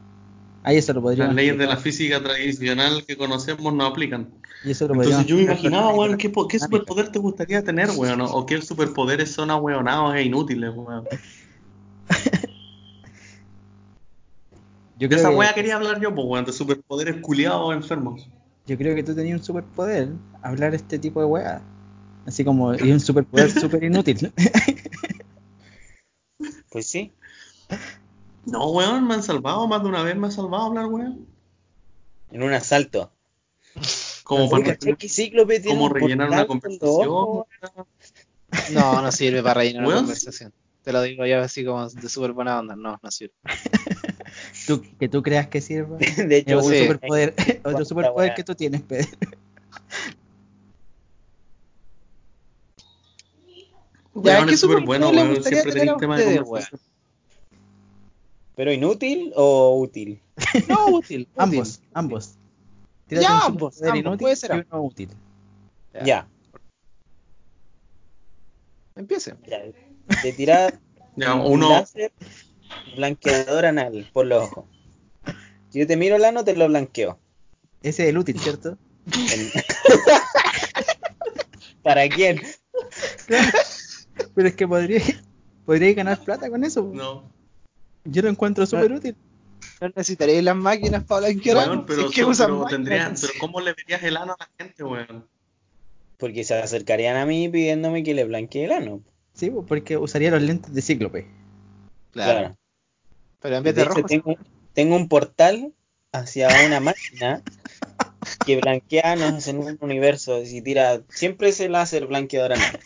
Ah, 0.63 0.75
y 0.75 0.77
eso 0.77 0.93
lo 0.93 1.01
podríamos 1.01 1.35
Las 1.35 1.37
leyes 1.37 1.59
de 1.59 1.67
la 1.67 1.77
física 1.77 2.23
tradicional 2.23 3.05
que 3.07 3.17
conocemos 3.17 3.73
no 3.73 3.85
aplican. 3.87 4.29
Y 4.65 4.71
eso 4.73 4.87
lo 4.87 4.95
Entonces 4.95 5.27
podríamos 5.27 5.27
yo 5.27 5.37
me 5.37 5.43
imaginaba, 5.43 5.95
weón, 5.95 6.17
¿qué, 6.19 6.29
po- 6.31 6.47
qué 6.49 6.57
dinámica. 6.59 6.79
superpoder 6.79 7.13
te 7.13 7.19
gustaría 7.19 7.63
tener, 7.65 7.91
weón? 7.97 8.21
O- 8.21 8.31
O 8.31 8.45
qué 8.47 8.61
superpoderes 8.61 9.31
son 9.33 9.51
ahueonados 9.51 10.15
e 10.17 10.23
inútiles, 10.25 10.71
weón. 10.75 11.05
Yo 14.99 15.09
De 15.09 15.15
creo, 15.15 15.21
esa 15.21 15.31
que, 15.31 15.37
weá 15.37 15.55
quería 15.55 15.77
hablar 15.77 16.01
yo, 16.01 16.13
pues, 16.15 16.27
weón, 16.27 16.45
de 16.45 16.53
superpoderes 16.53 17.17
culiados 17.23 17.73
enfermos. 17.73 18.27
yo 18.67 18.77
creo 18.77 18.95
que 18.97 19.03
tú 19.05 19.15
tenías 19.15 19.39
un 19.39 19.45
superpoder, 19.45 20.09
hablar 20.43 20.75
este 20.75 20.99
tipo 20.99 21.21
de 21.21 21.27
weá. 21.27 21.63
Así 22.27 22.45
como, 22.45 22.75
y 22.75 22.91
un 22.91 22.99
superpoder 23.01 23.49
súper 23.61 23.85
inútil. 23.85 24.33
Pues 26.71 26.87
sí. 26.87 27.13
No, 28.51 28.71
weón, 28.71 29.07
me 29.07 29.15
han 29.15 29.23
salvado, 29.23 29.67
más 29.69 29.83
de 29.83 29.89
una 29.89 30.03
vez 30.03 30.17
me 30.17 30.27
han 30.27 30.33
salvado 30.33 30.65
hablar, 30.65 30.87
weón. 30.87 31.27
En 32.31 32.43
un 32.43 32.53
asalto. 32.53 33.13
Como 34.25 34.51
para 34.51 34.65
¿cachai 34.65 34.97
que 34.97 35.09
tiene 35.09 35.67
como 35.67 35.85
un 35.87 35.95
rellenar 35.95 36.29
una 36.31 36.47
conversación. 36.47 37.45
No, 38.71 39.03
no 39.03 39.13
sirve 39.13 39.43
para 39.43 39.61
rellenar 39.61 39.87
una 39.87 39.97
conversación. 39.97 40.53
Te 40.83 40.93
lo 40.93 41.03
digo 41.03 41.27
yo 41.27 41.41
así 41.41 41.65
como 41.65 41.89
de 41.89 42.09
súper 42.09 42.33
buena 42.33 42.59
onda. 42.59 42.75
No, 42.77 42.99
no 43.03 43.11
sirve. 43.11 43.35
Tú- 44.67 44.83
que 44.99 45.09
tú 45.09 45.23
creas 45.23 45.49
que 45.49 45.61
sirva. 45.61 45.97
De 45.99 46.39
Es 46.39 46.43
hecho, 46.43 46.59
otro 46.59 46.71
sí. 46.71 46.79
superpoder, 46.81 47.35
otro 47.65 47.85
superpoder 47.85 48.35
que 48.35 48.45
tú 48.45 48.55
tienes, 48.55 48.83
Pedro. 48.83 49.09
Ya, 54.15 54.35
Weón, 54.35 54.49
¿qué 54.49 54.55
es 54.55 54.61
súper 54.61 54.79
superpoder 54.79 55.01
bueno, 55.01 55.11
weón. 55.11 55.45
Siempre 55.45 55.73
tenéis 55.73 55.97
tema 55.99 56.19
de 56.19 56.25
conversación. 56.25 56.81
¿Pero 58.59 58.73
inútil 58.73 59.33
o 59.37 59.79
útil? 59.79 60.21
No, 60.69 60.89
útil. 60.89 61.29
Ambos, 61.37 61.77
útil. 61.77 61.89
ambos. 61.95 62.35
Ya, 63.09 63.45
ambos, 63.45 63.81
ambos, 63.81 63.99
inútil 64.01 64.19
puede 64.19 64.35
ser 64.35 64.67
uno 64.69 64.83
útil. 64.83 65.11
Ya. 65.95 66.05
Ya. 66.05 66.29
Empiece. 68.97 69.37
ya. 69.47 69.63
De 70.25 70.33
tirar 70.33 70.81
uno, 71.17 71.71
láser 71.71 72.11
blanqueador 72.97 73.65
anal 73.65 74.11
por 74.13 74.27
los 74.27 74.43
ojos. 74.43 74.65
Si 75.71 75.79
yo 75.79 75.87
te 75.87 75.97
miro 75.97 76.17
el 76.17 76.25
ano, 76.25 76.43
te 76.43 76.57
lo 76.57 76.67
blanqueo. 76.67 77.17
Ese 77.85 78.03
es 78.03 78.09
el 78.09 78.19
útil, 78.19 78.41
¿cierto? 78.41 78.77
El- 79.33 79.53
¿Para 81.85 82.09
quién? 82.09 82.41
Pero 84.35 84.49
es 84.49 84.57
que 84.57 84.67
podría, 84.67 85.01
podría 85.65 85.93
ganar 85.95 86.19
plata 86.25 86.51
con 86.51 86.65
eso. 86.65 86.91
no. 86.93 87.38
Yo 88.05 88.23
lo 88.23 88.29
encuentro 88.29 88.67
súper 88.67 88.93
útil. 88.93 89.17
No 89.81 89.89
necesitaréis 89.89 90.43
las 90.43 90.57
máquinas 90.57 91.05
para 91.05 91.27
blanquear. 91.29 91.59
Ano, 91.59 91.87
pero, 91.87 92.03
si 92.03 92.07
es 92.09 92.15
que 92.15 92.35
so- 92.35 92.45
pero 92.45 92.59
máquinas. 92.59 92.71
tendrían, 92.71 93.15
pero 93.21 93.33
¿cómo 93.41 93.61
le 93.61 93.75
verías 93.75 94.03
el 94.03 94.17
ano 94.17 94.33
a 94.33 94.37
la 94.39 94.49
gente, 94.59 94.83
weón? 94.83 95.27
Porque 96.17 96.43
se 96.45 96.55
acercarían 96.55 97.17
a 97.17 97.27
mí 97.27 97.49
pidiéndome 97.49 98.03
que 98.03 98.15
le 98.15 98.25
blanquee 98.25 98.65
el 98.65 98.73
ano. 98.73 99.03
Sí, 99.35 99.53
porque 99.69 99.97
usaría 99.97 100.31
los 100.33 100.43
lentes 100.43 100.75
de 100.75 100.83
cíclope. 100.83 101.29
Claro. 102.11 102.57
Pero 103.41 103.57
en 103.57 103.63
vez 103.63 103.75
De 103.77 103.85
de, 103.85 103.91
hecho, 103.91 104.03
tengo, 104.03 104.35
tengo 104.73 104.97
un 104.97 105.09
portal 105.09 105.73
hacia 106.13 106.49
una 106.67 106.81
máquina 106.81 107.43
que 108.45 108.57
blanquea 108.61 109.13
anos 109.13 109.47
en 109.47 109.59
un 109.59 109.79
universo. 109.81 110.43
Y 110.43 110.61
tira 110.61 111.03
siempre 111.09 111.51
ese 111.51 111.69
láser 111.69 112.07
blanqueador 112.07 112.55
anal. 112.55 112.81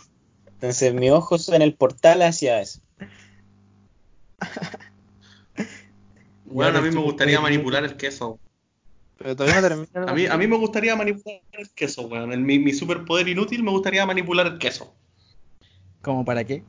Entonces, 0.46 0.92
mis 0.92 1.10
ojos 1.10 1.42
son 1.46 1.62
el 1.62 1.72
portal 1.74 2.20
hacia 2.20 2.60
eso. 2.60 2.80
Weón, 6.52 6.76
a 6.76 6.80
mí 6.80 6.90
me 6.90 7.00
gustaría 7.00 7.40
manipular 7.40 7.84
el 7.84 7.96
queso. 7.96 8.38
pero 9.18 9.36
todavía 9.36 9.60
no 9.60 9.68
termina. 9.68 10.10
A 10.10 10.14
mí, 10.14 10.26
a 10.26 10.36
mí 10.36 10.46
me 10.46 10.56
gustaría 10.56 10.96
manipular 10.96 11.40
el 11.52 11.70
queso, 11.70 12.02
weón. 12.08 12.32
El- 12.32 12.40
mi, 12.40 12.58
mi 12.58 12.72
superpoder 12.72 13.28
inútil 13.28 13.62
me 13.62 13.70
gustaría 13.70 14.04
manipular 14.06 14.46
el 14.46 14.58
queso. 14.58 14.94
¿Cómo 16.02 16.24
para 16.24 16.42
qué? 16.44 16.64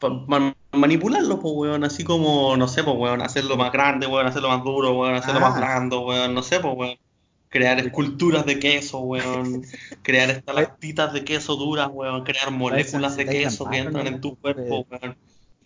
Pa- 0.00 0.54
manipularlo, 0.72 1.40
pues, 1.40 1.54
weón. 1.56 1.84
Así 1.84 2.04
como, 2.04 2.56
no 2.56 2.68
sé, 2.68 2.84
pues, 2.84 2.96
weón. 2.96 3.22
Hacerlo 3.22 3.56
más 3.56 3.72
grande, 3.72 4.06
weón. 4.06 4.26
Hacerlo 4.26 4.48
más 4.48 4.62
duro, 4.64 4.92
weón. 4.98 5.14
Hacerlo 5.14 5.40
Ah. 5.44 5.50
más 5.50 5.56
blando, 5.58 6.00
weón. 6.06 6.34
No 6.34 6.42
sé, 6.42 6.60
pues, 6.60 6.74
weón. 6.76 6.96
Crear 7.50 7.78
esculturas 7.78 8.44
de 8.46 8.58
queso, 8.58 8.98
weón. 9.00 9.62
Crear 10.02 10.30
estalactitas 10.30 11.12
de 11.12 11.24
queso 11.24 11.56
duras, 11.56 11.88
weón. 11.92 12.22
Crear 12.24 12.50
moléculas 12.50 13.16
de 13.16 13.26
queso 13.26 13.68
que 13.70 13.78
entran 13.78 14.06
en 14.06 14.20
tu 14.20 14.36
cuerpo, 14.36 14.86
weón. 14.90 15.16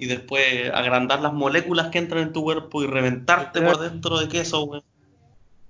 Y 0.02 0.06
después 0.06 0.68
agrandar 0.74 1.20
las 1.20 1.32
moléculas 1.32 1.90
que 1.90 1.98
entran 1.98 2.24
en 2.24 2.32
tu 2.32 2.42
cuerpo 2.42 2.82
y 2.82 2.88
reventarte 2.88 3.60
creo- 3.60 3.70
por 3.74 3.82
dentro 3.88 4.18
de 4.18 4.26
queso, 4.26 4.64
weón. 4.64 4.82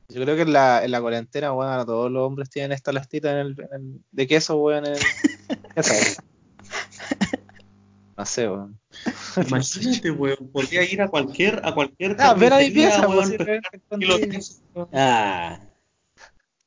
Yo 0.08 0.22
creo 0.22 0.36
que 0.36 0.42
en 0.42 0.54
la, 0.54 0.82
en 0.82 0.90
la 0.90 1.02
cuarentena, 1.02 1.52
weón, 1.52 1.84
todos 1.84 2.10
los 2.10 2.26
hombres 2.26 2.48
tienen 2.48 2.72
esta 2.72 2.92
lastita 2.92 3.30
en 3.32 3.36
el, 3.38 3.50
en 3.60 3.74
el- 3.74 4.00
de 4.10 4.26
queso, 4.26 4.56
weón. 4.56 4.86
En 4.86 4.94
el. 4.94 5.00
No 8.16 8.24
sé, 8.24 8.48
weón. 8.48 8.78
Imagínate, 9.46 10.10
weón. 10.12 10.48
Podría 10.50 10.82
ir 10.90 11.02
a 11.02 11.08
cualquier, 11.08 11.60
a 11.62 11.74
cualquier 11.74 12.16
Ah, 12.18 12.32
ven 12.32 12.54
a 12.54 12.58
mi 12.58 12.70
pieza, 12.70 13.06
weón, 13.06 13.34
pues, 13.36 14.26
queso. 14.30 14.88
Ah, 14.94 15.58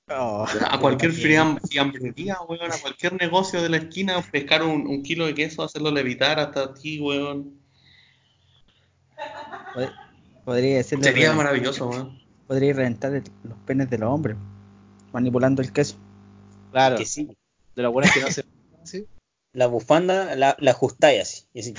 Oh, 0.07 0.45
A 0.69 0.79
cualquier 0.79 1.11
friam- 1.13 1.59
fiambrería, 1.67 2.37
weón, 2.47 2.71
a 2.71 2.77
cualquier 2.77 3.13
negocio 3.13 3.59
de 3.63 3.69
la 3.69 3.77
esquina, 3.77 4.21
pescar 4.21 4.61
un, 4.61 4.85
un 4.85 5.01
kilo 5.01 5.25
de 5.25 5.33
queso, 5.33 5.63
hacerlo 5.63 5.89
levitar 5.89 6.39
hasta 6.39 6.73
ti, 6.75 6.99
weón. 6.99 7.59
pod- 9.73 9.93
Podría. 10.43 10.83
Sería 10.83 11.33
maravilloso, 11.33 11.87
weón. 11.89 12.21
Podría 12.47 12.73
reventar 12.73 13.15
el- 13.15 13.23
los 13.43 13.57
penes 13.65 13.89
de 13.89 13.97
los 13.97 14.11
hombres. 14.13 14.37
Manipulando 15.11 15.63
el 15.63 15.73
queso. 15.73 15.95
Claro, 16.71 16.97
que 16.97 17.05
sí. 17.07 17.35
de 17.75 17.81
lo 17.81 17.91
bueno 17.91 18.07
es 18.07 18.13
que 18.13 18.21
no 18.21 18.27
se. 18.29 18.45
¿sí? 18.83 19.07
La 19.53 19.65
bufanda 19.67 20.35
la, 20.35 20.55
la 20.59 20.71
ajustáis 20.71 21.21
así. 21.21 21.45
y 21.53 21.59
así. 21.61 21.73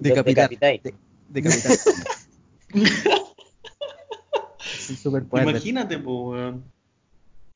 Decapitar. 0.00 0.48
decapitáis. 0.50 0.82
De, 0.82 0.94
decapitar. 1.28 1.76
es 4.88 4.90
un 4.90 4.96
superpoder. 4.96 5.48
Imagínate, 5.48 5.98
pues, 5.98 6.16
weón. 6.16 6.64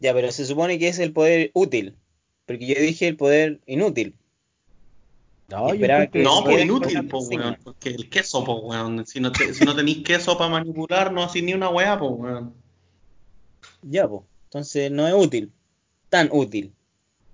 Ya, 0.01 0.13
pero 0.15 0.33
se 0.33 0.45
supone 0.47 0.79
que 0.79 0.89
es 0.89 0.99
el 0.99 1.13
poder 1.13 1.51
útil. 1.55 1.97
Porque 2.47 2.67
yo 2.67 2.75
dije 2.81 3.09
el 3.09 3.17
poder 3.17 3.61
inútil. 3.67 4.15
No, 5.49 5.75
yo 5.75 5.87
que- 6.11 6.23
No, 6.23 6.43
pues 6.45 6.65
inútil, 6.65 7.07
pues, 7.09 7.29
que- 7.29 7.37
weón. 7.37 7.59
Porque 7.63 7.91
el 7.91 8.09
queso, 8.09 8.45
pues, 8.45 8.59
weón. 8.63 9.07
Si 9.07 9.21
no, 9.21 9.31
te- 9.33 9.53
si 9.55 9.65
no 9.65 9.77
tenéis 9.77 10.03
queso 10.03 10.37
para 10.39 10.51
manipular, 10.51 11.13
no 11.13 11.23
hacéis 11.23 11.45
ni 11.45 11.55
una 11.55 11.69
weá, 11.69 11.99
pues, 11.99 12.13
weón. 12.15 12.55
Ya, 13.83 14.09
pues. 14.09 14.23
Entonces 14.45 14.91
no 14.91 15.07
es 15.07 15.15
útil. 15.15 15.53
Tan 16.09 16.29
útil. 16.33 16.73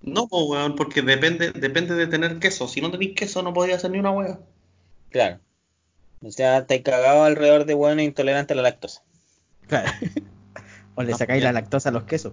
No, 0.03 0.29
pues, 0.29 0.43
weón, 0.47 0.77
porque 0.77 1.03
depende, 1.03 1.53
depende 1.53 1.95
de 1.95 2.07
tener 2.07 2.39
queso. 2.39 2.69
Si 2.69 2.81
no 2.81 2.91
tenéis 2.91 3.15
queso, 3.15 3.43
no 3.43 3.53
podía 3.53 3.77
hacer 3.77 3.91
ni 3.91 3.99
una 3.99 4.11
weá. 4.13 4.39
Claro. 5.11 5.41
O 6.23 6.31
sea, 6.31 6.59
estáis 6.59 6.83
cagado 6.83 7.23
alrededor 7.25 7.65
de 7.65 7.75
buenos 7.75 8.05
intolerantes 8.05 8.53
a 8.53 8.57
la 8.57 8.63
lactosa. 8.63 9.03
Claro. 9.69 9.91
O 10.95 11.03
le 11.05 11.15
sacáis 11.15 11.45
la 11.45 11.53
lactosa 11.53 11.91
a 11.91 11.93
los 11.93 12.03
quesos. 12.05 12.33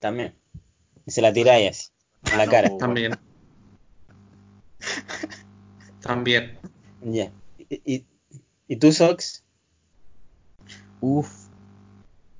También. 0.00 0.34
Y 1.06 1.12
se 1.12 1.22
la 1.22 1.32
tiráis 1.32 1.70
así. 1.70 1.88
En 2.32 2.38
la 2.38 2.46
no, 2.46 2.50
cara. 2.50 2.70
También. 2.78 3.12
También. 6.00 6.58
Ya. 7.02 7.30
¿Y, 7.58 7.94
y, 7.94 8.06
y 8.66 8.76
tú, 8.76 8.90
Sox? 8.90 9.44
Uf. 11.00 11.30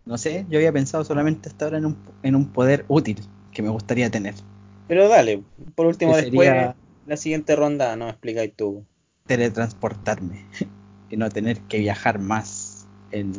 No 0.04 0.18
sé, 0.18 0.46
yo 0.48 0.58
había 0.58 0.72
pensado 0.72 1.04
solamente 1.04 1.48
hasta 1.48 1.66
ahora 1.66 1.78
en 1.78 1.86
un, 1.86 1.98
en 2.24 2.34
un 2.34 2.48
poder 2.48 2.84
útil 2.88 3.20
que 3.52 3.62
me 3.62 3.68
gustaría 3.68 4.10
tener. 4.10 4.34
Pero 4.88 5.08
dale, 5.08 5.44
por 5.76 5.86
último, 5.86 6.12
Que 6.14 6.22
después, 6.22 6.48
sería- 6.48 6.76
la 7.06 7.16
siguiente 7.16 7.54
ronda 7.54 7.94
nos 7.94 8.10
explicáis 8.10 8.52
tú. 8.56 8.84
Teletransportarme 9.26 10.44
y 11.10 11.16
no 11.16 11.28
tener 11.30 11.60
que 11.60 11.78
viajar 11.78 12.18
más 12.18 12.88
en 13.12 13.32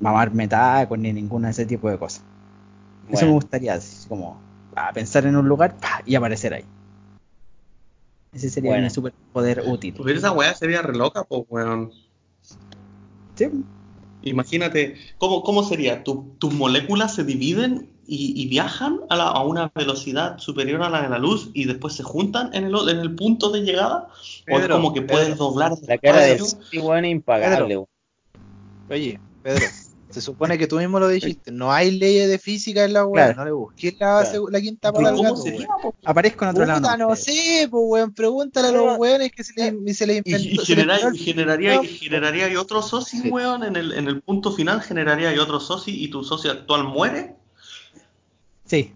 mamarme 0.00 0.48
tacos 0.48 0.98
ni 0.98 1.12
ninguna 1.12 1.48
de 1.48 1.52
ese 1.52 1.66
tipo 1.66 1.90
de 1.90 1.98
cosas. 1.98 2.22
Eso 3.10 3.26
me 3.26 3.32
gustaría, 3.32 3.74
así 3.74 4.08
como 4.08 4.40
a 4.76 4.92
pensar 4.92 5.26
en 5.26 5.36
un 5.36 5.48
lugar 5.48 5.76
y 6.04 6.14
aparecer 6.14 6.54
ahí. 6.54 6.64
Ese 8.32 8.50
sería 8.50 8.70
Bueno. 8.72 8.84
mi 8.84 8.90
superpoder 8.90 9.62
útil. 9.66 9.94
Pues 9.94 10.16
esa 10.16 10.32
weá 10.32 10.54
sería 10.54 10.82
re 10.82 10.94
loca, 10.96 11.24
pues, 11.24 11.42
weón. 11.48 11.92
Sí, 13.34 13.48
Imagínate, 14.22 14.96
¿cómo, 15.18 15.42
cómo 15.42 15.62
sería? 15.62 16.02
Tu- 16.02 16.34
tus 16.38 16.52
moléculas 16.52 17.14
se 17.14 17.24
dividen 17.24 17.88
y, 18.06 18.32
y 18.40 18.48
viajan 18.48 19.00
a, 19.10 19.16
la- 19.16 19.28
a 19.28 19.44
una 19.44 19.70
velocidad 19.74 20.38
superior 20.38 20.82
a 20.82 20.90
la 20.90 21.02
de 21.02 21.08
la 21.08 21.18
luz 21.18 21.50
y 21.54 21.66
después 21.66 21.94
se 21.94 22.02
juntan 22.02 22.52
en 22.52 22.64
el, 22.64 22.74
o- 22.74 22.88
en 22.88 22.98
el 22.98 23.14
punto 23.14 23.50
de 23.50 23.60
llegada? 23.60 24.08
¿O 24.08 24.56
es 24.56 24.62
Pedro, 24.62 24.74
como 24.74 24.92
que 24.92 25.02
puedes 25.02 25.36
doblar 25.36 25.72
la 25.86 25.98
cara 25.98 26.20
del 26.20 26.36
espacio? 26.36 26.60
sí, 26.70 26.78
es 26.78 27.04
impagable. 27.04 27.66
Pedro. 27.66 27.88
Oye, 28.90 29.20
Pedro, 29.42 29.66
se 30.10 30.20
supone 30.22 30.56
que 30.58 30.66
tú 30.66 30.76
mismo 30.78 30.98
lo 30.98 31.08
dijiste. 31.08 31.52
No 31.52 31.70
hay 31.72 31.90
leyes 31.90 32.28
de 32.28 32.38
física 32.38 32.84
en 32.84 32.94
la 32.94 33.04
weá. 33.04 33.26
Claro. 33.26 33.38
No 33.40 33.44
le 33.44 33.52
busques 33.52 33.92
la, 34.00 34.22
Claro. 34.22 34.48
la 34.50 34.60
quinta 34.60 34.92
¿Pero 34.92 35.04
pata 35.04 35.08
al 35.10 35.16
cómo 35.16 35.28
gato, 35.30 35.42
sería? 35.42 35.68
aparezco 36.04 36.44
en 36.44 36.50
otro 36.50 36.66
lado. 36.66 36.80
No 36.80 36.96
pero- 37.08 37.16
sé, 37.16 37.68
pues 37.70 37.82
weón. 37.86 38.14
Pregúntale 38.14 38.68
a 38.68 38.72
los 38.72 38.98
weones 38.98 39.32
que 39.32 39.44
se 39.44 39.52
les, 39.54 39.96
se 39.96 40.06
les 40.06 40.16
Y, 40.24 40.30
inventó. 40.30 40.62
y 40.62 40.66
se 40.66 40.76
les 40.76 41.14
y 41.14 41.18
generaría, 41.18 41.74
No, 41.76 41.84
y 41.84 41.88
generaría 41.88 42.48
y 42.48 42.56
otro 42.56 42.82
socio, 42.82 43.20
Sí. 43.22 43.28
weón, 43.30 43.64
en 43.64 43.76
el, 43.76 43.92
en 43.92 44.08
el 44.08 44.22
punto 44.22 44.52
final 44.52 44.80
generaría 44.80 45.34
y 45.34 45.38
otro 45.38 45.60
socio 45.60 45.92
y 45.94 46.08
tu 46.08 46.24
socio 46.24 46.50
actual 46.52 46.84
muere. 46.84 47.36
Sí. 48.64 48.92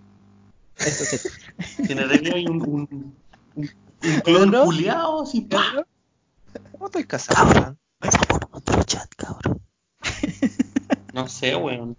Eso 0.78 1.04
sí. 1.04 1.28
Generaría 1.86 2.34
un, 2.50 2.62
un, 2.62 2.88
un, 2.90 3.16
un 3.56 3.70
¿Pero 4.00 4.22
clon 4.22 4.50
no? 4.50 4.64
culiao, 4.64 5.22
así. 5.22 5.46
¿Cómo 6.72 6.86
estoy 6.86 7.04
casado, 7.04 7.50
weón? 7.52 7.78
No 11.12 11.28
sé, 11.28 11.54
weón. 11.56 11.96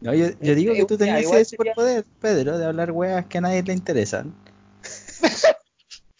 No, 0.00 0.12
yo, 0.14 0.26
yo 0.40 0.54
digo 0.54 0.74
que 0.74 0.84
tú 0.84 0.96
tenías 0.98 1.20
ese 1.20 1.28
sería- 1.30 1.44
superpoder, 1.46 2.04
Pedro, 2.20 2.58
de 2.58 2.66
hablar 2.66 2.90
weas 2.92 3.26
que 3.26 3.38
a 3.38 3.40
nadie 3.40 3.62
le 3.62 3.72
interesan. 3.72 4.34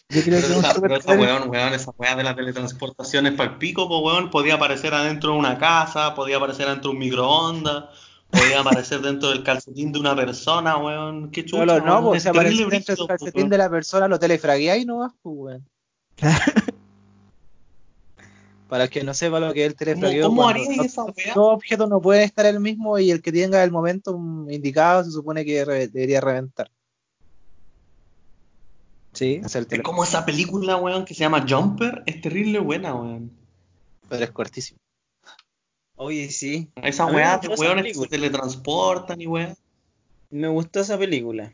Yo 0.09 0.21
creo 0.23 0.39
Pero 0.41 0.53
que 0.53 0.59
esa, 0.67 0.81
pero 0.81 0.95
esa 0.95 1.11
weón, 1.19 1.49
weón, 1.49 1.73
esa 1.73 1.91
weá 1.97 2.15
de 2.15 2.23
la 2.23 2.33
teletransportación 2.33 3.27
es 3.27 3.33
para 3.33 3.59
pico, 3.59 3.89
pues 3.89 4.01
weón, 4.03 4.29
podía 4.29 4.53
aparecer 4.53 4.93
adentro 4.93 5.33
de 5.33 5.37
una 5.37 5.57
casa, 5.57 6.15
podía 6.15 6.37
aparecer 6.37 6.65
adentro 6.67 6.91
de 6.91 6.93
un 6.95 6.99
microondas, 6.99 7.85
podía 8.31 8.61
aparecer 8.61 9.01
dentro 9.01 9.29
del 9.29 9.43
calcetín 9.43 9.91
de 9.91 9.99
una 9.99 10.15
persona, 10.15 10.77
weón, 10.77 11.29
qué 11.29 11.43
chucha, 11.43 11.65
No, 11.65 11.79
no, 11.79 11.85
no, 11.85 12.07
pues 12.07 12.25
aparece 12.25 12.65
dentro 12.67 12.95
del 12.95 13.07
calcetín 13.07 13.41
weón. 13.41 13.49
de 13.49 13.57
la 13.57 13.69
persona, 13.69 14.07
lo 14.07 14.17
telefragueáis 14.17 14.85
nomás, 14.85 15.11
pues 15.21 15.35
weón. 15.37 15.67
Para 18.67 18.85
el 18.85 18.89
que 18.89 19.03
no 19.03 19.13
sepa 19.13 19.39
lo 19.39 19.53
que 19.53 19.63
es 19.63 19.67
el 19.71 19.75
telefragueo, 19.75 20.27
¿Cómo 20.27 20.51
no- 20.51 20.57
esa 20.83 21.03
weá? 21.05 21.33
dos 21.33 21.53
objetos 21.53 21.87
no 21.89 22.01
pueden 22.01 22.23
estar 22.23 22.45
el 22.45 22.59
mismo 22.59 22.99
y 22.99 23.11
el 23.11 23.21
que 23.21 23.31
tenga 23.31 23.63
el 23.63 23.71
momento 23.71 24.11
indicado 24.49 25.03
se 25.05 25.11
supone 25.11 25.45
que 25.45 25.63
re- 25.63 25.87
debería 25.87 26.19
reventar. 26.19 26.69
Sí. 29.13 29.41
Es 29.43 29.55
el 29.55 29.67
Es 29.69 29.81
como 29.81 30.03
esa 30.03 30.25
película, 30.25 30.75
weón, 30.77 31.05
que 31.05 31.13
se 31.13 31.21
llama 31.21 31.45
Jumper, 31.47 32.03
es 32.05 32.21
terrible 32.21 32.59
buena, 32.59 32.93
weón. 32.93 33.31
pero 34.09 34.23
es 34.23 34.31
cortísimo. 34.31 34.79
Oye, 35.95 36.29
sí. 36.29 36.69
Esa 36.75 37.05
weá 37.07 37.37
de 37.39 37.47
esa 37.53 37.61
weones 37.61 37.85
que 37.85 37.93
se 38.03 38.07
teletransportan 38.07 39.19
y 39.19 39.27
weón. 39.27 39.55
Me 40.29 40.47
gustó 40.49 40.81
esa 40.81 40.97
película. 40.97 41.51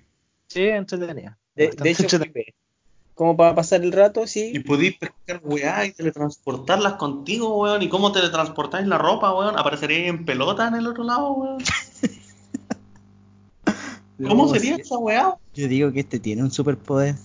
Sí, 0.47 0.63
entretenida. 0.63 1.37
De, 1.55 1.69
de 1.69 1.89
hecho, 1.91 2.03
entretenida. 2.03 2.51
Como 3.13 3.37
para 3.37 3.55
pasar 3.55 3.83
el 3.83 3.91
rato, 3.91 4.23
Y 4.23 4.27
sí. 4.27 4.59
podéis 4.65 4.97
pescar 4.97 5.41
weá 5.43 5.85
y 5.85 5.91
teletransportarlas 5.91 6.93
contigo, 6.93 7.59
weón. 7.61 7.81
¿Y 7.81 7.89
cómo 7.89 8.11
teletransportáis 8.11 8.87
la 8.87 8.97
ropa, 8.97 9.33
weón? 9.33 9.57
¿Apareceríais 9.57 10.09
en 10.09 10.25
pelota 10.25 10.67
en 10.67 10.75
el 10.75 10.87
otro 10.87 11.03
lado, 11.03 11.31
weón? 11.33 11.63
¿Cómo 14.27 14.47
sería 14.47 14.75
esa 14.75 14.97
weá? 14.97 15.35
Yo 15.53 15.67
digo 15.67 15.91
que 15.91 16.01
este 16.01 16.19
tiene 16.19 16.43
un 16.43 16.51
superpoder. 16.51 17.15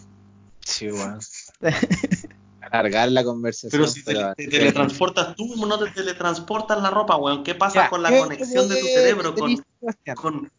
Sí, 0.61 0.91
weón. 0.91 1.21
Alargar 2.61 3.11
la 3.11 3.25
conversación. 3.25 3.71
Pero 3.71 3.87
si 3.91 4.05
te, 4.05 4.13
pero- 4.13 4.35
te 4.35 4.47
teletransportas 4.47 5.35
tú, 5.37 5.55
no 5.67 5.79
te 5.79 5.91
teletransportas 5.91 6.83
la 6.83 6.91
ropa, 6.91 7.17
weón. 7.17 7.45
¿Qué 7.45 7.55
pasa 7.55 7.85
Ya, 7.85 7.91
con 7.91 8.03
la 8.03 8.11
¿qué 8.11 8.19
conexión 8.19 8.69
de 8.69 8.77
tu 8.81 8.87
cerebro? 8.87 9.35
Con, 9.35 9.65
con, 10.17 10.53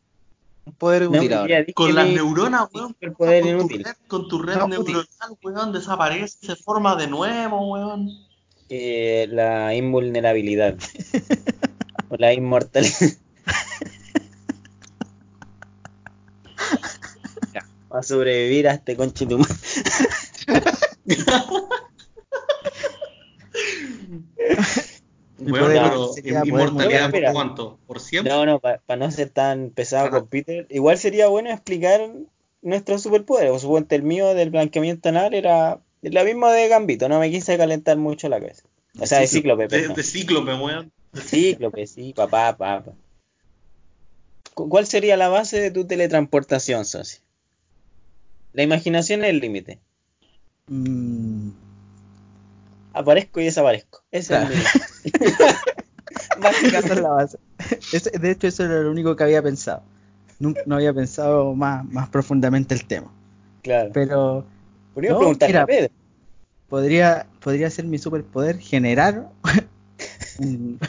Un 0.69 0.75
poder 0.75 1.09
No, 1.09 1.17
útil 1.17 1.33
ahora. 1.33 1.65
con 1.73 1.95
las 1.95 2.07
neuronas, 2.07 2.67
weón. 2.71 2.95
el 3.01 3.13
poder 3.13 3.57
con, 3.57 3.67
tu 3.67 3.77
red, 3.77 3.95
con 4.07 4.27
tu 4.27 4.39
red 4.41 4.55
No, 4.57 4.65
útil. 4.65 4.77
neuronal, 4.85 5.37
weón, 5.41 5.73
desaparece, 5.73 6.37
se 6.45 6.55
forma 6.55 6.95
de 6.95 7.07
nuevo, 7.07 7.71
weón. 7.71 8.09
Eh, 8.69 9.27
la 9.31 9.73
invulnerabilidad. 9.73 10.77
o 12.09 12.15
la 12.17 12.33
inmortalidad. 12.33 12.93
Va 17.91 17.99
a 17.99 18.03
sobrevivir 18.03 18.67
a 18.67 18.73
este 18.73 18.95
conchetumar. 18.95 19.47
Mi 21.05 21.15
Sería 25.45 26.41
poder 26.41 26.47
inmortalidad 26.47 27.11
por 27.11 27.31
cuánto? 27.33 27.79
¿Por 27.87 27.99
siempre? 27.99 28.31
No, 28.33 28.45
no, 28.45 28.59
para 28.59 28.81
no 28.97 29.09
ser 29.11 29.29
tan 29.29 29.69
pesado 29.71 30.07
Ajá. 30.07 30.19
con 30.19 30.27
Peter. 30.27 30.67
Igual 30.69 30.97
sería 30.97 31.27
bueno 31.27 31.49
explicar 31.51 32.01
nuestros 32.61 33.01
superpoderes. 33.03 33.51
O 33.51 33.59
suponte 33.59 33.95
el 33.95 34.03
mío 34.03 34.33
del 34.33 34.49
blanqueamiento 34.49 35.09
anal 35.09 35.33
era 35.33 35.79
la 36.01 36.23
misma 36.23 36.51
de 36.51 36.67
Gambito. 36.67 37.07
No 37.09 37.19
me 37.19 37.29
quise 37.31 37.57
calentar 37.57 37.97
mucho 37.97 38.27
la 38.29 38.39
cabeza. 38.39 38.63
O 38.99 39.05
sea, 39.05 39.19
de 39.19 39.27
Cíclope, 39.27 39.67
de, 39.67 39.87
de 39.87 40.03
cíclope, 40.03 40.53
weón. 40.55 40.91
Cíclope, 41.15 41.87
sí, 41.87 42.13
papá, 42.13 42.57
papá. 42.57 42.91
¿Cu- 44.53 44.67
¿Cuál 44.69 44.87
sería 44.87 45.15
la 45.15 45.29
base 45.29 45.59
de 45.61 45.71
tu 45.71 45.85
teletransportación, 45.85 46.85
Sosi? 46.85 47.19
La 48.53 48.63
imaginación 48.63 49.23
es 49.23 49.29
el 49.29 49.39
límite. 49.39 49.79
Mm, 50.67 51.49
Aparezco 52.93 53.39
y 53.39 53.45
desaparezco. 53.45 54.01
Ese 54.11 54.29
Claro. 54.29 54.53
es 54.53 54.59
mi. 54.59 54.63
es 56.73 56.95
la 57.01 57.09
base. 57.09 57.37
De 58.19 58.31
hecho, 58.31 58.47
eso 58.47 58.65
era 58.65 58.81
lo 58.81 58.91
único 58.91 59.15
que 59.15 59.23
había 59.23 59.41
pensado. 59.41 59.83
Nunca, 60.39 60.61
no 60.65 60.75
había 60.75 60.93
pensado 60.93 61.53
más, 61.53 61.85
más 61.85 62.09
profundamente 62.09 62.73
el 62.73 62.85
tema. 62.85 63.11
Claro. 63.61 63.91
Pero 63.93 64.45
Podría 64.93 65.11
No, 65.11 65.19
preguntarle 65.19 65.57
a 65.57 65.65
Pedro. 65.65 65.93
podría, 66.67 67.27
podría 67.41 67.69
ser 67.69 67.85
mi 67.85 67.97
superpoder 67.97 68.57
generar 68.59 69.29
un, 70.39 70.79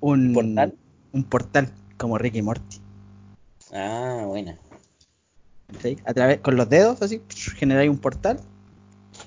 un 0.00 0.34
¿Portal? 0.34 0.74
un 1.12 1.24
portal 1.24 1.70
como 1.96 2.18
Ricky 2.18 2.42
Morty. 2.42 2.78
Ah, 3.72 4.24
buena. 4.26 4.58
¿sí? 5.82 5.98
A 6.04 6.14
través, 6.14 6.40
con 6.40 6.56
los 6.56 6.68
dedos, 6.68 7.00
así, 7.02 7.22
generáis 7.56 7.90
un 7.90 7.98
portal 7.98 8.40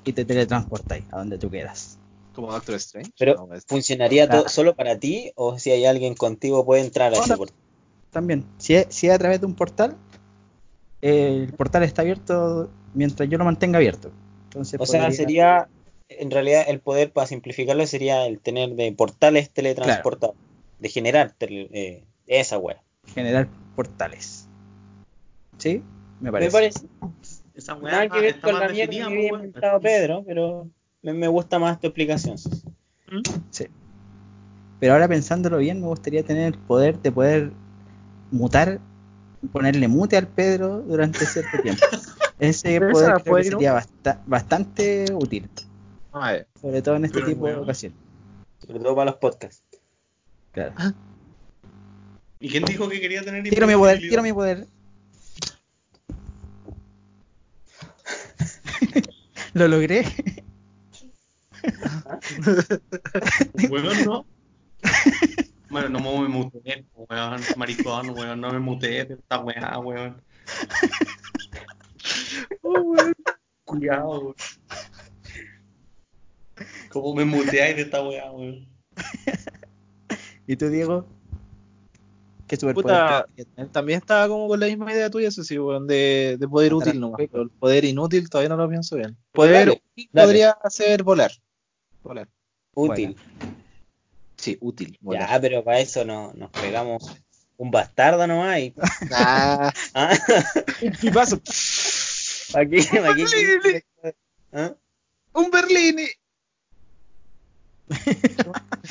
y 0.06 0.14
te 0.14 0.26
teletransportáis 0.26 1.06
a 1.12 1.20
donde 1.20 1.38
tú 1.38 1.50
quieras. 1.50 1.98
Como 2.34 2.52
Doctor 2.52 2.76
Strange. 2.76 3.12
Pero, 3.18 3.36
No, 3.36 3.48
pues, 3.48 3.66
¿funcionaría 3.68 4.48
solo 4.48 4.76
para 4.76 4.98
ti 4.98 5.32
o 5.36 5.60
si 5.60 5.72
hay 5.72 5.86
alguien 5.86 6.16
contigo 6.16 6.66
puede 6.66 6.82
entrar 6.82 7.14
a 7.14 7.18
ese 7.18 7.36
portal? 7.38 7.58
También, 8.12 8.46
si 8.58 8.76
es, 8.76 8.88
si 8.90 9.08
es 9.08 9.14
a 9.14 9.20
través 9.20 9.40
de 9.40 9.46
un 9.46 9.56
portal, 9.56 9.96
eh, 11.02 11.46
el 11.48 11.54
portal 11.54 11.84
está 11.84 12.02
abierto 12.02 12.70
mientras 12.94 13.30
yo 13.30 13.38
lo 13.38 13.46
mantenga 13.46 13.78
abierto. 13.78 14.12
Entonces 14.46 14.80
O 14.80 14.86
sea, 14.86 15.12
sería, 15.12 15.70
en 16.10 16.30
realidad, 16.32 16.66
el 16.68 16.80
poder, 16.80 17.12
para 17.12 17.28
simplificarlo, 17.28 17.86
sería 17.88 18.26
el 18.28 18.40
tener 18.40 18.76
de 18.76 18.92
portales 18.92 19.50
teletransportados. 19.50 20.36
De 20.80 20.90
generar 20.90 21.34
tele- 21.38 21.70
eh, 21.72 22.04
esa 22.28 22.58
wea. 22.58 22.82
generar 23.14 23.48
portales. 23.76 24.48
¿Sí? 25.58 25.84
Me 26.20 26.32
parece. 26.32 26.48
Me 26.48 26.52
parece. 26.52 26.88
Esa 27.54 27.76
weá 27.76 27.92
Nada 27.92 28.10
que 28.10 28.22
ver 28.22 28.42
con 28.42 28.60
la 28.60 28.70
mierda 28.70 28.92
que 28.94 29.02
había 29.04 29.08
weón. 29.32 29.46
inventado 29.46 29.80
Pedro, 29.82 30.24
pero 30.26 30.70
me, 31.02 31.14
me 31.14 31.28
gusta 31.28 31.60
más 31.60 31.80
tu 31.80 31.88
explicación. 31.88 32.38
Sí. 33.50 33.68
Pero 34.80 34.94
ahora 34.94 35.08
pensándolo 35.08 35.58
bien, 35.58 35.80
me 35.82 35.88
gustaría 35.88 36.24
tener 36.24 36.54
el 36.54 36.60
poder 36.60 37.00
de 37.02 37.12
poder 37.12 37.52
mutar, 38.32 38.80
ponerle 39.52 39.88
mute 39.88 40.18
al 40.18 40.28
Pedro 40.28 40.82
durante 40.82 41.26
cierto 41.26 41.62
tiempo. 41.62 41.84
Ese 42.40 42.80
Pero 42.80 42.92
poder 42.92 43.22
creo 43.22 43.36
que 43.36 43.44
sería 43.44 43.74
basta- 43.74 44.22
bastante 44.26 45.06
útil, 45.14 45.48
a 46.12 46.32
ver. 46.32 46.48
sobre 46.60 46.82
todo 46.82 46.96
en 46.96 47.06
este 47.06 47.20
Pero, 47.20 47.28
tipo 47.32 47.46
de 47.48 47.56
ocasiones. 47.56 47.98
Sobre 48.66 48.80
todo 48.80 48.96
para 48.96 49.12
los 49.12 49.20
podcasts. 49.20 49.64
Claro. 50.52 50.74
¿Y 52.40 52.50
quién 52.50 52.66
dijo 52.66 52.90
que 52.90 53.00
quería 53.00 53.22
tener 53.24 53.44
Quiero 53.44 53.68
mi 53.68 53.76
poder, 53.76 54.00
quiero 54.00 54.24
mi 54.24 54.34
poder. 54.34 54.66
Lo 59.54 59.68
logré. 59.68 60.04
Weón, 63.70 64.06
no. 64.06 64.26
Bueno, 65.72 65.88
no 65.88 66.00
me 66.02 66.28
muteé, 66.28 66.86
weón, 66.94 67.42
maricón, 67.56 68.10
weón, 68.10 68.42
no 68.42 68.52
me 68.52 68.60
muteé 68.60 69.06
de 69.06 69.14
esta 69.14 69.40
weá, 69.40 69.80
weón. 69.80 70.22
Cuidado, 73.64 74.20
weón. 74.20 74.36
¿Cómo 76.90 77.16
me 77.16 77.24
muteáis 77.24 77.78
de 77.78 77.84
esta 77.84 78.04
weá, 78.04 78.30
weón? 78.32 78.68
¿Y 80.46 80.58
tú, 80.58 80.68
Diego? 80.68 81.06
¿Qué 82.48 82.58
superpoder 82.58 83.28
Puta? 83.56 83.72
También 83.72 84.00
estaba 84.00 84.28
como 84.28 84.50
con 84.50 84.60
la 84.60 84.66
misma 84.66 84.92
idea 84.92 85.10
tuya, 85.10 85.30
eso 85.30 85.42
sí, 85.42 85.58
weón, 85.58 85.88
de, 85.88 86.36
de 86.38 86.48
poder 86.50 86.74
útil 86.74 87.00
nomás. 87.00 87.22
Pero 87.32 87.44
el 87.44 87.50
poder 87.50 87.86
inútil 87.86 88.30
todavía 88.30 88.50
no 88.50 88.58
lo 88.58 88.68
pienso 88.68 88.98
bien. 88.98 89.16
Poder 89.32 89.68
Dale, 89.68 89.72
útil 89.72 90.10
dale. 90.12 90.28
podría 90.28 90.58
ser 90.70 91.04
volar. 91.04 91.32
Volar. 92.04 92.28
Útil. 92.74 93.16
Sí, 94.38 94.58
útil. 94.62 94.98
Volar. 95.02 95.30
Ya, 95.30 95.42
pero 95.42 95.64
para 95.64 95.80
eso 95.80 96.04
no, 96.06 96.34
nos 96.34 96.50
pegamos 96.52 97.12
un 97.58 97.70
bastardo 97.70 98.26
nomás 98.26 98.60
y. 98.60 98.74
Ah, 99.14 99.72
¿Ah? 99.94 100.18
un 100.82 100.92
pipazo. 100.94 101.40
¿Para 102.52 102.66
qué? 102.68 102.84
¿Para 102.92 103.16
qué? 103.16 103.84
¿Ah? 104.52 104.76
un 105.34 105.52
Berlini. 105.52 106.08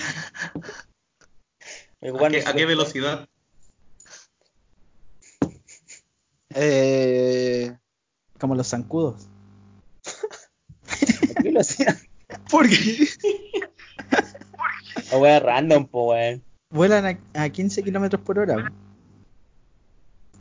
¿A 2.02 2.28
qué, 2.30 2.44
a 2.46 2.52
qué 2.54 2.66
velocidad? 2.66 3.28
Eh, 6.54 7.76
Como 8.38 8.54
los 8.54 8.68
zancudos. 8.68 9.26
¿A 10.86 11.34
qué 11.34 11.42
velocidad? 11.42 11.96
¿Por 12.60 12.68
qué? 12.68 13.08
La 15.12 15.16
wea 15.18 15.40
random, 15.40 15.86
po, 15.86 16.10
weón. 16.10 16.42
Vuelan 16.70 17.18
a, 17.34 17.42
a 17.44 17.48
15 17.48 17.82
kilómetros 17.82 18.20
por 18.22 18.38
hora. 18.38 18.70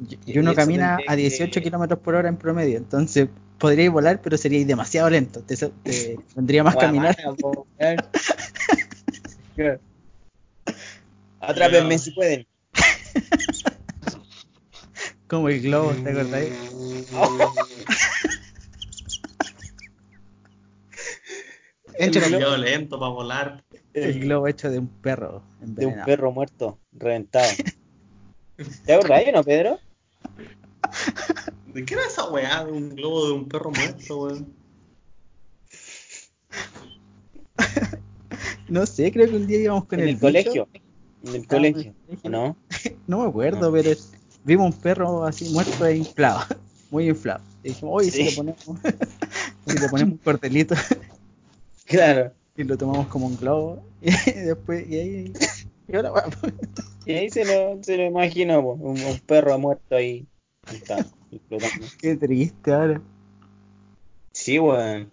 Y- 0.09 0.19
Y 0.33 0.37
uno 0.39 0.53
camina 0.53 0.99
a 1.07 1.15
18 1.15 1.49
que- 1.51 1.61
kilómetros 1.63 1.99
por 2.01 2.15
hora 2.15 2.27
en 2.27 2.35
promedio. 2.35 2.77
Entonces 2.77 3.29
podríais 3.57 3.89
volar, 3.91 4.21
pero 4.21 4.37
seríais 4.37 4.67
demasiado 4.67 5.09
lento. 5.09 5.41
Te, 5.43 5.55
te 5.55 6.19
vendría 6.35 6.61
más 6.63 6.75
caminar. 6.75 7.15
Atrápenme 11.39 11.97
si 11.97 12.11
pueden. 12.11 12.45
Como 15.27 15.47
el 15.47 15.61
globo, 15.61 15.91
¿te 15.93 16.09
acordáis? 16.09 16.51
Enche 22.01 22.19
la- 22.21 22.27
Demasiado 22.27 22.57
lento 22.57 22.97
para 22.99 23.11
volar. 23.11 23.65
El 23.93 24.19
globo 24.21 24.47
hecho 24.47 24.69
de 24.69 24.79
un 24.79 24.87
perro 24.87 25.43
De 25.59 25.65
un 25.65 25.69
envenenado. 25.69 26.05
perro 26.05 26.31
muerto, 26.31 26.79
reventado. 26.93 27.49
¿Te 28.85 28.93
acordás 28.93 29.23
o 29.27 29.31
no, 29.33 29.43
Pedro? 29.43 29.79
¿De 31.73 31.83
qué 31.85 31.93
era 31.95 32.03
esa 32.05 32.29
weá 32.29 32.63
de 32.63 32.71
un 32.71 32.95
globo 32.95 33.27
de 33.27 33.33
un 33.33 33.49
perro 33.49 33.71
muerto, 33.71 34.17
weón? 34.23 34.53
No 38.69 38.85
sé, 38.85 39.11
creo 39.11 39.27
que 39.29 39.35
un 39.35 39.47
día 39.47 39.59
íbamos 39.59 39.85
con 39.85 39.99
En 39.99 40.07
el, 40.07 40.15
el 40.15 40.19
colegio. 40.21 40.67
bicho. 40.71 40.83
En 41.23 41.35
el 41.35 41.41
Ah, 41.41 41.47
colegio, 41.49 41.93
en 42.07 42.13
el 42.13 42.19
¿o 42.23 42.29
no? 42.29 42.57
No 43.07 43.23
me 43.23 43.27
acuerdo, 43.29 43.71
pero 43.73 43.89
es- 43.89 44.13
vimos 44.45 44.73
un 44.73 44.79
perro 44.81 45.25
así 45.25 45.49
muerto 45.49 45.85
e 45.85 45.97
inflado. 45.97 46.39
Muy 46.91 47.09
inflado. 47.09 47.41
Y 47.63 47.69
dijimos, 47.69 47.93
oye, 47.97 48.09
si 48.11 48.17
Sí. 48.19 48.23
le 48.29 48.31
ponemos, 48.31 48.59
si 49.67 49.77
le 49.77 49.89
ponemos 49.89 50.13
un 50.13 50.17
cortelito 50.19 50.75
Claro. 51.89 52.31
y 52.55 52.63
lo 52.63 52.77
tomamos 52.77 53.07
como 53.07 53.25
un 53.25 53.35
globo. 53.37 53.83
Y 54.01 54.31
después, 54.31 54.87
y 54.87 54.95
ahí. 54.97 55.33
Y 55.87 55.95
ahora 55.95 56.11
va. 56.11 56.29
Y 57.05 57.13
ahí 57.13 57.29
se 57.31 57.43
lo, 57.43 57.83
se 57.83 57.97
lo 57.97 58.03
imagino, 58.05 58.61
po, 58.61 58.73
un, 58.73 59.01
un 59.01 59.19
perro 59.21 59.57
muerto 59.57 59.95
ahí. 59.95 60.27
Ahí 60.67 60.77
Está, 60.77 60.99
explotando. 61.31 61.87
Qué 61.99 62.15
triste 62.15 62.71
ahora. 62.71 63.01
Sí, 64.31 64.59
weón. 64.59 65.11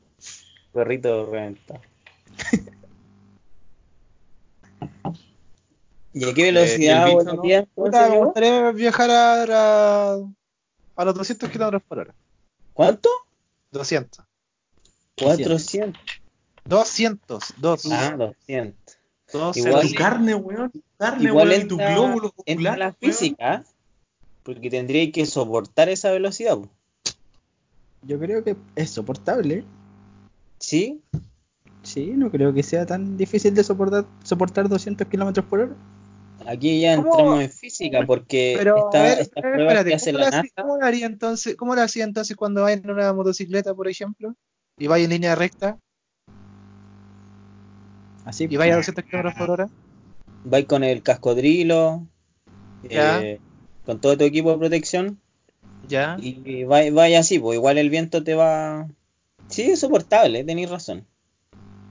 Perrito 0.72 1.26
reventado. 1.30 1.80
¿Y 6.12 6.24
a 6.28 6.34
qué 6.34 6.42
¿y 6.42 6.48
el 6.48 6.54
velocidad 6.54 7.06
bicho, 7.06 7.16
volaría 7.16 7.68
no? 7.76 8.10
me 8.10 8.18
gustaría 8.18 8.72
viajar 8.72 9.10
a, 9.10 9.42
a, 10.14 10.18
a 10.96 11.04
los 11.04 11.14
200 11.14 11.50
kilómetros 11.50 11.82
por 11.82 11.98
hora. 12.00 12.14
¿Cuánto? 12.72 13.08
200. 13.72 14.24
400. 15.18 16.00
200. 16.68 17.54
2. 17.58 17.86
Ah, 17.92 18.16
200. 18.16 18.96
Dos 19.32 19.56
igual- 19.56 19.88
Tu 19.88 19.94
carne, 19.94 20.34
weón. 20.34 20.70
Tu 20.70 20.82
carne, 20.98 21.24
Igual 21.24 21.48
weón. 21.48 21.62
Y 21.62 21.68
tu 21.68 21.76
glóbulo 21.76 22.32
ocular, 22.36 22.78
la 22.78 22.84
weón. 22.86 22.96
física, 23.00 23.64
porque 24.42 24.70
tendría 24.70 25.10
que 25.10 25.26
soportar 25.26 25.88
esa 25.88 26.10
velocidad. 26.10 26.56
po. 26.56 26.68
Yo 28.02 28.18
creo 28.20 28.44
que 28.44 28.56
es 28.76 28.90
soportable. 28.90 29.64
¿Sí? 30.58 31.00
Sí, 31.82 32.12
no 32.16 32.30
creo 32.30 32.52
que 32.54 32.62
sea 32.62 32.86
tan 32.86 33.16
difícil 33.16 33.54
de 33.54 33.62
soportar, 33.64 34.06
soportar 34.24 34.68
200 34.68 35.06
kilómetros 35.08 35.44
por 35.46 35.60
hora. 35.60 35.76
Aquí 36.46 36.80
ya 36.80 36.96
¿Cómo? 36.96 37.10
entramos 37.10 37.40
en 37.42 37.50
física, 37.50 38.00
porque 38.06 38.54
Pero, 38.58 38.76
esta, 38.86 38.98
a 38.98 39.02
ver, 39.02 39.18
estas 39.20 39.42
pruebas 39.42 39.60
espérate, 39.62 39.88
que 39.90 39.94
hace 39.96 40.12
¿cómo 40.12 40.24
la 40.24 40.30
NASA, 40.30 40.48
cómo 40.62 40.76
lo 40.78 40.86
haría 40.86 41.06
entonces, 41.06 41.56
¿cómo 41.56 41.74
lo 41.74 41.82
hacía 41.82 42.04
entonces 42.04 42.36
cuando 42.36 42.62
vais 42.62 42.78
en 42.82 42.90
una 42.90 43.12
motocicleta, 43.12 43.74
por 43.74 43.88
ejemplo? 43.88 44.34
Y 44.78 44.86
vais 44.86 45.04
en 45.04 45.10
línea 45.10 45.34
recta 45.34 45.78
Así. 48.26 48.46
y 48.50 48.56
vais 48.56 48.72
a 48.72 48.76
200 48.76 49.04
kilómetros 49.04 49.34
por 49.34 49.50
hora. 49.50 49.68
vais 50.44 50.66
con 50.66 50.84
el 50.84 51.02
cascodrilo, 51.02 52.06
Ya. 52.82 53.22
eh, 53.22 53.40
con 53.86 54.00
todo 54.00 54.18
tu 54.18 54.24
equipo 54.24 54.50
de 54.52 54.58
protección, 54.58 55.18
Ya. 55.88 56.16
y 56.20 56.64
vais 56.64 56.92
vais 56.92 57.16
así, 57.16 57.38
pues 57.38 57.56
igual 57.56 57.78
el 57.78 57.88
viento 57.88 58.22
te 58.22 58.34
va... 58.34 58.86
Sí, 59.48 59.62
es 59.62 59.80
soportable, 59.80 60.44
tenéis 60.44 60.68
razón. 60.70 61.06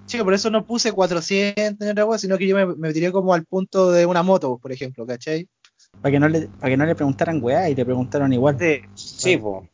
Sí, 0.08 0.18
por 0.20 0.34
eso 0.36 0.50
no 0.52 0.66
puse 0.66 0.92
400 0.92 1.82
en 1.82 1.92
el 1.98 2.00
agua, 2.00 2.18
sino 2.20 2.38
que 2.38 2.46
yo 2.48 2.56
me, 2.56 2.66
me 2.76 2.94
tiré 2.94 3.12
como 3.12 3.34
al 3.34 3.44
punto 3.46 3.92
de 3.92 4.06
una 4.06 4.22
moto, 4.22 4.58
por 4.60 4.72
ejemplo, 4.72 5.06
¿cachai? 5.06 5.48
Para 6.02 6.12
que 6.12 6.20
no 6.20 6.28
le, 6.30 6.48
para 6.48 6.70
que 6.70 6.78
no 6.78 6.86
le 6.86 6.94
preguntaran 6.96 7.42
weá 7.42 7.70
y 7.70 7.76
le 7.76 7.86
preguntaron 7.86 8.32
igual. 8.34 8.58
Sí. 8.60 8.82
Sí, 8.94 9.38
pues. 9.38 9.68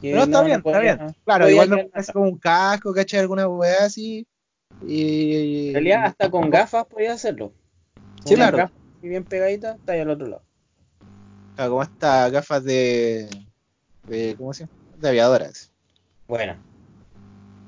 Pero 0.00 0.22
está 0.24 0.42
bien, 0.42 0.62
está 0.64 0.78
bien. 0.80 0.98
Claro, 1.24 1.48
igual 1.48 1.68
me 1.70 1.84
puse 1.86 2.12
como 2.12 2.26
un 2.26 2.38
casco, 2.38 2.92
¿cachai? 2.92 3.20
Alguna 3.20 3.48
weá 3.48 3.84
así. 3.86 4.26
Y. 4.86 5.68
En 5.68 5.74
realidad, 5.74 6.04
hasta 6.06 6.30
con 6.30 6.50
gafas 6.50 6.86
podías 6.86 7.14
hacerlo. 7.14 7.52
Sí, 8.24 8.34
claro. 8.34 8.56
gafas 8.58 8.76
y 9.02 9.08
bien 9.08 9.24
pegaditas, 9.24 9.78
está 9.78 9.92
ahí 9.92 10.00
al 10.00 10.10
otro 10.10 10.26
lado. 10.28 10.42
Claro, 11.56 11.70
como 11.70 11.82
estas 11.82 12.32
gafas 12.32 12.64
de. 12.64 13.28
de 14.08 14.34
¿Cómo 14.36 14.52
se 14.54 14.64
llama? 14.66 14.72
De 14.98 15.08
aviadoras. 15.08 15.70
Bueno, 16.28 16.56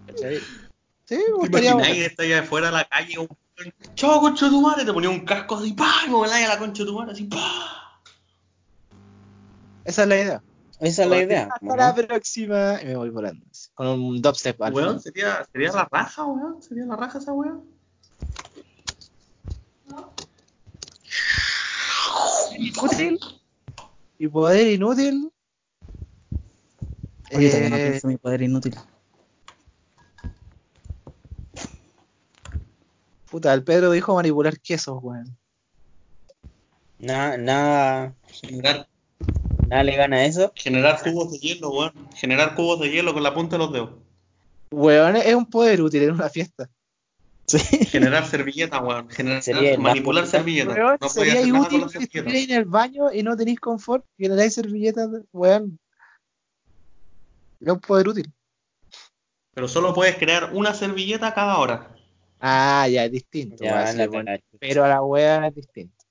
¿Cachai? 0.07 0.39
Sí, 1.05 1.17
me 1.17 1.25
¿Te 1.25 1.33
gustaría. 1.33 1.77
que 1.77 2.07
estás 2.07 2.27
allá 2.27 2.41
afuera 2.41 2.67
de 2.69 2.73
la 2.73 2.85
calle? 2.85 3.19
un 3.19 3.29
weón, 3.59 3.75
Chao, 3.95 4.21
concha 4.21 4.47
de 4.47 4.51
tu 4.53 4.61
madre. 4.61 4.85
Te 4.85 4.93
ponía 4.93 5.11
un 5.11 5.25
casco 5.25 5.57
así, 5.57 5.73
pa, 5.73 5.91
y 6.07 6.11
me 6.11 6.17
a 6.17 6.49
la 6.49 6.59
concha 6.59 6.83
de 6.83 6.89
tu 6.89 6.99
madre, 6.99 7.13
así, 7.13 7.25
pa. 7.25 8.01
Esa 9.85 10.03
es 10.03 10.09
la 10.09 10.17
idea. 10.17 10.43
Esa 10.81 11.03
es 11.05 11.09
la 11.09 11.23
idea. 11.23 11.49
Hasta 11.53 11.67
¿no? 11.67 11.77
la 11.77 11.95
próxima. 11.95 12.81
Y 12.83 12.87
me 12.87 12.97
voy 12.97 13.11
volando. 13.11 13.47
Con 13.75 13.87
un 13.87 14.23
dubstep 14.23 14.61
al 14.63 14.73
Weón, 14.75 15.01
sería, 15.01 15.47
sería 15.53 15.73
la 15.73 15.89
raja, 15.91 16.25
weón. 16.25 16.63
Sería 16.63 16.85
la 16.87 16.97
raja 16.97 17.19
esa 17.19 17.33
weón. 17.33 17.65
Inútil. 22.57 23.19
Y 24.19 24.29
poder 24.29 24.69
inútil. 24.69 25.31
Oye, 27.33 27.49
todavía 27.51 27.71
no 27.71 27.77
Eh, 27.77 27.89
pienso 27.91 28.09
mi 28.09 28.17
poder 28.17 28.43
inútil. 28.43 28.75
puta, 33.31 33.53
el 33.53 33.65
Pedro 33.65 33.91
dijo 33.91 34.15
manipular 34.15 34.61
quesos, 34.61 34.97
weón. 35.03 35.37
Nada, 37.01 37.37
nada, 37.37 38.15
Generar, 38.29 38.89
nada 39.69 39.83
le 39.85 39.97
gana 39.97 40.17
a 40.17 40.25
eso. 40.25 40.53
generar 40.55 41.01
cubos 41.03 41.33
de 41.33 41.39
hielo, 41.39 41.71
weón. 41.71 41.93
Generar 42.15 42.55
cubos 42.55 42.81
de 42.81 42.91
hielo 42.91 43.13
con 43.15 43.23
la 43.23 43.35
punta 43.35 43.57
de 43.57 43.59
los 43.59 43.73
dedos. 43.73 43.91
Weón, 44.71 45.17
es 45.17 45.35
un 45.35 45.47
poder 45.47 45.83
útil 45.83 46.03
en 46.03 46.13
una 46.13 46.29
fiesta. 46.29 46.69
Sí. 47.47 47.59
Generar 47.87 48.27
servilletas, 48.27 48.81
weón. 48.83 49.09
Generar, 49.11 49.43
Sería 49.43 49.79
manipular 49.79 50.27
servilletas. 50.27 50.77
Weón, 50.77 50.99
no 51.01 51.09
podía 51.09 51.11
sería 51.11 51.33
hacer 51.41 51.53
nada 51.53 51.69
con 51.69 51.77
útil 51.77 51.83
que 51.83 51.89
servilletas. 51.93 52.17
estuvierais 52.17 52.51
en 52.51 52.57
el 52.57 52.65
baño 52.65 53.13
y 53.13 53.23
no 53.23 53.37
tenéis 53.37 53.61
confort, 53.61 54.05
generáis 54.19 54.55
servilletas, 54.55 55.11
weón. 55.33 55.79
Es 57.61 57.69
un 57.69 57.81
poder 57.81 58.09
útil. 58.09 58.33
Pero 59.55 59.69
solo 59.69 59.95
puedes 59.95 60.17
crear 60.17 60.51
una 60.53 60.75
servilleta 60.75 61.33
cada 61.35 61.59
hora. 61.59 61.95
Ah, 62.41 62.89
ya, 62.89 63.05
es 63.05 63.13
distinto. 63.13 63.63
Ya, 63.63 63.75
weón, 63.75 63.89
sí, 63.93 63.97
la 63.99 64.09
weón. 64.09 64.25
cagaste. 64.25 64.59
Pero 64.59 64.85
a 64.85 64.89
la 64.89 65.03
wea 65.03 65.47
es 65.47 65.55
distinto. 65.55 66.04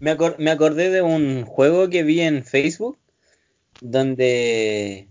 Me, 0.00 0.12
acor- 0.16 0.36
me 0.38 0.50
acordé 0.50 0.90
de 0.90 1.02
un 1.02 1.44
juego 1.44 1.88
que 1.90 2.02
vi 2.02 2.20
en 2.20 2.44
Facebook 2.44 2.98
donde 3.80 5.08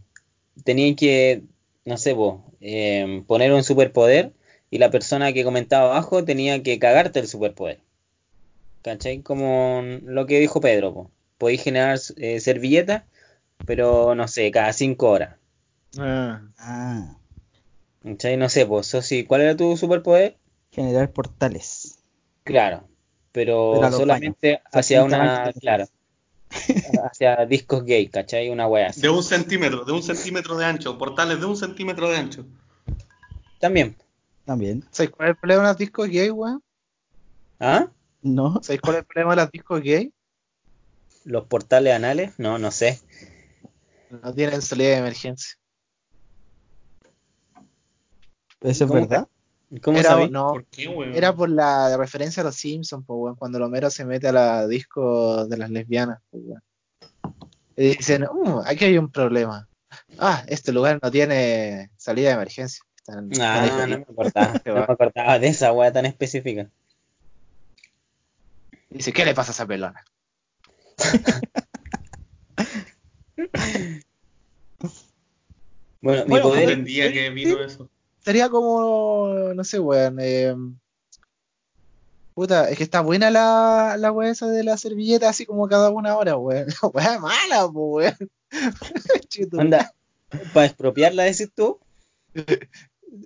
tenían 0.64 0.96
que, 0.96 1.44
no 1.86 1.98
sé, 1.98 2.14
vos, 2.14 2.42
eh, 2.62 3.24
poner 3.28 3.52
un 3.52 3.64
superpoder 3.64 4.34
y 4.70 4.78
la 4.80 4.90
persona 4.92 5.34
que 5.34 5.44
comentaba 5.44 5.86
abajo 5.92 6.24
tenía 6.26 6.64
que 6.64 6.80
cagarte 6.80 7.20
el 7.20 7.28
superpoder. 7.28 7.80
¿Cachai? 8.82 9.22
Como 9.22 9.82
lo 10.04 10.26
que 10.26 10.40
dijo 10.40 10.60
Pedro, 10.60 10.94
po. 10.94 11.12
Podéis 11.38 11.64
generar 11.64 12.00
eh, 12.18 12.40
servilletas, 12.40 13.04
pero 13.66 14.16
no 14.16 14.28
sé, 14.28 14.52
cada 14.52 14.74
cinco 14.74 15.10
horas. 15.10 15.38
Ah, 15.98 17.18
¿Cachai? 18.04 18.38
No 18.38 18.50
sé, 18.50 18.66
pues, 18.66 18.94
¿cuál 19.28 19.42
era 19.42 19.56
tu 19.56 19.78
superpoder? 19.78 20.38
generar 20.72 21.12
portales. 21.12 22.00
Claro, 22.44 22.88
pero, 23.34 23.82
los 23.82 23.98
solamente 23.98 24.62
hacia 24.72 25.04
una, 25.04 25.52
claro, 25.60 25.86
hacia 27.12 27.46
discos 27.48 27.84
gay, 27.84 28.08
¿cachai? 28.08 28.50
Una 28.50 28.68
wea 28.68 28.90
así. 28.90 29.02
De 29.02 29.10
un 29.10 29.24
centímetro, 29.24 29.84
de 29.84 29.92
un 29.92 30.04
centímetro 30.04 30.56
de 30.56 30.66
ancho. 30.66 30.98
Portales 30.98 31.40
de 31.40 31.46
un 31.46 31.58
centímetro 31.58 32.10
de 32.10 32.18
ancho. 32.18 32.46
También. 33.60 33.98
También. 34.46 34.84
¿Sabéis 34.92 35.16
cuál 35.16 35.30
es 35.30 35.32
el 35.32 35.40
problema 35.40 35.62
de 35.64 35.68
las 35.70 35.78
discos 35.78 36.08
gay, 36.10 36.30
weón? 36.30 36.62
¿Ah? 37.60 37.88
No. 38.22 38.62
¿Sabéis 38.62 38.82
cuál 38.82 38.96
es 38.98 39.00
el 39.02 39.06
problema 39.08 39.32
de 39.32 39.36
las 39.38 39.52
discos 39.52 39.82
gay? 39.82 40.14
¿Los 41.26 41.46
portales 41.46 41.94
anales? 41.94 42.34
No, 42.38 42.60
no 42.60 42.70
sé. 42.70 43.02
No 44.12 44.32
tienen 44.34 44.62
salida 44.62 44.90
de 44.90 44.98
emergencia. 44.98 45.58
¿Eso 48.62 48.84
es 48.84 48.92
¿Cómo 48.92 48.94
verdad? 48.94 49.28
¿Cómo 49.82 49.98
era, 49.98 50.10
sabéis? 50.10 50.32
no, 50.32 50.52
¿Por 50.52 50.66
qué, 50.66 50.88
weón? 50.88 51.16
era 51.16 51.36
por 51.36 51.50
la 51.50 51.98
referencia 51.98 52.42
a 52.42 52.46
los 52.46 52.56
Simpsons, 52.56 53.04
pues, 53.06 53.18
weón, 53.18 53.36
cuando 53.36 53.64
Homero 53.64 53.90
se 53.90 54.06
mete 54.06 54.28
a 54.28 54.32
la 54.32 54.68
disco 54.68 55.46
de 55.48 55.58
las 55.58 55.70
lesbianas, 55.70 56.20
weón. 56.32 56.62
Y 57.76 57.96
dicen, 57.96 58.26
"Uh, 58.32 58.62
aquí 58.66 58.86
hay 58.86 58.98
un 58.98 59.12
problema. 59.12 59.68
Ah, 60.20 60.44
este 60.48 60.72
lugar 60.72 61.00
no 61.02 61.10
tiene 61.10 61.90
salida 61.98 62.30
de 62.30 62.36
emergencia. 62.36 62.84
Están, 62.96 63.32
están 63.32 63.64
ahí 63.64 63.70
Ah, 63.70 63.88
no 63.88 63.88
me 63.88 64.06
jodidos". 64.06 64.10
acordaba, 64.12 64.62
no 64.66 64.74
me 64.76 64.80
acordaba 64.82 65.40
de 65.40 65.48
esa 65.48 65.72
wea 65.74 65.92
tan 65.92 66.06
específica. 66.06 66.70
Dice, 68.90 69.12
¿qué 69.12 69.26
le 69.26 69.34
pasa 69.34 69.52
a 69.52 69.54
esa 69.54 69.66
pelona? 69.66 70.04
Bueno, 76.02 76.24
mi 76.26 76.30
Bueno, 76.32 76.46
No 76.46 76.50
poder, 76.52 76.70
entendía 76.70 77.14
que 77.14 77.30
vino 77.30 77.64
eso. 77.64 77.90
Sería 78.24 78.50
como, 78.50 79.54
no 79.56 79.64
sé, 79.64 79.80
weón. 79.80 80.18
eh, 80.20 80.56
puta, 82.34 82.70
es 82.70 82.78
que 82.78 82.84
está 82.84 83.02
buena 83.02 83.30
la, 83.30 83.96
la 83.98 84.12
weá 84.12 84.32
esa 84.32 84.48
de 84.48 84.64
la 84.64 84.78
servilleta, 84.78 85.30
así 85.30 85.46
como 85.46 85.68
cada 85.68 85.90
una 85.90 86.16
hora, 86.18 86.38
weón. 86.38 86.68
La 86.82 86.88
weá 86.94 87.20
mala, 87.20 87.70
pues, 87.72 88.16
weón. 88.20 88.30
Anda, 89.60 89.94
para 90.54 90.66
expropiarla, 90.68 91.24
decís 91.24 91.50
tú. 91.54 91.80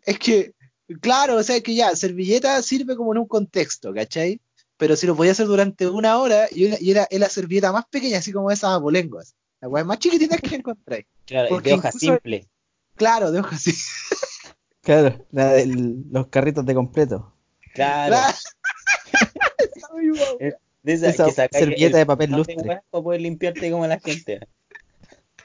Es 0.05 0.19
que, 0.19 0.53
claro, 0.99 1.37
o 1.37 1.43
sea, 1.43 1.61
que 1.61 1.73
ya, 1.73 1.95
servilleta 1.95 2.61
sirve 2.61 2.97
como 2.97 3.13
en 3.13 3.19
un 3.19 3.25
contexto, 3.27 3.93
¿cachai? 3.93 4.41
Pero 4.75 4.97
si 4.97 5.07
lo 5.07 5.15
podía 5.15 5.31
hacer 5.31 5.47
durante 5.47 5.87
una 5.87 6.17
hora 6.17 6.47
y, 6.51 6.65
una- 6.65 6.75
y 6.81 6.91
era, 6.91 7.07
es 7.09 7.17
la 7.17 7.29
servilleta 7.29 7.71
más 7.71 7.85
pequeña, 7.89 8.17
así 8.17 8.33
como 8.33 8.51
esas 8.51 8.71
apolenguas. 8.75 9.33
La 9.61 9.69
weá 9.69 9.85
más 9.85 9.99
chiquitita 9.99 10.37
que 10.37 10.55
encontráis. 10.55 11.05
Claro, 11.25 11.47
Porque 11.47 11.69
de 11.69 11.75
hoja 11.75 11.87
incluso- 11.87 12.05
simple. 12.13 12.47
Claro, 12.97 13.31
de 13.31 13.39
hojas 13.39 13.53
así. 13.65 13.71
Claro, 14.87 15.27
la 15.31 15.51
de 15.51 15.65
los 16.09 16.27
carritos 16.27 16.65
de 16.65 16.73
completo. 16.73 17.33
Claro. 17.73 18.15
De 20.81 20.93
esa, 20.93 21.09
Esa 21.09 21.47
que 21.49 21.59
servilleta 21.59 21.97
el 21.97 22.03
de 22.03 22.05
papel 22.05 22.31
lustre. 22.31 22.55
weas 22.55 22.81
Para 22.89 23.03
poder 23.03 23.19
limpiarte 23.19 23.69
como 23.69 23.85
la 23.85 23.99
gente. 23.99 24.39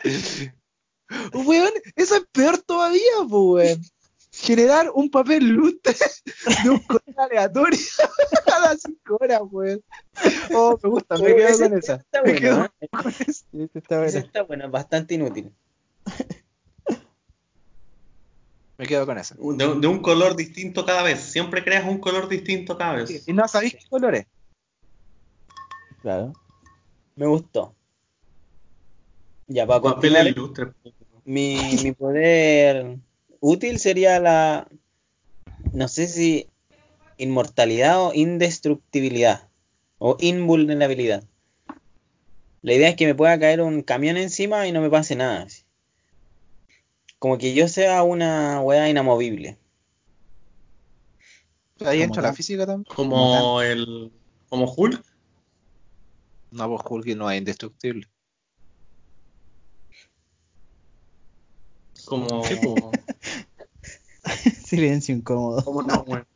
Weón, 1.34 1.72
eso 1.96 2.16
es 2.16 2.24
peor 2.30 2.58
todavía, 2.58 3.22
weón. 3.28 3.82
Generar 4.30 4.92
un 4.94 5.10
papel 5.10 5.48
lustre 5.48 5.96
de 6.62 6.70
un 6.70 6.78
color 6.78 7.02
aleatorio 7.16 7.80
cada 8.46 8.76
cinco 8.76 9.18
horas, 9.20 9.40
weón. 9.50 9.82
Oh, 10.54 10.78
me 10.80 10.88
gusta, 10.88 11.18
me 11.18 11.34
quedo 11.34 11.58
con 11.58 11.78
esa. 11.78 11.94
ese 11.94 11.96
Está 11.96 12.22
quedo 12.22 12.64
¿eh? 12.64 12.70
esa. 13.18 13.44
Este 13.58 13.78
está 13.80 14.06
es 14.06 14.70
bastante 14.70 15.14
inútil. 15.14 15.52
Me 18.82 18.88
quedo 18.88 19.06
con 19.06 19.16
esa. 19.16 19.36
De, 19.36 19.74
de 19.80 19.86
un 19.86 20.00
color 20.02 20.34
distinto 20.34 20.84
cada 20.84 21.04
vez. 21.04 21.20
Siempre 21.20 21.62
creas 21.62 21.86
un 21.86 21.98
color 21.98 22.28
distinto 22.28 22.76
cada 22.76 22.94
vez. 22.94 23.28
Y 23.28 23.32
no 23.32 23.46
sabéis 23.46 23.74
qué 23.74 23.88
colores. 23.88 24.26
Claro. 26.00 26.32
Me 27.14 27.26
gustó. 27.26 27.76
Ya, 29.46 29.68
para 29.68 29.80
Papel 29.80 29.94
continuar, 29.94 30.26
ilustre. 30.26 30.66
mi, 31.24 31.76
mi 31.84 31.92
poder 31.92 32.98
útil 33.38 33.78
sería 33.78 34.18
la. 34.18 34.66
No 35.72 35.86
sé 35.86 36.08
si 36.08 36.48
inmortalidad 37.18 38.02
o 38.02 38.14
indestructibilidad. 38.14 39.48
O 39.98 40.16
invulnerabilidad. 40.18 41.22
La 42.62 42.74
idea 42.74 42.88
es 42.88 42.96
que 42.96 43.06
me 43.06 43.14
pueda 43.14 43.38
caer 43.38 43.60
un 43.60 43.82
camión 43.82 44.16
encima 44.16 44.66
y 44.66 44.72
no 44.72 44.80
me 44.80 44.90
pase 44.90 45.14
nada. 45.14 45.42
así. 45.42 45.61
Como 47.22 47.38
que 47.38 47.54
yo 47.54 47.68
sea 47.68 48.02
una 48.02 48.60
weá 48.62 48.88
inamovible. 48.88 49.56
Ahí 51.86 52.02
entra 52.02 52.20
la 52.20 52.32
física 52.32 52.66
también. 52.66 52.92
Como 52.92 53.62
el. 53.62 54.10
Como 54.48 54.64
Hulk. 54.68 55.00
No, 56.50 56.68
pues 56.68 56.82
Hulk 56.84 57.06
no 57.16 57.30
es 57.30 57.38
indestructible. 57.38 58.08
Como. 62.06 62.42
Silencio 64.64 65.14
incómodo. 65.14 65.62
como 65.62 65.82
no, 65.82 66.02
weón. 66.02 66.26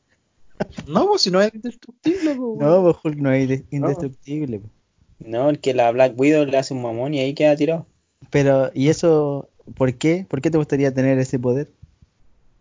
No, 0.86 1.08
pues 1.08 1.22
si 1.22 1.32
no 1.32 1.42
es 1.42 1.52
indestructible, 1.52 2.36
pues, 2.36 2.38
weón. 2.38 2.58
No, 2.60 2.82
pues 2.84 2.96
Hulk 3.02 3.18
no 3.18 3.32
es 3.32 3.48
inde- 3.48 3.66
indestructible. 3.72 4.60
po. 4.60 4.70
No, 5.18 5.50
el 5.50 5.58
que 5.58 5.74
la 5.74 5.90
Black 5.90 6.14
Widow 6.16 6.44
le 6.46 6.56
hace 6.58 6.74
un 6.74 6.82
mamón 6.82 7.12
y 7.12 7.18
ahí 7.18 7.34
queda 7.34 7.56
tirado. 7.56 7.88
Pero, 8.30 8.70
¿y 8.72 8.88
eso 8.88 9.50
por 9.74 9.94
qué? 9.94 10.26
¿Por 10.28 10.40
qué 10.40 10.50
te 10.50 10.58
gustaría 10.58 10.92
tener 10.94 11.18
ese 11.18 11.38
poder? 11.38 11.70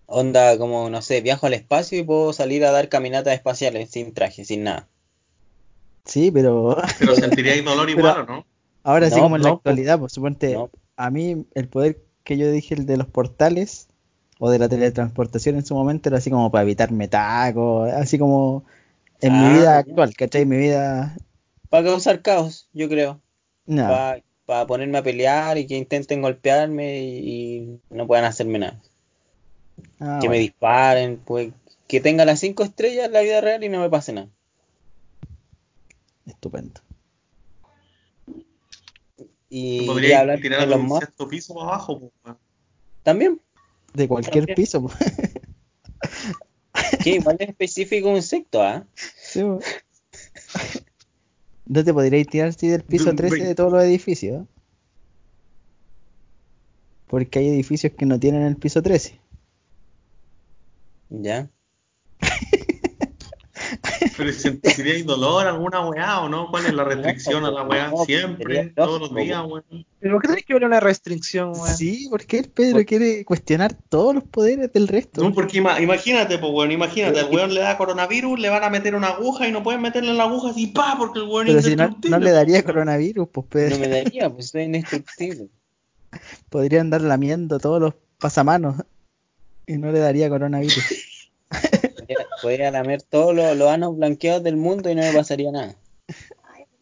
Onda, 0.08 0.58
como, 0.58 0.90
no 0.90 1.04
sé, 1.04 1.22
viajo 1.22 1.46
al 1.46 1.54
espacio 1.54 2.00
y 2.00 2.04
puedo 2.04 2.34
salir 2.34 2.66
a 2.66 2.72
dar 2.72 2.90
caminatas 2.90 3.36
espaciales 3.36 3.92
sin 3.92 4.16
traje, 4.16 4.44
sin 4.44 4.64
nada. 4.64 4.90
Sí, 6.06 6.32
pero 6.32 6.76
Pero 6.98 7.16
sentiríais 7.16 7.64
dolor 7.64 7.90
igual, 7.90 8.18
¿o 8.22 8.26
no? 8.26 8.38
ahora 8.84 9.12
sí 9.12 9.22
No, 9.22 9.22
como 9.22 9.36
en 9.36 9.44
la 9.44 9.50
no, 9.50 9.62
po. 9.62 9.74
actualidad, 9.74 10.00
pues 10.00 10.14
suponte, 10.14 10.56
No. 10.56 10.72
a 10.98 11.10
mí 11.12 11.46
el 11.56 11.68
poder 11.70 12.02
que 12.24 12.38
yo 12.38 12.52
dije, 12.52 12.76
el 12.76 12.86
de 12.86 12.98
los 12.98 13.08
portales 13.08 13.88
o 14.40 14.50
de 14.50 14.60
la 14.60 14.70
teletransportación 14.70 15.56
en 15.58 15.66
su 15.66 15.76
momento 15.76 16.10
era 16.10 16.18
así 16.20 16.30
como 16.30 16.52
para 16.52 16.64
evitarme 16.64 17.08
tacos, 17.08 17.92
así 17.94 18.18
como 18.20 18.66
en 19.22 19.38
Ah, 19.38 19.40
mi 19.40 19.50
vida 19.50 19.78
ya. 19.78 19.80
actual, 19.80 20.16
¿cachai? 20.16 20.44
En 20.44 20.50
mi 20.50 20.58
vida... 20.58 21.18
Para 21.70 21.86
causar 21.86 22.22
caos, 22.24 22.70
yo 22.74 22.90
creo. 22.90 23.22
No, 23.68 23.86
Para 23.86 24.24
ponerme 24.46 24.98
a 24.98 25.04
pelear 25.04 25.58
y 25.58 25.68
que 25.68 25.78
intenten 25.78 26.22
golpearme 26.22 27.00
y, 27.00 27.18
y 27.28 27.80
no 27.90 28.08
puedan 28.08 28.26
hacerme 28.26 28.60
nada. 28.60 28.82
Ah, 30.00 30.20
que 30.22 30.30
me 30.30 30.40
disparen, 30.40 31.18
pues 31.18 31.52
que 31.88 32.00
tenga 32.00 32.26
las 32.26 32.40
cinco 32.40 32.64
estrellas 32.64 33.06
en 33.06 33.14
la 33.14 33.22
vida 33.22 33.42
real 33.42 33.64
y 33.64 33.70
no 33.70 33.80
me 33.80 33.90
pase 33.90 34.14
nada. 34.14 34.30
estupendo. 36.26 36.82
Y 39.50 39.84
iría 39.84 39.84
a 39.84 39.94
Podríais 39.94 40.20
hablar 40.20 40.42
tirar 40.42 40.60
de 40.60 40.66
Elon 40.66 40.92
un 40.92 41.00
sexto 41.00 41.28
piso 41.28 41.54
para 41.54 41.68
abajo, 41.68 42.00
pues, 42.00 42.36
también. 43.04 43.40
De 43.94 44.08
cualquier 44.08 44.46
También. 44.46 44.56
piso, 44.56 44.82
pues. 44.82 44.96
Que 47.04 47.12
igual 47.12 47.38
es 47.40 47.50
específico 47.50 48.10
un 48.10 48.22
secto, 48.22 48.62
¿ah? 48.62 48.86
Sí, 48.96 49.42
po. 49.42 49.60
No 51.68 51.84
te 51.84 51.94
podríais 51.94 52.28
tirar 52.28 52.56
del 52.56 52.84
piso 52.84 53.06
De 53.06 53.10
un 53.12 53.16
13 53.16 53.44
de 53.44 53.56
todos 53.56 53.72
los 53.72 53.84
edificios. 53.84 54.46
Porque 57.08 57.40
hay 57.40 57.48
edificios 57.50 57.94
que 57.98 58.06
no 58.06 58.20
tienen 58.20 58.44
el 58.44 58.56
piso 58.56 58.82
13. 58.82 59.20
Ya. 61.10 61.50
Pero 64.18 64.32
sentiríais 64.32 65.06
dolor, 65.06 65.46
alguna 65.46 65.82
weá, 65.88 66.22
¿o 66.22 66.30
no? 66.30 66.50
¿Cuál 66.50 66.66
es 66.68 66.74
la 66.74 66.84
restricción 66.86 67.44
a 67.46 67.52
la 67.52 67.64
weá? 67.64 67.90
No, 67.90 68.06
Siempre, 68.06 68.56
sería 68.56 68.74
todos 68.76 69.02
los 69.02 69.16
días, 69.16 69.42
weón. 69.46 69.64
¿Pero 70.00 70.14
por 70.16 70.22
qué 70.22 70.28
tenés 70.30 70.46
que 70.46 70.54
ver 70.54 70.64
una 70.66 70.80
restricción, 70.80 71.52
weón? 71.54 71.76
Sí, 71.76 72.08
porque 72.10 72.38
el 72.40 72.50
Pedro 72.50 72.86
quiere 72.86 73.26
cuestionar 73.26 73.74
todos 73.90 74.16
los 74.16 74.24
poderes 74.24 74.72
del 74.72 74.88
resto. 74.88 75.22
No, 75.24 75.34
porque 75.34 75.60
ima- 75.62 75.82
imagínate, 75.82 76.38
pues, 76.38 76.52
weón, 76.54 76.72
imagínate, 76.72 77.20
el 77.20 77.26
weón 77.26 77.54
le 77.54 77.62
da 77.62 77.78
coronavirus, 77.78 78.40
le 78.40 78.50
van 78.50 78.64
a 78.64 78.70
meter 78.70 78.96
una 78.96 79.08
aguja 79.10 79.48
y 79.48 79.52
no 79.52 79.64
pueden 79.64 79.82
meterle 79.82 80.14
la 80.14 80.24
aguja 80.24 80.52
así, 80.52 80.68
pa, 80.68 80.96
porque 80.98 81.20
el 81.20 81.26
weón 81.26 81.48
Pero 81.48 81.60
es 81.60 81.66
si 81.66 81.76
no, 81.76 81.84
indestructible. 81.84 82.18
no 82.20 82.24
le 82.24 82.32
daría 82.32 82.64
coronavirus, 82.64 83.28
pues 83.30 83.48
Pedro. 83.50 83.76
No 83.76 83.82
me 83.82 83.88
daría, 83.90 84.30
pues 84.34 84.48
soy 84.50 84.64
indestructible. 84.64 85.48
Podría 86.50 86.82
andar 86.82 87.02
lamiendo 87.02 87.60
todos 87.60 87.82
los 87.82 87.94
pasamanos 88.20 88.76
y 89.68 89.74
no 89.78 89.92
le 89.92 90.00
daría 90.00 90.30
coronavirus. 90.30 90.78
Podría, 92.08 92.28
podría 92.42 92.72
lamer 92.72 93.02
todos 93.02 93.36
los, 93.36 93.56
los 93.58 93.70
anos 93.70 93.96
blanqueados 93.96 94.44
del 94.44 94.58
mundo 94.58 94.90
y 94.90 94.96
no 94.96 95.02
me 95.02 95.14
pasaría 95.14 95.52
nada. 95.52 95.76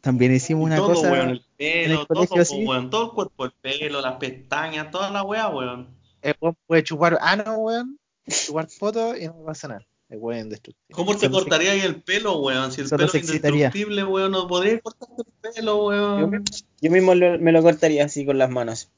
También 0.01 0.33
hicimos 0.33 0.65
una 0.65 0.75
todo, 0.75 0.87
cosa. 0.89 1.11
weón, 1.11 1.29
el 1.29 1.37
en 1.37 1.43
pelo, 1.57 2.01
el 2.01 2.07
todo, 2.07 2.07
colegio, 2.07 2.35
pues, 2.35 2.47
sí. 2.49 2.65
weón, 2.65 2.89
todo 2.89 3.05
el 3.05 3.11
cuerpo, 3.11 3.45
el 3.45 3.51
pelo, 3.53 4.01
las 4.01 4.15
pestañas, 4.17 4.91
toda 4.91 5.09
la 5.11 5.23
weá, 5.23 5.47
weón. 5.49 5.87
El 6.21 6.35
weón 6.41 6.57
puede 6.67 6.83
chupar 6.83 7.17
ano, 7.21 7.55
weón, 7.57 7.97
chupar 8.27 8.69
fotos 8.69 9.17
y 9.19 9.27
no 9.27 9.35
me 9.35 9.45
pasa 9.45 9.69
nada. 9.69 9.85
El 10.09 10.19
weón 10.19 10.39
es 10.39 10.43
indestructible. 10.43 10.93
¿Cómo 10.93 11.13
te 11.13 11.19
se- 11.27 11.31
cortaría 11.31 11.71
ahí 11.71 11.79
el 11.79 12.01
pelo, 12.03 12.39
weón? 12.41 12.71
Si 12.73 12.81
el 12.81 12.87
solo 12.87 13.07
pelo 13.07 13.17
es 13.17 13.33
indestructible, 13.33 14.03
weón, 14.03 14.31
no 14.33 14.45
podrías 14.47 14.81
cortarte 14.81 15.21
el 15.25 15.53
pelo, 15.53 15.75
Yo, 15.91 16.27
weón. 16.27 16.43
yo 16.81 16.91
mismo 16.91 17.15
lo- 17.15 17.39
me 17.39 17.51
lo 17.53 17.61
cortaría 17.63 18.03
así 18.03 18.25
con 18.25 18.37
las 18.37 18.49
manos. 18.49 18.91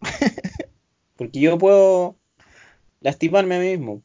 Porque 1.16 1.40
yo 1.40 1.58
puedo 1.58 2.16
lastimarme 3.00 3.56
a 3.56 3.60
mí 3.60 3.76
mismo. 3.76 4.02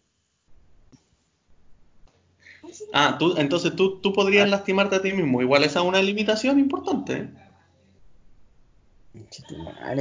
Ah, 2.94 3.18
tú, 3.20 3.36
entonces 3.38 3.76
tú, 3.76 4.00
tú 4.00 4.14
podrías 4.14 4.50
lastimarte 4.50 4.96
a 4.96 5.02
ti 5.02 5.12
mismo. 5.12 5.42
Igual 5.42 5.64
esa 5.64 5.80
es 5.82 5.86
una 5.86 6.02
limitación 6.02 6.60
importante. 6.60 7.14
¿eh? 7.14 7.30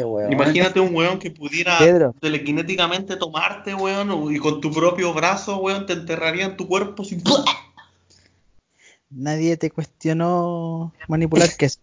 Weón. 0.05 0.33
Imagínate 0.33 0.81
un 0.81 0.95
weón 0.95 1.19
que 1.19 1.31
pudiera 1.31 1.79
Pedro. 1.79 2.15
telequinéticamente 2.21 3.17
tomarte, 3.17 3.75
weón, 3.75 4.33
y 4.35 4.39
con 4.39 4.61
tu 4.61 4.71
propio 4.71 5.13
brazo, 5.15 5.59
weón, 5.59 5.87
te 5.87 5.95
enterraría 5.95 6.45
en 6.47 6.57
tu 6.57 6.69
cuerpo 6.69 7.05
sin... 7.05 7.23
Nadie 9.11 9.57
te 9.57 9.71
cuestionó 9.71 10.93
manipular 11.09 11.49
queso. 11.57 11.81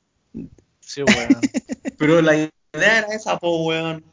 Sí, 0.80 1.02
weón. 1.04 1.42
Pero 1.98 2.22
la 2.22 2.36
idea 2.36 2.50
era 2.74 3.08
esa, 3.14 3.40
po, 3.40 3.66
weón. 3.66 4.04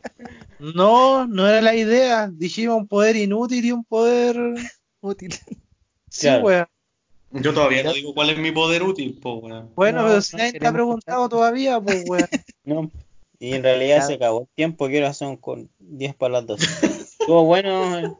No, 0.58 1.26
no 1.26 1.48
era 1.48 1.60
la 1.60 1.74
idea. 1.74 2.28
Dijimos 2.32 2.76
un 2.76 2.86
poder 2.88 3.16
inútil 3.16 3.64
y 3.64 3.72
un 3.72 3.84
poder. 3.84 4.36
Útil. 5.00 5.32
Sí, 6.08 6.22
Claro. 6.22 6.44
weón. 6.44 6.66
Yo 7.32 7.54
todavía 7.54 7.82
no 7.84 7.92
digo 7.92 8.12
cuál 8.14 8.30
es 8.30 8.38
mi 8.38 8.50
poder 8.50 8.82
útil, 8.82 9.18
po, 9.20 9.34
weón. 9.36 9.70
Bueno, 9.76 10.02
No, 10.02 10.08
pero 10.08 10.20
si 10.20 10.36
no 10.36 10.42
nadie 10.42 10.58
te 10.58 10.66
ha 10.66 10.72
preguntado 10.72 11.22
escuchar. 11.24 11.38
todavía, 11.38 11.80
pues, 11.80 12.04
weón. 12.08 12.28
No. 12.64 12.90
Y 13.38 13.54
en 13.54 13.62
realidad 13.62 13.96
Claro. 13.98 14.06
se 14.08 14.14
acabó 14.14 14.40
el 14.42 14.48
tiempo, 14.54 14.88
que 14.88 14.98
ahora 14.98 15.14
son 15.14 15.36
con 15.36 15.70
10 15.78 16.14
para 16.14 16.32
las 16.34 16.46
12. 16.46 16.66
Estuvo 17.20 17.44
bueno. 17.44 17.98
eh. 17.98 18.12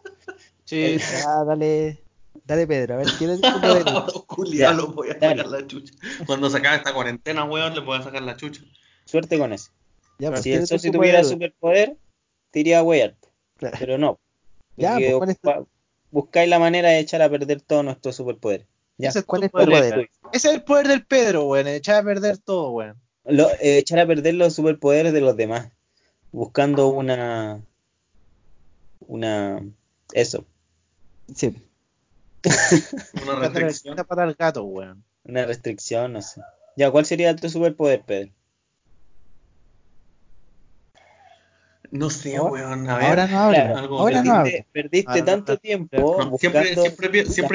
Sí, 0.64 0.96
Ah, 1.26 1.44
dale. 1.46 1.98
Dale, 2.46 2.66
Pedro. 2.66 2.94
A 2.94 2.96
ver, 2.98 3.06
¿quién 3.18 3.30
es 3.30 3.40
tu 3.40 3.48
poder 3.60 3.84
útil? 4.36 4.58
Ya, 4.58 4.72
los 4.72 4.94
voy 4.94 5.10
a 5.10 5.14
dale. 5.14 5.42
sacar 5.42 5.60
la 5.60 5.66
chucha. 5.66 5.92
Cuando 6.26 6.48
se 6.48 6.56
acabe 6.58 6.76
esta 6.76 6.94
cuarentena, 6.94 7.44
weón, 7.44 7.74
les 7.74 7.84
voy 7.84 7.98
a 7.98 8.02
sacar 8.02 8.22
la 8.22 8.36
chucha. 8.36 8.62
Suerte 9.04 9.36
con 9.38 9.52
eso. 9.52 9.70
Ya, 10.18 10.30
pues, 10.30 10.42
Si 10.42 10.50
¿quién 10.50 10.60
el 10.62 10.66
socio 10.68 10.92
tuviera 10.92 11.24
superpoder, 11.24 11.96
te 12.50 12.60
iría 12.60 12.80
a. 12.80 13.16
Claro. 13.56 13.76
Pero 13.78 13.98
no. 13.98 14.18
Ya, 14.76 14.94
pues, 14.96 15.14
¿cuál 15.16 15.30
es 15.30 15.40
tu- 15.40 15.50
ocupa- 15.50 15.66
buscáis 16.12 16.48
la 16.48 16.58
manera 16.58 16.88
de 16.90 17.00
echar 17.00 17.20
a 17.22 17.28
perder 17.28 17.60
todos 17.60 17.84
nuestros 17.84 18.16
superpoderes. 18.16 18.66
Ya. 19.00 19.08
ese 19.10 19.20
es 19.20 19.24
¿Cuál 19.24 19.40
tu 19.42 19.46
es 19.46 19.52
tu 19.52 19.58
poder. 19.58 19.68
poder? 19.68 19.94
weón. 19.94 20.08
Ese 20.32 20.48
es 20.48 20.54
el 20.54 20.62
poder 20.62 20.88
del 20.88 21.04
Pedro, 21.06 21.44
weón. 21.46 21.66
Echar 21.68 21.96
a 21.96 22.04
perder 22.04 22.38
todo, 22.38 22.70
weón. 22.70 22.96
Lo- 23.24 23.50
eh, 23.60 23.78
echar 23.78 23.98
a 23.98 24.06
perder 24.06 24.34
los 24.34 24.54
superpoderes 24.54 25.12
de 25.12 25.20
los 25.20 25.36
demás. 25.36 25.68
Buscando 26.32 26.88
una. 26.88 27.60
Una. 29.06 29.62
Eso. 30.12 30.44
Sí. 31.34 31.54
Una 33.22 33.34
restricción. 33.40 33.96
pata 33.96 34.22
al 34.22 34.34
gato, 34.34 34.64
weón. 34.64 35.04
Una 35.24 35.44
restricción, 35.46 36.12
no 36.14 36.22
sé. 36.22 36.40
Ya, 36.76 36.90
¿cuál 36.90 37.04
sería 37.04 37.34
tu 37.36 37.48
superpoder, 37.50 38.02
Pedro? 38.02 38.30
No 41.92 42.08
sé, 42.08 42.36
Ahora- 42.36 42.52
weón, 42.52 42.88
a 42.88 42.96
ver. 42.98 43.06
Ahora 43.06 43.26
no. 43.26 43.48
Claro, 43.50 43.76
algo 43.76 43.98
Ahora 43.98 44.22
no 44.22 44.32
perdiste, 44.32 44.58
habla. 44.58 44.66
perdiste 44.72 45.08
Ahora 45.10 45.20
no 45.20 45.26
tanto 45.26 45.56
tiempo 45.58 45.96
No, 46.18 46.38
siempre, 46.38 46.62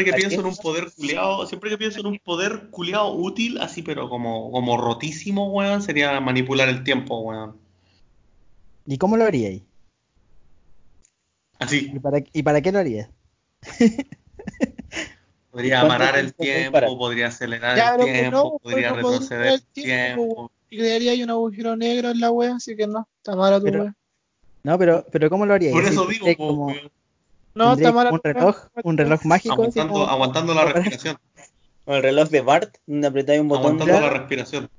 que 0.04 0.14
pienso 0.14 0.40
en 0.42 0.46
un 0.46 0.58
poder 0.58 0.92
culiado, 0.94 1.48
siempre 1.48 1.70
que 1.70 1.78
pienso 1.78 2.00
en 2.02 2.06
un 2.08 2.20
poder 2.20 2.68
culiado 2.70 3.14
útil, 3.14 3.58
así 3.62 3.82
pero 3.82 4.10
como, 4.10 4.52
como 4.52 4.76
rotísimo, 4.78 5.52
weón, 5.54 5.82
sería 5.82 6.20
manipular 6.20 6.68
el 6.68 6.84
tiempo, 6.84 7.20
weón. 7.22 7.56
¿Y 8.86 8.98
cómo 8.98 9.16
lo 9.16 9.24
haríais? 9.24 9.62
Así, 11.58 11.90
¿Y 11.94 12.00
para, 12.00 12.20
¿Y 12.34 12.44
para 12.44 12.62
qué 12.62 12.72
lo 12.74 12.80
harías? 12.80 13.10
podría 15.52 15.80
¿Cuánto 15.82 15.98
parar 15.98 16.20
el 16.20 16.34
tiempo 16.34 16.98
podría 16.98 17.28
acelerar 17.28 18.00
el 18.00 18.06
tiempo, 18.06 18.32
no, 18.32 18.60
podría 18.62 18.90
pues 18.92 19.02
no 19.02 19.02
podría 19.02 19.12
retroceder 19.12 19.48
el 19.48 19.54
el 19.54 19.64
tiempo, 19.64 20.24
tiempo. 20.26 20.52
Y 20.70 20.78
crearía 20.78 21.12
ahí 21.14 21.24
un 21.24 21.30
agujero 21.30 21.76
negro 21.78 22.10
en 22.12 22.20
la 22.20 22.32
wea, 22.32 22.56
así 22.56 22.76
que 22.76 22.86
no, 22.88 23.08
está 23.18 23.36
mala 23.36 23.60
tu 23.60 23.66
Pero- 23.66 23.84
wea. 23.84 23.96
No, 24.66 24.80
pero, 24.80 25.06
pero 25.12 25.30
¿cómo 25.30 25.46
lo 25.46 25.54
haríais? 25.54 25.76
Por 25.76 25.86
eso 25.86 26.08
digo, 26.08 26.26
como, 26.38 26.74
No, 27.54 27.74
está 27.74 27.94
como 27.94 28.10
un 28.10 28.20
reloj, 28.24 28.58
un 28.84 28.98
reloj 28.98 29.24
mágico. 29.24 29.54
aguantando, 29.54 29.94
como- 29.94 30.06
aguantando 30.08 30.54
la 30.56 30.66
respiración, 30.66 31.18
Con 31.86 31.94
el 31.96 32.02
reloj 32.02 32.30
de 32.30 32.42
Bart, 32.42 32.76
donde 32.88 33.08
apretáis 33.08 33.40
un 33.42 33.48
botón. 33.48 33.66
aguantando 33.80 34.02
la 34.02 34.10
respiración. 34.10 34.70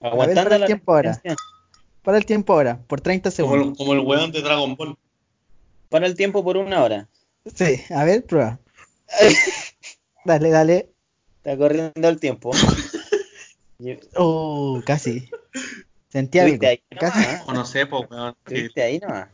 Aguantando 0.00 0.44
para 0.50 0.56
el 0.56 0.66
tiempo 0.66 0.94
ahora. 0.94 1.22
Para 2.02 2.18
el 2.18 2.26
tiempo 2.26 2.52
ahora, 2.52 2.80
por 2.86 3.00
30 3.00 3.30
Como 3.30 3.36
segundos. 3.36 3.68
el, 3.72 3.76
como 3.76 3.92
el 3.94 3.98
weón 4.00 4.30
de 4.30 4.40
Dragon 4.40 4.76
Ball. 4.76 4.96
Para 5.88 6.06
el 6.06 6.14
tiempo 6.14 6.44
por 6.44 6.56
una 6.56 6.84
hora. 6.84 7.08
Sí, 7.52 7.80
a 7.90 8.04
ver, 8.04 8.24
prueba. 8.24 8.60
Dale, 10.24 10.50
dale. 10.50 10.90
Está 11.38 11.56
corriendo 11.58 12.08
el 12.08 12.20
tiempo. 12.20 12.52
Oh, 14.14 14.80
casi. 14.86 15.28
¿Viste 16.12 16.66
ahí 16.66 16.80
nomás? 16.90 17.42
O 17.46 17.52
no 17.52 17.64
sé, 17.64 17.86
pues, 17.86 18.04
weón. 18.10 18.34
Que, 18.44 18.54
¿Viste 18.62 18.82
ahí 18.82 18.98
nomás? 18.98 19.28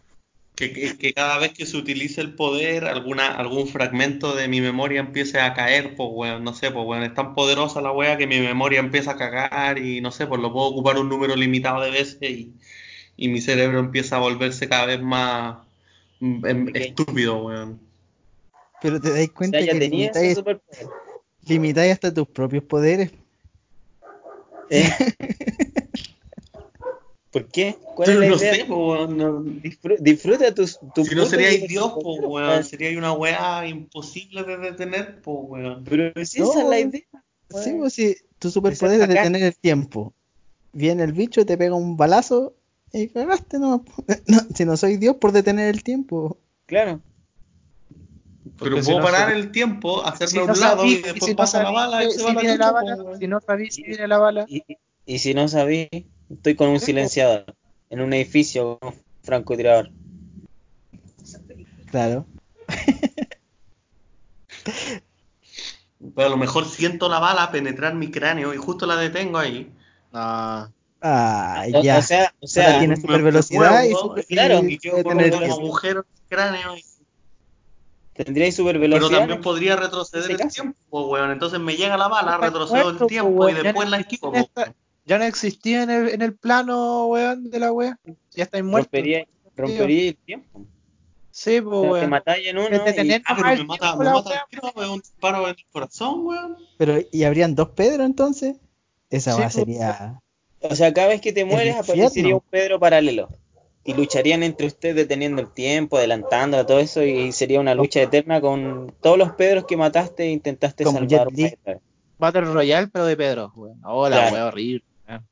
que, 0.57 0.73
que- 0.73 0.97
que 0.97 1.13
cada 1.13 1.39
vez 1.39 1.53
que 1.53 1.67
se 1.67 1.77
utilice 1.77 2.21
el 2.21 2.35
poder, 2.35 2.85
alguna, 2.85 3.27
algún 3.35 3.67
fragmento 3.67 4.35
de 4.37 4.47
mi 4.47 4.61
memoria 4.61 5.01
empiece 5.01 5.41
a 5.41 5.53
caer, 5.55 5.95
pues, 5.97 6.09
weón. 6.13 6.45
No 6.45 6.55
sé, 6.55 6.71
pues, 6.71 6.87
weón. 6.87 7.03
Es 7.03 7.15
tan 7.15 7.35
poderosa 7.35 7.81
la 7.81 7.93
wea 7.93 8.17
que 8.17 8.27
mi 8.27 8.41
memoria 8.41 8.81
empieza 8.81 9.13
a 9.13 9.17
cagar 9.17 9.79
y 9.79 10.01
no 10.01 10.11
sé, 10.11 10.27
pues 10.27 10.41
lo 10.41 10.53
puedo 10.53 10.67
ocupar 10.67 10.99
un 10.99 11.09
número 11.09 11.37
limitado 11.37 11.81
de 11.83 11.91
veces 11.91 12.23
y, 12.23 12.53
y 13.17 13.29
mi 13.29 13.41
cerebro 13.41 13.79
empieza 13.79 14.17
a 14.17 14.21
volverse 14.21 14.69
cada 14.69 14.87
vez 14.87 15.01
más 15.01 15.59
mm, 16.21 16.47
em, 16.47 16.71
estúpido, 16.75 17.45
weón. 17.45 17.81
Pero 18.81 19.01
te 19.01 19.11
dais 19.11 19.31
O 19.31 19.35
cuenta 19.35 19.59
sea, 19.59 19.67
ya 19.73 19.79
que 19.79 19.89
limitáis 21.47 21.93
hasta 21.93 22.13
tus 22.13 22.29
propios 22.29 22.65
poderes. 22.65 23.11
¿Eh? 24.71 24.89
¿Por 27.35 27.49
qué? 27.49 27.77
¿Cuál 27.97 28.07
Pero 28.07 28.13
es 28.13 28.19
la 28.21 28.29
no 28.29 28.37
idea? 28.41 28.55
sé, 28.55 28.63
weón. 28.73 29.17
no- 29.19 29.41
Disfru- 29.43 29.99
disfruta 29.99 30.55
tus 30.55 30.79
tu 30.95 31.05
si 31.05 31.15
no 31.17 31.25
superpoder. 31.27 31.67
Dios, 31.69 31.93
pues, 32.01 32.21
weón. 32.23 32.65
Sería 32.65 32.97
una 32.97 33.13
weá 33.13 33.67
imposible 33.67 34.45
de 34.45 34.57
detener, 34.57 35.21
pues, 35.21 35.37
weón. 35.41 35.85
Pero 35.85 36.25
si 36.25 36.39
No. 36.41 36.51
esa 36.53 36.63
es 36.63 36.69
la 36.69 36.79
idea. 36.79 37.03
Sí, 37.51 37.71
weón. 37.71 37.79
pues 37.81 37.93
si 37.95 38.17
tu 38.39 38.51
superpoder 38.51 39.01
es 39.03 39.09
detener 39.09 39.43
el 39.43 39.57
tiempo. 39.57 40.15
Viene 40.73 41.03
el 41.03 41.13
bicho, 41.13 41.45
te 41.45 41.59
pega 41.59 41.75
un 41.75 41.97
balazo 41.97 42.55
y 42.93 43.09
cagaste, 43.09 43.59
no. 43.59 43.85
no 44.29 44.39
si 44.55 44.65
no 44.65 44.77
soy 44.77 44.97
Dios 44.97 45.17
por 45.17 45.33
detener 45.33 45.75
el 45.75 45.83
tiempo. 45.83 46.39
Claro. 46.67 47.01
Pero 48.61 48.77
si 48.77 48.85
puedo 48.85 48.99
no 48.99 49.05
parar 49.05 49.31
se- 49.31 49.37
el 49.37 49.51
tiempo, 49.51 50.05
hacerme 50.05 50.31
Si 50.31 50.39
a 50.39 50.43
un 50.45 50.61
lado 50.61 50.77
sabí, 50.83 50.93
y 50.93 51.03
después 51.03 51.25
si 51.25 51.31
no 51.33 51.37
pasa 51.37 51.63
la 51.65 51.71
bala 51.73 52.05
y 52.05 52.11
se 52.13 52.23
va 52.23 52.33
la 52.33 52.41
viene 52.41 52.59
la 52.59 52.67
chucha, 52.69 52.73
bala, 53.03 53.19
si 53.19 53.27
no 53.27 53.41
sabí 53.41 53.71
si 53.73 53.83
viene 53.83 54.07
la 54.07 54.19
bala, 54.19 54.45
Y, 54.49 54.59
y- 54.69 54.77
y 55.07 55.19
si 55.19 55.35
no 55.35 55.49
sabí, 55.49 55.89
estoy 56.31 56.55
con 56.57 56.69
un 56.69 56.81
silenciador 56.81 57.55
en 57.91 58.01
un 58.01 58.13
edificio 58.13 58.79
con 58.79 58.95
un 58.95 59.01
francotirador. 59.23 59.91
Claro. 61.91 62.27
Pero 66.15 66.27
a 66.27 66.31
lo 66.31 66.37
mejor 66.37 66.67
siento 66.67 67.09
la 67.09 67.19
bala 67.19 67.51
penetrar 67.51 67.95
mi 67.95 68.11
cráneo 68.11 68.53
y 68.53 68.57
justo 68.57 68.87
la 68.87 68.97
detengo 68.97 69.39
ahí. 69.39 69.73
Ah, 70.13 70.69
O, 71.73 71.83
ya. 71.83 71.99
o 71.99 72.03
sea, 72.03 72.35
o 72.41 72.47
sea, 72.47 72.79
tiene 72.79 72.97
super 72.97 73.23
velocidad 73.23 73.85
y, 73.85 73.93
super, 73.95 74.25
claro, 74.27 74.61
y 74.65 74.79
yo 74.79 74.97
un 74.97 75.21
agujero 75.21 76.01
en 76.01 76.07
el 76.19 76.29
cráneo. 76.29 76.77
y- 76.77 76.85
tendríais 78.15 78.55
super 78.55 78.75
Pero 78.79 78.83
velocidad. 78.83 79.19
también 79.21 79.41
podría 79.41 79.77
retroceder 79.77 80.31
el 80.31 80.37
caso. 80.37 80.63
tiempo, 80.63 81.09
weón. 81.09 81.31
Entonces 81.33 81.59
me 81.59 81.77
llega 81.77 81.97
la 81.97 82.09
bala, 82.09 82.39
retrocedo 82.39 82.91
el 82.91 83.07
tiempo 83.07 83.49
y 83.49 83.55
después 83.55 83.89
la 83.91 83.99
esquivo. 83.99 84.33
esta- 84.35 84.75
Ya 85.07 85.19
no 85.19 85.25
existía 85.25 85.83
en 85.83 85.91
el, 85.91 86.09
en 86.09 86.23
el 86.23 86.35
plano, 86.35 87.07
weón, 87.07 87.51
de 87.51 87.59
la 87.59 87.73
wea. 87.73 87.99
Ya 88.33 88.45
estáis 88.45 88.65
muertos. 88.65 88.91
Rompería, 88.93 89.27
rompería 89.57 90.09
el 90.11 90.17
tiempo. 90.17 90.63
Sí, 91.31 91.59
O 91.59 91.65
pues, 91.65 91.81
sea, 91.81 91.91
te 91.91 91.99
weón. 91.99 92.11
matáis 92.11 92.47
en 92.47 92.59
uno 92.59 92.69
y 92.69 92.75
Ah, 92.77 92.83
pero 92.85 92.97
me 93.57 93.65
mata, 93.65 93.87
tiempo, 93.87 93.99
me 93.99 94.11
mata 94.11 94.35
el 94.35 94.41
tiro, 94.51 94.73
weón, 94.75 94.91
un 94.91 95.01
disparo 95.01 95.43
en 95.49 95.57
el 95.59 95.67
corazón, 95.71 96.27
weón. 96.27 96.57
Pero, 96.79 96.99
¿y 97.11 97.25
habrían 97.25 97.55
dos 97.55 97.71
Pedro 97.71 98.05
entonces? 98.05 98.57
Esa 99.11 99.33
Sí, 99.33 99.39
va 99.39 99.45
pues. 99.45 99.55
sería. 99.55 100.21
O 100.61 100.75
sea, 100.75 100.95
cada 100.95 101.09
vez 101.09 101.21
que 101.21 101.33
te 101.33 101.45
mueres 101.45 101.77
aparecería 101.77 102.35
un 102.35 102.43
Pedro 102.49 102.81
paralelo. 102.81 103.29
Y 103.87 103.93
lucharían 103.93 104.43
entre 104.43 104.67
ustedes 104.67 104.97
deteniendo 104.97 105.43
el 105.43 105.53
tiempo, 105.53 105.99
adelantando 105.99 106.65
todo 106.65 106.79
eso, 106.81 107.03
y 107.03 107.33
sería 107.33 107.61
una 107.61 107.75
lucha 107.75 108.01
eterna 108.01 108.41
con 108.41 108.95
todos 109.03 109.19
los 109.19 109.33
Pedros 109.33 109.67
que 109.67 109.77
mataste 109.77 110.23
e 110.25 110.31
intentaste 110.31 110.85
Como 110.85 111.01
salvar. 111.01 111.29
Battle 112.17 112.41
Royale, 112.43 112.89
pero 112.89 113.05
de 113.05 113.17
Pedro, 113.17 113.53
weón. 113.55 113.79
Oh, 113.85 114.09
la 114.09 114.17
Claro. 114.17 114.33
wea 114.35 114.47
horrible. 114.47 114.85
Weón. 115.09 115.27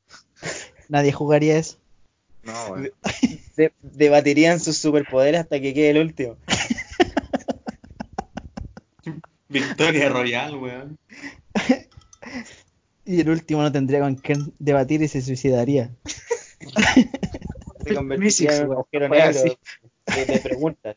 Nadie 0.89 1.11
jugaría 1.11 1.57
eso. 1.57 1.77
No, 2.43 2.53
weón. 2.69 2.91
De- 3.55 3.73
debatirían 3.81 4.59
sus 4.59 4.77
superpoderes 4.77 5.41
hasta 5.41 5.59
que 5.59 5.73
quede 5.73 5.91
el 5.91 5.97
último. 5.99 6.37
Victoria 9.49 10.09
Royal, 10.09 10.55
weón. 10.55 10.97
Y 13.05 13.19
el 13.19 13.29
último 13.29 13.61
no 13.61 13.69
tendría 13.69 13.99
con 13.99 14.15
quién 14.15 14.53
debatir 14.59 15.01
y 15.01 15.09
se 15.09 15.21
suicidaría. 15.21 15.91
Se 17.85 17.95
convertiría 17.95 18.55
en 18.55 18.67
un 18.67 18.71
agujero 18.71 19.09
negro 19.09 19.41
de, 19.43 20.39
preguntas. 20.41 20.95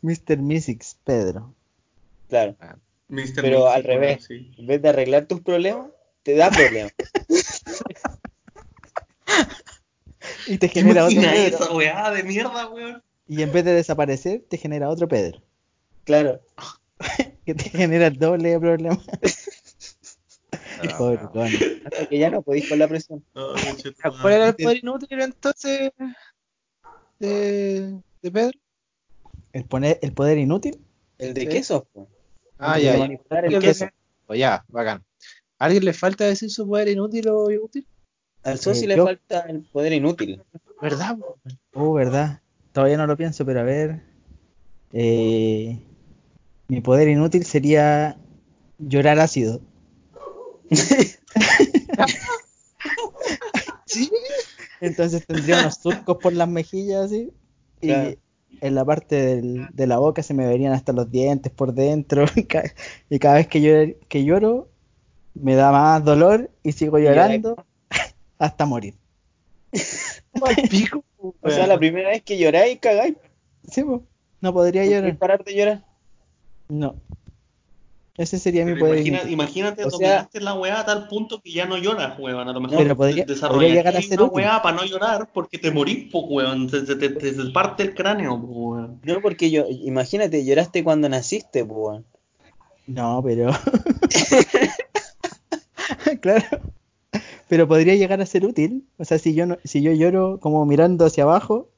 Mr. 0.00 0.38
Mystics, 0.38 0.96
Pedro. 1.04 1.54
Claro. 2.28 2.56
Mr. 3.08 3.34
Pero 3.36 3.68
al 3.68 3.84
revés. 3.84 4.24
sí. 4.24 4.52
En 4.58 4.66
vez 4.66 4.82
de 4.82 4.88
arreglar 4.88 5.26
tus 5.26 5.42
problemas, 5.42 5.90
te 6.24 6.34
da 6.34 6.50
problemas. 6.50 6.92
Y 10.46 10.58
te 10.58 10.68
¿Te 10.68 10.68
genera 10.68 11.04
otro 11.04 11.12
imaginas 11.20 11.34
Pedro. 11.50 11.64
esa 11.64 11.72
weá 11.74 12.10
de 12.10 12.22
mierda, 12.22 12.68
weón? 12.68 13.02
Y 13.28 13.42
en 13.42 13.52
vez 13.52 13.64
de 13.64 13.72
desaparecer, 13.72 14.42
te 14.48 14.56
genera 14.58 14.88
otro 14.90 15.08
Pedro. 15.08 15.42
Claro. 16.04 16.40
Que 17.44 17.54
te 17.56 17.70
genera 17.70 18.06
el 18.06 18.16
doble 18.18 18.50
de 18.50 18.60
problemas. 18.60 18.98
Ah, 20.84 20.98
Pobre. 20.98 21.20
Hasta 21.84 22.06
que 22.08 22.18
ya 22.18 22.28
no 22.30 22.42
podéis 22.42 22.68
con 22.68 22.78
la 22.78 22.86
presión. 22.88 23.24
Tu 23.32 23.92
¿Cuál 24.20 24.32
era 24.34 24.48
el 24.48 24.54
poder 24.56 24.78
inútil 24.78 25.20
entonces 25.20 25.92
de, 27.18 28.00
de 28.20 28.30
Pedro? 28.30 28.58
El, 29.52 29.64
poner, 29.64 29.98
el 30.02 30.12
poder 30.12 30.38
inútil. 30.38 30.80
¿El 31.18 31.34
de 31.34 31.42
Sí. 31.42 31.46
queso? 31.48 31.86
po. 31.92 32.08
Ah, 32.58 32.78
ya, 32.78 32.96
ya. 32.96 33.04
el 33.04 33.18
¿Alguien 33.30 33.60
queso. 33.60 33.84
le- 33.86 33.94
Pues 34.26 34.38
ya, 34.40 34.64
bacán. 34.68 35.04
¿A 35.58 35.66
alguien 35.66 35.84
le 35.84 35.92
falta 35.92 36.24
decir 36.26 36.50
su 36.50 36.66
poder 36.66 36.88
inútil 36.88 37.28
o 37.28 37.44
útil? 37.62 37.86
Al 38.44 38.58
socio 38.58 38.84
Eh, 38.84 38.88
le 38.88 38.96
yo- 38.96 39.04
falta 39.04 39.40
el 39.48 39.62
poder 39.62 39.92
inútil. 39.92 40.42
¿Verdad? 40.80 41.16
Oh, 41.74 41.92
verdad. 41.92 42.40
Todavía 42.72 42.96
no 42.96 43.06
lo 43.06 43.16
pienso, 43.16 43.44
pero 43.46 43.60
a 43.60 43.64
ver. 43.64 44.00
Eh, 44.92 45.78
mi 46.68 46.80
poder 46.80 47.08
inútil 47.08 47.44
sería 47.44 48.16
llorar 48.78 49.18
ácido. 49.20 49.60
Sí. 53.86 54.10
Entonces 54.80 55.26
tendría 55.26 55.60
unos 55.60 55.74
surcos 55.76 56.16
por 56.18 56.32
las 56.32 56.48
mejillas 56.48 57.04
así. 57.06 57.30
Y 57.80 57.88
Claro. 57.88 58.14
en 58.60 58.74
la 58.74 58.84
parte 58.84 59.16
del- 59.16 59.68
de 59.72 59.86
la 59.86 59.98
boca 59.98 60.22
se 60.22 60.34
me 60.34 60.46
verían 60.46 60.72
hasta 60.72 60.92
los 60.92 61.10
dientes 61.10 61.52
por 61.52 61.74
dentro. 61.74 62.24
Y 62.36 62.44
ca- 62.44 62.72
y 63.10 63.18
cada 63.18 63.34
vez 63.36 63.48
que 63.48 63.60
lloro, 63.60 63.92
que 64.08 64.24
lloro 64.24 64.68
me 65.34 65.54
da 65.54 65.70
más 65.72 66.02
dolor 66.04 66.50
y 66.62 66.72
sigo 66.72 66.98
llorando 66.98 67.64
hasta 68.38 68.66
morir. 68.66 68.94
Pico, 70.70 71.04
O 71.18 71.34
sea, 71.48 71.58
weón. 71.58 71.68
la 71.68 71.78
primera 71.78 72.08
vez 72.10 72.22
que 72.22 72.38
lloráis, 72.38 72.78
cagáis. 72.80 73.14
Sí, 73.68 73.82
po, 73.84 74.02
no 74.40 74.52
podría 74.52 74.84
¿No 74.84 74.90
llorar. 74.90 75.16
parar 75.18 75.44
de 75.44 75.54
llorar? 75.54 75.84
No. 76.68 76.96
Ese 78.16 78.38
sería 78.38 78.64
mi 78.66 78.74
Pero 78.74 78.86
poder 78.86 79.06
imagina- 79.06 79.30
imagínate, 79.30 79.84
O 79.84 79.90
sea- 79.90 79.98
dominaste 79.98 80.40
la 80.40 80.54
weá 80.54 80.80
a 80.80 80.84
tal 80.84 81.08
punto 81.08 81.40
que 81.40 81.50
ya 81.50 81.64
no 81.64 81.78
lloras, 81.78 82.18
weón. 82.18 82.46
A 82.46 82.52
lo 82.52 82.60
mejor 82.60 82.76
Pero 82.78 82.96
podría- 82.96 83.24
podría 83.24 83.68
llegar 83.74 83.96
a 83.96 84.02
ser 84.02 84.18
una 84.20 84.28
útil. 84.28 84.36
weá 84.44 84.60
para 84.62 84.76
no 84.76 84.84
llorar 84.84 85.30
porque 85.32 85.58
te 85.58 85.70
morís, 85.70 86.10
po, 86.12 86.20
weón. 86.26 86.68
Se, 86.68 86.84
se 86.84 86.96
te, 86.96 87.08
te- 87.08 87.32
se 87.34 87.44
parte 87.50 87.84
el 87.84 87.94
cráneo, 87.94 88.38
po, 88.38 88.46
weón. 88.46 89.00
No, 89.04 89.20
porque 89.22 89.50
yo, 89.50 89.64
imagínate, 89.68 90.44
lloraste 90.44 90.84
cuando 90.84 91.08
naciste, 91.08 91.64
po, 91.64 91.74
weón. 91.74 92.04
No, 92.86 93.22
pero. 93.24 93.50
claro. 96.20 96.44
Pero 97.52 97.68
podría 97.68 97.94
llegar 97.96 98.18
a 98.22 98.24
ser 98.24 98.46
útil. 98.46 98.88
O 98.96 99.04
sea, 99.04 99.18
si 99.18 99.34
yo 99.34 99.44
no, 99.44 99.58
si 99.62 99.82
yo 99.82 99.92
lloro 99.92 100.40
como 100.40 100.64
mirando 100.64 101.04
hacia 101.04 101.24
abajo, 101.24 101.68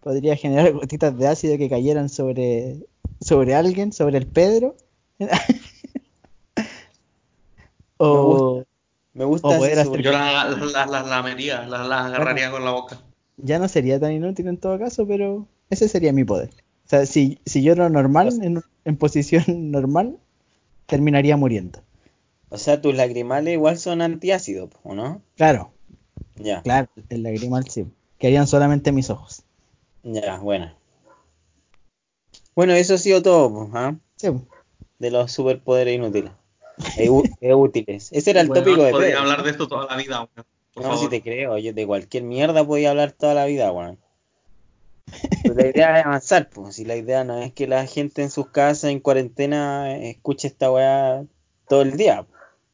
podría 0.00 0.36
generar 0.36 0.70
gotitas 0.74 1.16
de 1.16 1.26
ácido 1.26 1.56
que 1.56 1.70
cayeran 1.70 2.10
sobre, 2.10 2.84
sobre 3.18 3.54
alguien, 3.54 3.90
sobre 3.94 4.18
el 4.18 4.26
Pedro. 4.26 4.76
o 7.96 8.64
Me 9.14 9.24
gusta 9.24 9.48
O 9.48 9.50
ese 9.52 9.58
poder 9.58 9.72
hacer- 9.78 9.86
super- 9.86 10.02
Yo 10.02 10.12
las 10.12 10.72
la, 10.72 10.86
la, 10.86 11.02
lamería, 11.02 11.66
las 11.66 11.88
las 11.88 12.06
agarraría 12.06 12.50
con 12.50 12.62
la 12.64 12.72
boca. 12.72 13.00
ya 13.38 13.58
no 13.58 13.66
sería 13.68 13.98
tan 13.98 14.12
inútil 14.12 14.46
en 14.48 14.58
todo 14.58 14.78
caso, 14.78 15.06
pero 15.06 15.46
ese 15.70 15.88
sería 15.88 16.12
mi 16.12 16.24
poder. 16.24 16.50
O 16.84 16.88
sea, 16.90 17.06
si, 17.06 17.38
si 17.46 17.62
lloro 17.62 17.88
normal, 17.88 18.28
en, 18.42 18.62
en 18.84 18.96
posición 18.98 19.44
normal, 19.72 20.18
terminaría 20.86 21.36
muriendo. 21.38 21.80
O 22.50 22.58
sea, 22.58 22.80
tus 22.80 22.94
lagrimales 22.94 23.54
igual 23.54 23.78
son 23.78 24.00
antiácidos, 24.02 24.70
¿o 24.82 24.94
no? 24.94 25.22
Claro, 25.36 25.72
Ya, 26.36 26.62
claro, 26.62 26.88
el 27.10 27.22
lagrimal 27.22 27.68
sí. 27.68 27.86
Quedarían 28.18 28.46
solamente 28.46 28.90
mis 28.92 29.10
ojos. 29.10 29.42
ya, 30.02 30.38
bueno. 30.38 30.72
Bueno, 32.54 32.72
eso 32.72 32.94
ha 32.94 32.98
sido 32.98 33.22
todo, 33.22 33.68
¿ah? 33.74 33.94
Sí, 34.16 34.28
De 34.98 35.10
los 35.10 35.30
superpoderes 35.30 35.94
inútiles. 35.94 36.32
E, 36.96 37.08
e 37.40 37.54
útiles. 37.54 38.08
Ese 38.12 38.30
era 38.30 38.40
el 38.40 38.48
tópico 38.48 38.82
de 38.82 38.90
podría 38.92 39.08
Pedro. 39.10 39.20
hablar 39.20 39.42
de 39.44 39.50
esto 39.50 39.68
toda 39.68 39.86
la 39.86 39.96
vida, 39.96 40.18
weón. 40.20 40.46
Por 40.74 40.82
no, 40.84 40.90
favor. 40.90 40.98
si 41.04 41.08
te 41.10 41.22
creo, 41.22 41.58
yo 41.58 41.72
de 41.72 41.86
cualquier 41.86 42.22
mierda 42.24 42.64
podía 42.66 42.90
hablar 42.90 43.12
toda 43.12 43.34
la 43.34 43.44
vida, 43.46 43.70
weón. 43.72 43.98
La 45.44 45.66
idea 45.66 45.98
es 46.00 46.06
avanzar, 46.06 46.50
pues. 46.50 46.76
Si 46.76 46.84
la 46.84 46.96
idea 46.96 47.24
no 47.24 47.38
es 47.38 47.52
que 47.52 47.66
la 47.66 47.86
gente 47.86 48.22
en 48.22 48.30
sus 48.30 48.48
casas, 48.50 48.90
en 48.90 49.00
cuarentena, 49.00 49.96
escuche 49.96 50.48
esta 50.48 50.70
weá 50.70 51.24
todo 51.68 51.82
el 51.82 51.96
día. 51.96 52.26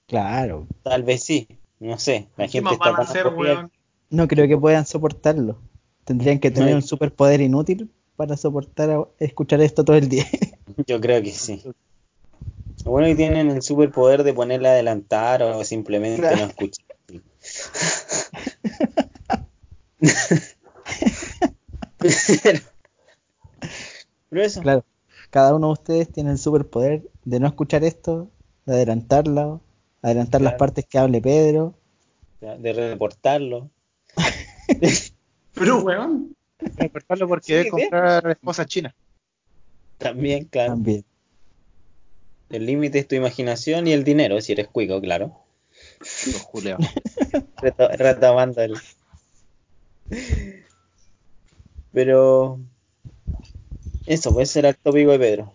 Claro. 0.07 0.66
Tal 0.82 1.02
vez 1.02 1.22
sí, 1.24 1.48
no 1.80 1.98
sé. 1.98 2.28
La 2.36 2.46
¿Qué 2.46 2.52
gente 2.52 2.72
está 2.74 2.90
van 2.90 3.00
a 3.00 3.02
hacer, 3.05 3.26
weón? 3.28 3.70
No 4.11 4.28
creo 4.28 4.46
que 4.46 4.57
puedan 4.57 4.86
soportarlo. 4.86 5.59
Tendrían 6.05 6.38
que 6.38 6.50
tener 6.50 6.70
No, 6.70 6.76
un 6.76 6.82
superpoder 6.82 7.40
inútil 7.40 7.90
para 8.16 8.36
soportar 8.36 8.90
a- 8.90 9.05
escuchar 9.18 9.61
esto 9.62 9.84
todo 9.84 9.96
el 9.96 10.09
día. 10.09 10.24
Yo 10.86 11.00
creo 11.00 11.22
que 11.22 11.32
sí. 11.32 11.62
Lo 12.84 12.90
bueno 12.90 13.07
que 13.09 13.14
tienen 13.14 13.50
el 13.50 13.62
superpoder 13.62 14.22
de 14.24 14.34
ponerla 14.34 14.68
a 14.70 14.72
adelantar 14.72 15.42
o 15.42 15.64
simplemente 15.64 16.20
Claro. 16.20 16.36
no 16.36 16.44
escuchar. 16.46 16.84
Pero, 21.98 22.12
pero 24.28 24.42
eso, 24.42 24.61
Claro. 24.61 24.84
Cada 25.30 25.55
uno 25.55 25.68
de 25.68 25.72
ustedes 25.72 26.12
tiene 26.12 26.30
el 26.30 26.38
superpoder 26.38 27.02
de 27.24 27.40
no 27.40 27.46
escuchar 27.48 27.82
esto, 27.82 28.28
de 28.66 28.74
adelantarlo, 28.74 29.61
adelantar 30.05 30.40
las 30.42 30.55
partes 30.55 30.84
que 30.86 30.98
hable 30.98 31.20
Pedro. 31.20 31.74
de 32.40 32.72
reportarlo. 32.72 33.70
Pero, 35.55 35.78
weón. 35.82 36.36
Recortarlo 36.76 37.26
porque 37.28 37.46
Sí, 37.46 37.52
debe 37.55 37.70
comprar 37.70 38.30
esposas 38.30 38.66
chinas. 38.66 38.94
También, 39.98 40.44
claro. 40.44 40.72
También. 40.72 41.05
El 42.50 42.66
límite 42.66 42.98
es 43.00 43.09
tu 43.09 43.14
imaginación 43.14 43.86
y 43.86 43.92
el 43.92 44.05
dinero, 44.05 44.40
si 44.40 44.52
eres 44.52 44.68
cuico, 44.68 45.00
claro. 45.00 45.40
Los 46.00 46.42
Julio. 46.42 46.76
Reto- 47.62 47.88
retomando 47.96 48.61
el. 48.62 48.74
Pero. 51.92 52.61
Eso, 54.07 54.32
puede 54.32 54.46
ser 54.46 54.66
el 54.66 54.76
tópico 54.76 55.12
de 55.12 55.18
Pedro. 55.18 55.55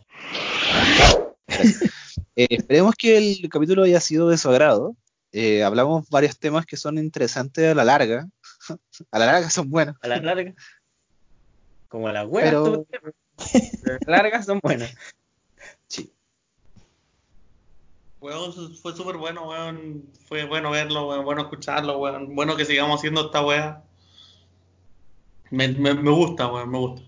Eh, 2.35 2.47
esperemos 2.51 2.95
que 2.95 3.17
el 3.17 3.49
capítulo 3.49 3.83
haya 3.83 3.99
sido 3.99 4.29
de 4.29 4.37
su 4.37 4.49
agrado. 4.49 4.95
Eh, 5.33 5.61
hablamos 5.63 6.07
varios 6.09 6.37
temas 6.39 6.65
que 6.65 6.77
son 6.77 6.97
interesantes 6.97 7.69
a 7.71 7.75
la 7.75 7.83
larga. 7.83 8.27
A 9.11 9.19
la 9.19 9.25
larga 9.25 9.49
son 9.49 9.69
buenos. 9.69 9.95
A 10.01 10.07
la 10.07 10.17
larga. 10.21 10.53
Como 11.89 12.07
las 12.09 12.25
huevas, 12.27 12.49
Pero- 12.49 12.63
tú- 12.63 12.87
pero 13.83 13.95
a 14.07 14.11
la 14.11 14.17
larga 14.17 14.43
son 14.43 14.59
buenas. 14.61 14.93
Sí. 15.87 16.11
Weón, 18.21 18.53
fue 18.75 18.93
súper 18.95 19.17
bueno, 19.17 19.49
weón. 19.49 20.03
Fue 20.27 20.45
bueno 20.45 20.71
verlo, 20.71 21.07
weón. 21.09 21.25
Bueno 21.25 21.41
escucharlo, 21.43 21.97
weón. 21.99 22.35
Bueno 22.35 22.55
que 22.55 22.65
sigamos 22.65 22.99
haciendo 22.99 23.25
esta 23.25 23.45
weá. 23.45 23.83
Me, 25.51 25.67
me, 25.69 25.93
me 25.93 26.11
gusta, 26.11 26.47
weón. 26.51 26.69
Me 26.69 26.77
gusta. 26.77 27.01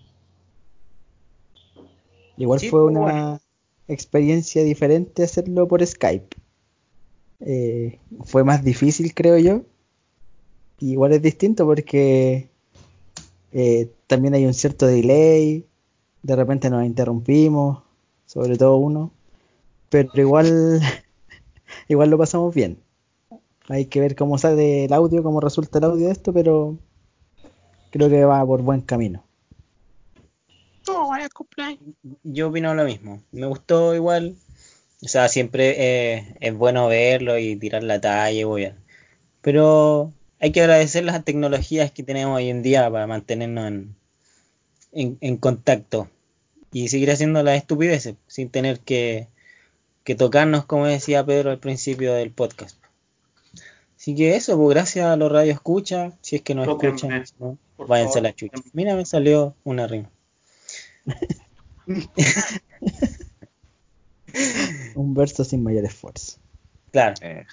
Igual 2.36 2.60
Sí, 2.60 2.70
fue 2.70 2.82
pues, 2.82 2.96
una. 2.96 3.40
Experiencia 3.88 4.62
diferente 4.64 5.24
hacerlo 5.24 5.68
por 5.68 5.84
Skype. 5.84 6.36
Eh, 7.40 7.98
fue 8.24 8.44
más 8.44 8.64
difícil, 8.64 9.14
creo 9.14 9.38
yo. 9.38 9.62
Igual 10.78 11.12
es 11.12 11.22
distinto 11.22 11.64
porque 11.66 12.48
eh, 13.52 13.90
también 14.06 14.34
hay 14.34 14.46
un 14.46 14.54
cierto 14.54 14.86
delay. 14.86 15.66
De 16.22 16.36
repente 16.36 16.70
nos 16.70 16.84
interrumpimos, 16.84 17.82
sobre 18.26 18.56
todo 18.56 18.76
uno. 18.76 19.12
Pero 19.88 20.10
igual, 20.16 20.80
igual 21.88 22.10
lo 22.10 22.18
pasamos 22.18 22.54
bien. 22.54 22.78
Hay 23.68 23.86
que 23.86 24.00
ver 24.00 24.16
cómo 24.16 24.38
sale 24.38 24.86
el 24.86 24.92
audio, 24.92 25.22
cómo 25.22 25.40
resulta 25.40 25.78
el 25.78 25.84
audio 25.84 26.06
de 26.06 26.12
esto, 26.12 26.32
pero 26.32 26.78
creo 27.90 28.08
que 28.08 28.24
va 28.24 28.44
por 28.44 28.62
buen 28.62 28.80
camino. 28.80 29.24
Yo 32.22 32.48
opino 32.48 32.74
lo 32.74 32.84
mismo. 32.84 33.22
Me 33.32 33.46
gustó 33.46 33.94
igual. 33.94 34.36
O 35.02 35.08
sea, 35.08 35.28
siempre 35.28 35.74
eh, 35.78 36.36
es 36.40 36.54
bueno 36.54 36.86
verlo 36.86 37.38
y 37.38 37.56
tirar 37.56 37.82
la 37.82 38.00
talla, 38.00 38.46
weón. 38.46 38.76
Pero 39.40 40.12
hay 40.38 40.52
que 40.52 40.60
agradecer 40.60 41.04
las 41.04 41.24
tecnologías 41.24 41.90
que 41.90 42.02
tenemos 42.02 42.36
hoy 42.36 42.48
en 42.48 42.62
día 42.62 42.90
para 42.90 43.06
mantenernos 43.06 43.66
en, 43.66 43.96
en, 44.92 45.18
en 45.20 45.36
contacto 45.36 46.08
y 46.72 46.88
seguir 46.88 47.10
haciendo 47.10 47.42
las 47.42 47.56
estupideces 47.56 48.14
sin 48.26 48.48
tener 48.48 48.80
que, 48.80 49.28
que 50.04 50.14
tocarnos, 50.14 50.64
como 50.64 50.86
decía 50.86 51.24
Pedro 51.24 51.50
al 51.50 51.58
principio 51.58 52.14
del 52.14 52.30
podcast. 52.30 52.76
Así 53.96 54.16
que 54.16 54.34
eso, 54.34 54.56
pues 54.56 54.74
gracias 54.74 55.06
a 55.06 55.16
los 55.16 55.30
radios 55.30 55.54
escucha, 55.54 56.12
si 56.22 56.36
es 56.36 56.42
que 56.42 56.54
nos 56.54 56.66
Tóquenme, 56.66 56.96
escuchan, 56.96 57.24
no, 57.38 57.58
váyanse 57.86 58.18
a 58.18 58.22
la 58.22 58.34
chucha. 58.34 58.60
Mira, 58.72 58.96
me 58.96 59.04
salió 59.04 59.54
una 59.62 59.86
rima. 59.86 60.10
Un 64.94 65.14
verso 65.14 65.44
sin 65.44 65.62
mayor 65.62 65.84
esfuerzo. 65.84 66.38
Claro. 66.90 67.14
Eh, 67.20 67.44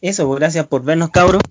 Eso, 0.00 0.26
pues 0.26 0.40
gracias 0.40 0.66
por 0.66 0.82
vernos, 0.82 1.10
cabros. 1.10 1.42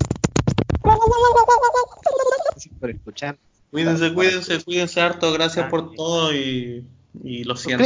gracias 2.52 2.76
por 2.80 2.90
escuchar. 2.90 3.38
Cuídense, 3.72 4.14
cuídense, 4.14 4.64
cuídense 4.64 5.02
harto. 5.02 5.32
Gracias 5.32 5.70
por 5.70 5.94
todo 5.94 6.34
y, 6.34 6.86
y 7.24 7.44
lo 7.44 7.56
siento. 7.56 7.84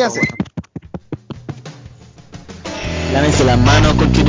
Lávense 3.12 3.44
las 3.44 3.60
manos, 3.60 3.94
con. 3.96 4.23